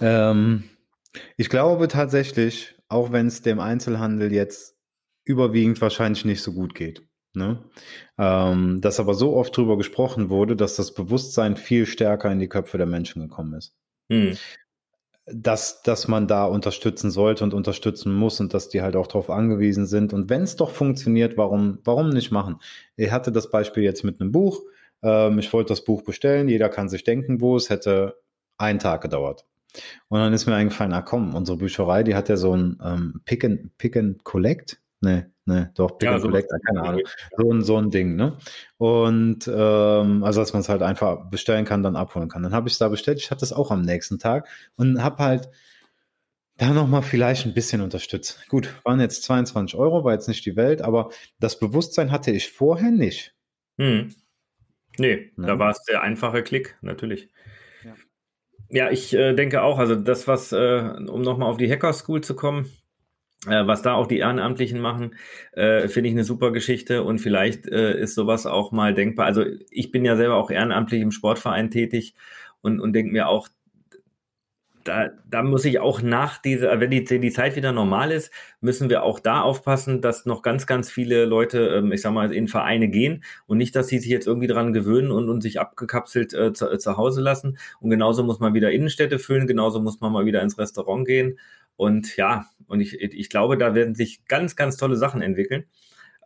Ähm, 0.00 0.62
ich 1.36 1.48
glaube 1.48 1.88
tatsächlich, 1.88 2.76
auch 2.88 3.10
wenn 3.10 3.26
es 3.26 3.42
dem 3.42 3.58
Einzelhandel 3.58 4.32
jetzt 4.32 4.76
überwiegend 5.24 5.80
wahrscheinlich 5.80 6.24
nicht 6.24 6.42
so 6.42 6.52
gut 6.52 6.74
geht. 6.74 7.02
Ne? 7.32 7.62
Ähm, 8.18 8.80
dass 8.80 8.98
aber 8.98 9.14
so 9.14 9.36
oft 9.36 9.56
drüber 9.56 9.76
gesprochen 9.76 10.30
wurde, 10.30 10.56
dass 10.56 10.76
das 10.76 10.94
Bewusstsein 10.94 11.56
viel 11.56 11.86
stärker 11.86 12.30
in 12.30 12.40
die 12.40 12.48
Köpfe 12.48 12.76
der 12.76 12.86
Menschen 12.86 13.22
gekommen 13.22 13.54
ist. 13.54 13.74
Hm. 14.10 14.36
Dass, 15.26 15.82
dass 15.82 16.08
man 16.08 16.26
da 16.26 16.44
unterstützen 16.44 17.12
sollte 17.12 17.44
und 17.44 17.54
unterstützen 17.54 18.12
muss 18.12 18.40
und 18.40 18.52
dass 18.52 18.68
die 18.68 18.82
halt 18.82 18.96
auch 18.96 19.06
darauf 19.06 19.30
angewiesen 19.30 19.86
sind. 19.86 20.12
Und 20.12 20.28
wenn 20.28 20.42
es 20.42 20.56
doch 20.56 20.70
funktioniert, 20.70 21.36
warum, 21.36 21.78
warum 21.84 22.08
nicht 22.08 22.32
machen? 22.32 22.56
Ich 22.96 23.12
hatte 23.12 23.30
das 23.30 23.48
Beispiel 23.48 23.84
jetzt 23.84 24.02
mit 24.02 24.20
einem 24.20 24.32
Buch. 24.32 24.60
Ähm, 25.02 25.38
ich 25.38 25.52
wollte 25.52 25.68
das 25.68 25.84
Buch 25.84 26.02
bestellen. 26.02 26.48
Jeder 26.48 26.68
kann 26.68 26.88
sich 26.88 27.04
denken, 27.04 27.40
wo 27.40 27.54
es 27.54 27.70
hätte 27.70 28.16
einen 28.58 28.80
Tag 28.80 29.02
gedauert. 29.02 29.46
Und 30.08 30.18
dann 30.18 30.32
ist 30.32 30.46
mir 30.46 30.56
eingefallen, 30.56 30.92
ah 30.92 31.02
komm, 31.02 31.32
unsere 31.36 31.58
Bücherei, 31.58 32.02
die 32.02 32.16
hat 32.16 32.28
ja 32.28 32.36
so 32.36 32.56
ein 32.56 32.76
ähm, 32.84 33.20
Pick, 33.24 33.44
and, 33.44 33.78
Pick 33.78 33.96
and 33.96 34.24
Collect 34.24 34.80
Nee, 35.02 35.24
nee, 35.46 35.66
doch, 35.74 35.98
Pick 35.98 36.08
ja, 36.08 36.14
and 36.14 36.22
Collect, 36.22 36.50
keine 36.66 36.82
Ahnung. 36.82 37.02
So 37.36 37.52
ein, 37.52 37.62
so 37.62 37.76
ein 37.78 37.90
Ding, 37.90 38.16
ne? 38.16 38.36
Und 38.76 39.48
ähm, 39.48 40.22
also 40.22 40.40
dass 40.40 40.52
man 40.52 40.60
es 40.60 40.68
halt 40.68 40.82
einfach 40.82 41.30
bestellen 41.30 41.64
kann, 41.64 41.82
dann 41.82 41.96
abholen 41.96 42.28
kann. 42.28 42.42
Dann 42.42 42.52
habe 42.52 42.68
ich 42.68 42.74
es 42.74 42.78
da 42.78 42.88
bestellt, 42.88 43.18
ich 43.18 43.30
hatte 43.30 43.44
es 43.44 43.52
auch 43.52 43.70
am 43.70 43.80
nächsten 43.80 44.18
Tag 44.18 44.46
und 44.76 45.02
habe 45.02 45.22
halt 45.22 45.48
da 46.58 46.74
nochmal 46.74 47.02
vielleicht 47.02 47.46
ein 47.46 47.54
bisschen 47.54 47.80
unterstützt. 47.80 48.46
Gut, 48.50 48.68
waren 48.84 49.00
jetzt 49.00 49.22
22 49.22 49.78
Euro, 49.78 50.04
war 50.04 50.12
jetzt 50.12 50.28
nicht 50.28 50.44
die 50.44 50.56
Welt, 50.56 50.82
aber 50.82 51.08
das 51.38 51.58
Bewusstsein 51.58 52.12
hatte 52.12 52.30
ich 52.30 52.52
vorher 52.52 52.90
nicht. 52.90 53.34
Hm. 53.78 54.14
Nee, 54.98 55.32
ne? 55.36 55.46
da 55.46 55.58
war 55.58 55.70
es 55.70 55.82
der 55.84 56.02
einfache 56.02 56.42
Klick, 56.42 56.76
natürlich. 56.82 57.30
Ja, 57.82 57.94
ja 58.68 58.90
ich 58.90 59.14
äh, 59.14 59.32
denke 59.32 59.62
auch, 59.62 59.78
also 59.78 59.94
das, 59.94 60.28
was, 60.28 60.52
äh, 60.52 60.94
um 61.08 61.22
nochmal 61.22 61.50
auf 61.50 61.56
die 61.56 61.70
Hacker 61.70 61.94
School 61.94 62.20
zu 62.20 62.36
kommen, 62.36 62.70
äh, 63.46 63.66
was 63.66 63.82
da 63.82 63.94
auch 63.94 64.06
die 64.06 64.18
Ehrenamtlichen 64.18 64.80
machen, 64.80 65.14
äh, 65.52 65.88
finde 65.88 66.08
ich 66.08 66.14
eine 66.14 66.24
super 66.24 66.52
Geschichte 66.52 67.02
und 67.02 67.18
vielleicht 67.18 67.66
äh, 67.66 67.98
ist 67.98 68.14
sowas 68.14 68.46
auch 68.46 68.72
mal 68.72 68.94
denkbar. 68.94 69.26
Also 69.26 69.44
ich 69.70 69.90
bin 69.90 70.04
ja 70.04 70.16
selber 70.16 70.36
auch 70.36 70.50
ehrenamtlich 70.50 71.00
im 71.00 71.10
Sportverein 71.10 71.70
tätig 71.70 72.14
und, 72.60 72.80
und 72.80 72.92
denke 72.92 73.12
mir 73.12 73.28
auch, 73.28 73.48
da, 74.84 75.10
da 75.28 75.42
muss 75.42 75.64
ich 75.64 75.78
auch 75.78 76.00
nach 76.02 76.38
dieser, 76.38 76.80
wenn 76.80 76.90
die, 76.90 77.04
die 77.04 77.30
Zeit 77.30 77.56
wieder 77.56 77.72
normal 77.72 78.10
ist, 78.12 78.32
müssen 78.60 78.88
wir 78.88 79.02
auch 79.02 79.20
da 79.20 79.42
aufpassen, 79.42 80.00
dass 80.00 80.26
noch 80.26 80.42
ganz, 80.42 80.66
ganz 80.66 80.90
viele 80.90 81.26
Leute, 81.26 81.68
ähm, 81.68 81.92
ich 81.92 82.00
sag 82.00 82.12
mal, 82.12 82.32
in 82.32 82.48
Vereine 82.48 82.88
gehen 82.88 83.22
und 83.46 83.58
nicht, 83.58 83.76
dass 83.76 83.88
sie 83.88 83.98
sich 83.98 84.10
jetzt 84.10 84.26
irgendwie 84.26 84.46
dran 84.46 84.72
gewöhnen 84.72 85.10
und, 85.10 85.28
und 85.28 85.42
sich 85.42 85.60
abgekapselt 85.60 86.32
äh, 86.34 86.52
zu, 86.52 86.76
zu 86.78 86.96
Hause 86.96 87.20
lassen. 87.20 87.58
Und 87.80 87.90
genauso 87.90 88.24
muss 88.24 88.40
man 88.40 88.54
wieder 88.54 88.70
Innenstädte 88.70 89.18
füllen, 89.18 89.46
genauso 89.46 89.80
muss 89.80 90.00
man 90.00 90.12
mal 90.12 90.24
wieder 90.24 90.42
ins 90.42 90.58
Restaurant 90.58 91.06
gehen. 91.06 91.38
Und 91.80 92.18
ja, 92.18 92.44
und 92.66 92.80
ich, 92.82 93.00
ich 93.00 93.30
glaube, 93.30 93.56
da 93.56 93.74
werden 93.74 93.94
sich 93.94 94.26
ganz, 94.26 94.54
ganz 94.54 94.76
tolle 94.76 94.96
Sachen 94.96 95.22
entwickeln. 95.22 95.64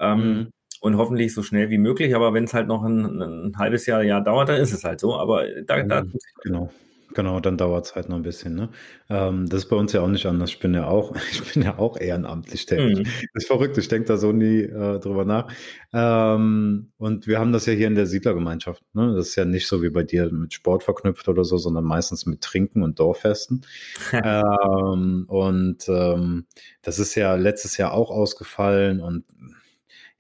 Ähm, 0.00 0.18
mhm. 0.18 0.50
Und 0.80 0.96
hoffentlich 0.96 1.32
so 1.32 1.44
schnell 1.44 1.70
wie 1.70 1.78
möglich. 1.78 2.16
Aber 2.16 2.34
wenn 2.34 2.42
es 2.42 2.54
halt 2.54 2.66
noch 2.66 2.82
ein, 2.82 3.22
ein, 3.22 3.56
halbes 3.56 3.86
Jahr, 3.86 4.02
Jahr 4.02 4.20
dauert, 4.20 4.48
dann 4.48 4.60
ist 4.60 4.72
es 4.72 4.82
halt 4.82 4.98
so. 4.98 5.14
Aber 5.14 5.46
da, 5.62 5.84
da 5.84 6.02
mhm, 6.02 6.12
genau. 6.42 6.72
Genau, 7.14 7.38
dann 7.38 7.56
dauert 7.56 7.86
es 7.86 7.94
halt 7.94 8.08
noch 8.08 8.16
ein 8.16 8.22
bisschen. 8.22 8.54
Ne? 8.56 8.68
Ähm, 9.08 9.48
das 9.48 9.64
ist 9.64 9.68
bei 9.68 9.76
uns 9.76 9.92
ja 9.92 10.00
auch 10.00 10.08
nicht 10.08 10.26
anders. 10.26 10.50
Ich 10.50 10.58
bin 10.58 10.74
ja 10.74 10.88
auch, 10.88 11.14
ich 11.30 11.54
bin 11.54 11.62
ja 11.62 11.78
auch 11.78 11.96
ehrenamtlich 11.96 12.66
tätig. 12.66 12.98
Mhm. 12.98 13.04
Das 13.04 13.44
ist 13.44 13.46
verrückt, 13.46 13.78
ich 13.78 13.88
denke 13.88 14.08
da 14.08 14.16
so 14.16 14.32
nie 14.32 14.62
äh, 14.62 14.98
drüber 14.98 15.24
nach. 15.24 15.48
Ähm, 15.92 16.90
und 16.98 17.26
wir 17.28 17.38
haben 17.38 17.52
das 17.52 17.66
ja 17.66 17.72
hier 17.72 17.86
in 17.86 17.94
der 17.94 18.06
Siedlergemeinschaft. 18.06 18.82
Ne? 18.94 19.14
Das 19.16 19.28
ist 19.28 19.36
ja 19.36 19.44
nicht 19.44 19.68
so 19.68 19.82
wie 19.82 19.90
bei 19.90 20.02
dir 20.02 20.30
mit 20.32 20.52
Sport 20.52 20.82
verknüpft 20.82 21.28
oder 21.28 21.44
so, 21.44 21.56
sondern 21.56 21.84
meistens 21.84 22.26
mit 22.26 22.40
Trinken 22.40 22.82
und 22.82 22.98
Dorffesten. 22.98 23.62
ähm, 24.12 25.24
und 25.28 25.88
ähm, 25.88 26.46
das 26.82 26.98
ist 26.98 27.14
ja 27.14 27.36
letztes 27.36 27.76
Jahr 27.76 27.92
auch 27.92 28.10
ausgefallen 28.10 29.00
und 29.00 29.24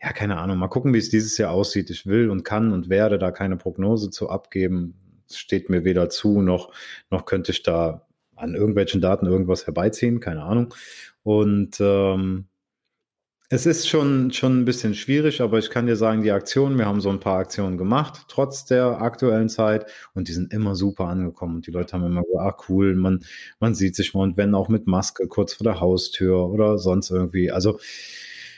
ja, 0.00 0.12
keine 0.12 0.36
Ahnung. 0.36 0.58
Mal 0.58 0.68
gucken, 0.68 0.92
wie 0.92 0.98
es 0.98 1.08
dieses 1.08 1.38
Jahr 1.38 1.50
aussieht. 1.50 1.88
Ich 1.88 2.04
will 2.04 2.28
und 2.28 2.44
kann 2.44 2.72
und 2.72 2.90
werde 2.90 3.18
da 3.18 3.30
keine 3.30 3.56
Prognose 3.56 4.10
zu 4.10 4.28
abgeben 4.28 5.00
steht 5.30 5.70
mir 5.70 5.84
weder 5.84 6.08
zu, 6.10 6.42
noch, 6.42 6.72
noch 7.10 7.24
könnte 7.24 7.52
ich 7.52 7.62
da 7.62 8.06
an 8.36 8.54
irgendwelchen 8.54 9.00
Daten 9.00 9.26
irgendwas 9.26 9.66
herbeiziehen, 9.66 10.20
keine 10.20 10.42
Ahnung. 10.42 10.74
Und 11.22 11.76
ähm, 11.80 12.46
es 13.50 13.66
ist 13.66 13.88
schon, 13.88 14.32
schon 14.32 14.60
ein 14.60 14.64
bisschen 14.64 14.94
schwierig, 14.94 15.40
aber 15.40 15.58
ich 15.58 15.70
kann 15.70 15.86
dir 15.86 15.96
sagen, 15.96 16.22
die 16.22 16.32
Aktionen, 16.32 16.78
wir 16.78 16.86
haben 16.86 17.00
so 17.00 17.10
ein 17.10 17.20
paar 17.20 17.38
Aktionen 17.38 17.78
gemacht, 17.78 18.24
trotz 18.28 18.64
der 18.64 19.00
aktuellen 19.02 19.48
Zeit, 19.48 19.86
und 20.14 20.28
die 20.28 20.32
sind 20.32 20.52
immer 20.52 20.74
super 20.74 21.04
angekommen. 21.06 21.56
Und 21.56 21.66
die 21.66 21.70
Leute 21.70 21.92
haben 21.92 22.04
immer 22.04 22.22
gesagt, 22.22 22.40
ah 22.40 22.64
cool, 22.68 22.96
man, 22.96 23.24
man 23.60 23.74
sieht 23.74 23.96
sich 23.96 24.14
mal 24.14 24.22
und 24.22 24.36
wenn 24.36 24.54
auch 24.54 24.68
mit 24.68 24.86
Maske 24.86 25.28
kurz 25.28 25.54
vor 25.54 25.64
der 25.64 25.80
Haustür 25.80 26.48
oder 26.48 26.78
sonst 26.78 27.10
irgendwie. 27.10 27.52
Also 27.52 27.78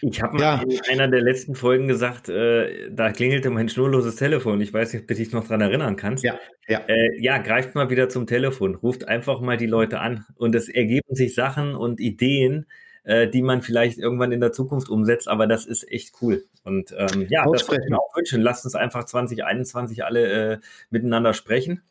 ich 0.02 0.22
habe 0.22 0.38
ja. 0.38 0.56
mal 0.56 0.66
in 0.70 0.80
einer 0.88 1.08
der 1.08 1.22
letzten 1.22 1.54
Folgen 1.54 1.88
gesagt, 1.88 2.28
äh, 2.28 2.90
da 2.90 3.12
klingelte 3.12 3.50
mein 3.50 3.68
schnurloses 3.68 4.16
Telefon. 4.16 4.60
Ich 4.60 4.72
weiß 4.72 4.92
nicht, 4.92 5.02
ob 5.02 5.08
du 5.08 5.14
dich 5.14 5.32
noch 5.32 5.46
dran 5.46 5.60
erinnern 5.60 5.96
kannst. 5.96 6.24
Ja, 6.24 6.38
ja. 6.68 6.80
Äh, 6.86 7.20
ja, 7.20 7.38
greift 7.38 7.74
mal 7.74 7.90
wieder 7.90 8.08
zum 8.08 8.26
Telefon, 8.26 8.74
ruft 8.74 9.08
einfach 9.08 9.40
mal 9.40 9.56
die 9.56 9.66
Leute 9.66 10.00
an 10.00 10.24
und 10.36 10.54
es 10.54 10.68
ergeben 10.68 11.14
sich 11.14 11.34
Sachen 11.34 11.74
und 11.74 12.00
Ideen, 12.00 12.66
äh, 13.04 13.28
die 13.28 13.42
man 13.42 13.62
vielleicht 13.62 13.98
irgendwann 13.98 14.32
in 14.32 14.40
der 14.40 14.52
Zukunft 14.52 14.88
umsetzt, 14.88 15.28
aber 15.28 15.46
das 15.46 15.64
ist 15.64 15.90
echt 15.90 16.14
cool. 16.20 16.44
Und 16.64 16.92
ähm, 16.96 17.26
ja, 17.28 17.46
das 17.50 17.68
würde 17.68 17.84
ich 17.84 17.90
mir 17.90 17.98
auch 17.98 18.16
wünschen. 18.16 18.40
Lasst 18.40 18.64
uns 18.64 18.74
einfach 18.74 19.04
2021 19.04 20.04
alle 20.04 20.52
äh, 20.54 20.58
miteinander 20.90 21.32
sprechen. 21.32 21.82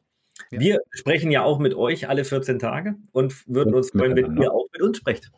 Ja. 0.52 0.60
Wir 0.60 0.80
sprechen 0.92 1.32
ja 1.32 1.44
auch 1.44 1.60
mit 1.60 1.74
euch 1.74 2.10
alle 2.10 2.26
14 2.26 2.60
Tage 2.60 2.96
und 3.14 3.48
würden 3.48 3.74
uns 3.74 3.92
freuen, 3.92 4.16
wenn 4.16 4.36
ihr 4.38 4.52
auch 4.52 4.68
mit 4.74 4.82
uns 4.82 4.98
sprecht. 4.98 5.32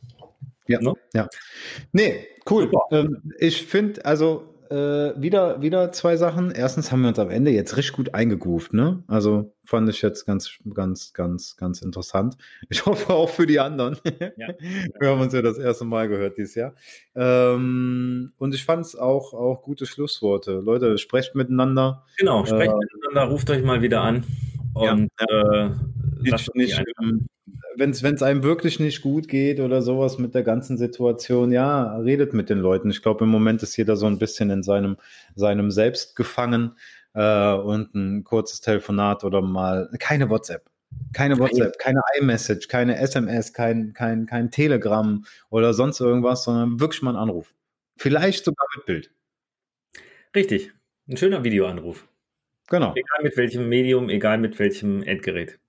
Ja, 0.67 0.81
no? 0.81 0.97
ja. 1.13 1.27
Nee, 1.91 2.27
cool. 2.49 2.71
Ähm, 2.91 3.33
ich 3.39 3.65
finde, 3.65 4.03
also 4.05 4.57
äh, 4.69 5.13
wieder, 5.21 5.61
wieder 5.61 5.91
zwei 5.91 6.17
Sachen. 6.17 6.51
Erstens 6.51 6.91
haben 6.91 7.01
wir 7.01 7.09
uns 7.09 7.19
am 7.19 7.29
Ende 7.29 7.51
jetzt 7.51 7.77
richtig 7.77 7.95
gut 7.95 8.13
eingegroovt, 8.13 8.73
ne? 8.73 9.03
Also 9.07 9.53
fand 9.63 9.87
ich 9.89 10.01
jetzt 10.01 10.25
ganz, 10.25 10.57
ganz, 10.73 11.13
ganz, 11.13 11.55
ganz 11.55 11.81
interessant. 11.81 12.37
Ich 12.69 12.85
hoffe 12.85 13.13
auch 13.13 13.29
für 13.29 13.45
die 13.45 13.59
anderen. 13.59 13.97
Ja. 14.37 14.47
wir 14.99 15.09
haben 15.09 15.21
uns 15.21 15.33
ja 15.33 15.41
das 15.41 15.57
erste 15.57 15.85
Mal 15.85 16.09
gehört 16.09 16.37
dieses 16.37 16.55
Jahr. 16.55 16.73
Ähm, 17.15 18.33
und 18.37 18.55
ich 18.55 18.65
fand 18.65 18.85
es 18.85 18.95
auch, 18.95 19.33
auch 19.33 19.61
gute 19.61 19.85
Schlussworte. 19.85 20.59
Leute, 20.59 20.97
sprecht 20.97 21.35
miteinander. 21.35 22.05
Genau, 22.17 22.45
sprecht 22.45 22.71
äh, 22.71 22.75
miteinander, 22.75 23.31
ruft 23.31 23.49
euch 23.49 23.63
mal 23.63 23.81
wieder 23.81 24.01
an. 24.01 24.25
Und 24.73 25.09
ja. 25.29 25.65
äh, 25.65 25.71
nicht, 26.21 26.55
nicht 26.55 26.83
wenn 27.77 27.91
es 27.91 28.23
einem 28.23 28.43
wirklich 28.43 28.79
nicht 28.79 29.01
gut 29.01 29.27
geht 29.27 29.59
oder 29.59 29.81
sowas 29.81 30.17
mit 30.17 30.33
der 30.33 30.43
ganzen 30.43 30.77
Situation, 30.77 31.51
ja, 31.51 31.97
redet 31.97 32.33
mit 32.33 32.49
den 32.49 32.59
Leuten. 32.59 32.89
Ich 32.89 33.01
glaube, 33.01 33.25
im 33.25 33.29
Moment 33.29 33.61
ist 33.63 33.77
jeder 33.77 33.95
so 33.95 34.07
ein 34.07 34.19
bisschen 34.19 34.49
in 34.49 34.63
seinem, 34.63 34.97
seinem 35.35 35.71
Selbst 35.71 36.15
gefangen 36.15 36.75
äh, 37.13 37.53
und 37.53 37.93
ein 37.95 38.23
kurzes 38.23 38.61
Telefonat 38.61 39.23
oder 39.23 39.41
mal 39.41 39.89
keine 39.99 40.29
WhatsApp. 40.29 40.65
Keine 41.13 41.37
WhatsApp, 41.37 41.77
keine 41.79 42.01
iMessage, 42.19 42.67
keine 42.67 42.97
SMS, 42.97 43.53
kein, 43.53 43.93
kein, 43.93 44.25
kein 44.25 44.51
Telegram 44.51 45.23
oder 45.49 45.73
sonst 45.73 45.99
irgendwas, 45.99 46.45
sondern 46.45 46.79
wirklich 46.79 47.01
mal 47.01 47.11
einen 47.11 47.19
Anruf. 47.19 47.53
Vielleicht 47.97 48.45
sogar 48.45 48.65
mit 48.75 48.85
Bild. 48.85 49.11
Richtig. 50.35 50.71
Ein 51.09 51.17
schöner 51.17 51.43
Videoanruf. 51.43 52.07
Genau. 52.69 52.91
Egal 52.95 53.23
mit 53.23 53.37
welchem 53.37 53.69
Medium, 53.69 54.09
egal 54.09 54.37
mit 54.37 54.59
welchem 54.59 55.03
Endgerät. 55.03 55.59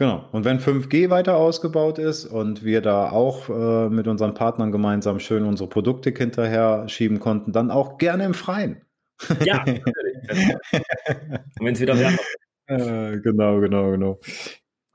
Genau. 0.00 0.26
Und 0.32 0.46
wenn 0.46 0.58
5G 0.58 1.10
weiter 1.10 1.36
ausgebaut 1.36 1.98
ist 1.98 2.24
und 2.24 2.64
wir 2.64 2.80
da 2.80 3.10
auch 3.10 3.50
äh, 3.50 3.90
mit 3.90 4.08
unseren 4.08 4.32
Partnern 4.32 4.72
gemeinsam 4.72 5.20
schön 5.20 5.44
unsere 5.44 5.68
Produkte 5.68 6.08
hinterher 6.08 6.88
schieben 6.88 7.20
konnten, 7.20 7.52
dann 7.52 7.70
auch 7.70 7.98
gerne 7.98 8.24
im 8.24 8.32
Freien. 8.32 8.80
Ja, 9.44 9.58
natürlich. 9.66 10.56
wenn 11.60 11.74
es 11.74 11.80
wieder 11.80 11.98
wärmer 11.98 12.16
wird. 12.66 12.80
Äh, 12.80 13.20
genau, 13.20 13.60
genau, 13.60 13.90
genau. 13.90 14.20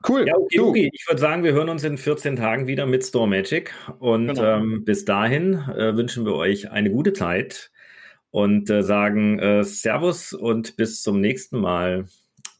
Cool. 0.08 0.26
Ja, 0.26 0.34
okay, 0.34 0.58
okay. 0.58 0.90
Ich 0.92 1.06
würde 1.06 1.20
sagen, 1.20 1.44
wir 1.44 1.52
hören 1.52 1.68
uns 1.68 1.84
in 1.84 1.98
14 1.98 2.34
Tagen 2.34 2.66
wieder 2.66 2.86
mit 2.86 3.04
Store 3.04 3.28
Magic. 3.28 3.72
Und 4.00 4.26
genau. 4.26 4.56
ähm, 4.56 4.84
bis 4.84 5.04
dahin 5.04 5.54
äh, 5.54 5.94
wünschen 5.94 6.24
wir 6.24 6.34
euch 6.34 6.72
eine 6.72 6.90
gute 6.90 7.12
Zeit 7.12 7.70
und 8.30 8.68
äh, 8.70 8.82
sagen 8.82 9.38
äh, 9.38 9.62
Servus 9.62 10.32
und 10.32 10.76
bis 10.76 11.00
zum 11.00 11.20
nächsten 11.20 11.60
Mal 11.60 12.08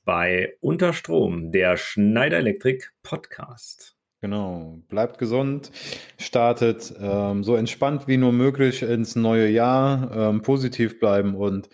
bei 0.06 0.54
Unterstrom, 0.60 1.50
der 1.50 1.76
Schneider 1.76 2.38
Elektrik 2.38 2.92
Podcast. 3.02 3.96
Genau, 4.22 4.78
bleibt 4.88 5.18
gesund, 5.18 5.72
startet 6.16 6.94
ähm, 6.98 7.42
so 7.42 7.56
entspannt 7.56 8.06
wie 8.06 8.16
nur 8.16 8.32
möglich 8.32 8.82
ins 8.82 9.16
neue 9.16 9.48
Jahr, 9.48 10.10
ähm, 10.16 10.42
positiv 10.42 11.00
bleiben 11.00 11.34
und 11.34 11.68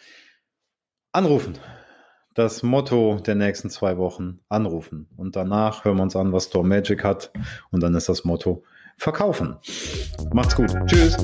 anrufen. 1.13 1.59
Das 2.35 2.63
Motto 2.63 3.21
der 3.21 3.35
nächsten 3.35 3.69
zwei 3.69 3.99
Wochen, 3.99 4.41
anrufen. 4.49 5.09
Und 5.17 5.37
danach 5.37 5.85
hören 5.85 5.99
wir 5.99 6.03
uns 6.03 6.17
an, 6.17 6.33
was 6.33 6.47
Store 6.47 6.67
Magic 6.67 7.05
hat. 7.05 7.31
Und 7.71 7.83
dann 7.83 7.95
ist 7.95 8.09
das 8.09 8.25
Motto, 8.25 8.65
verkaufen. 8.97 9.57
Macht's 10.33 10.57
gut. 10.57 10.75
Tschüss. 10.87 11.19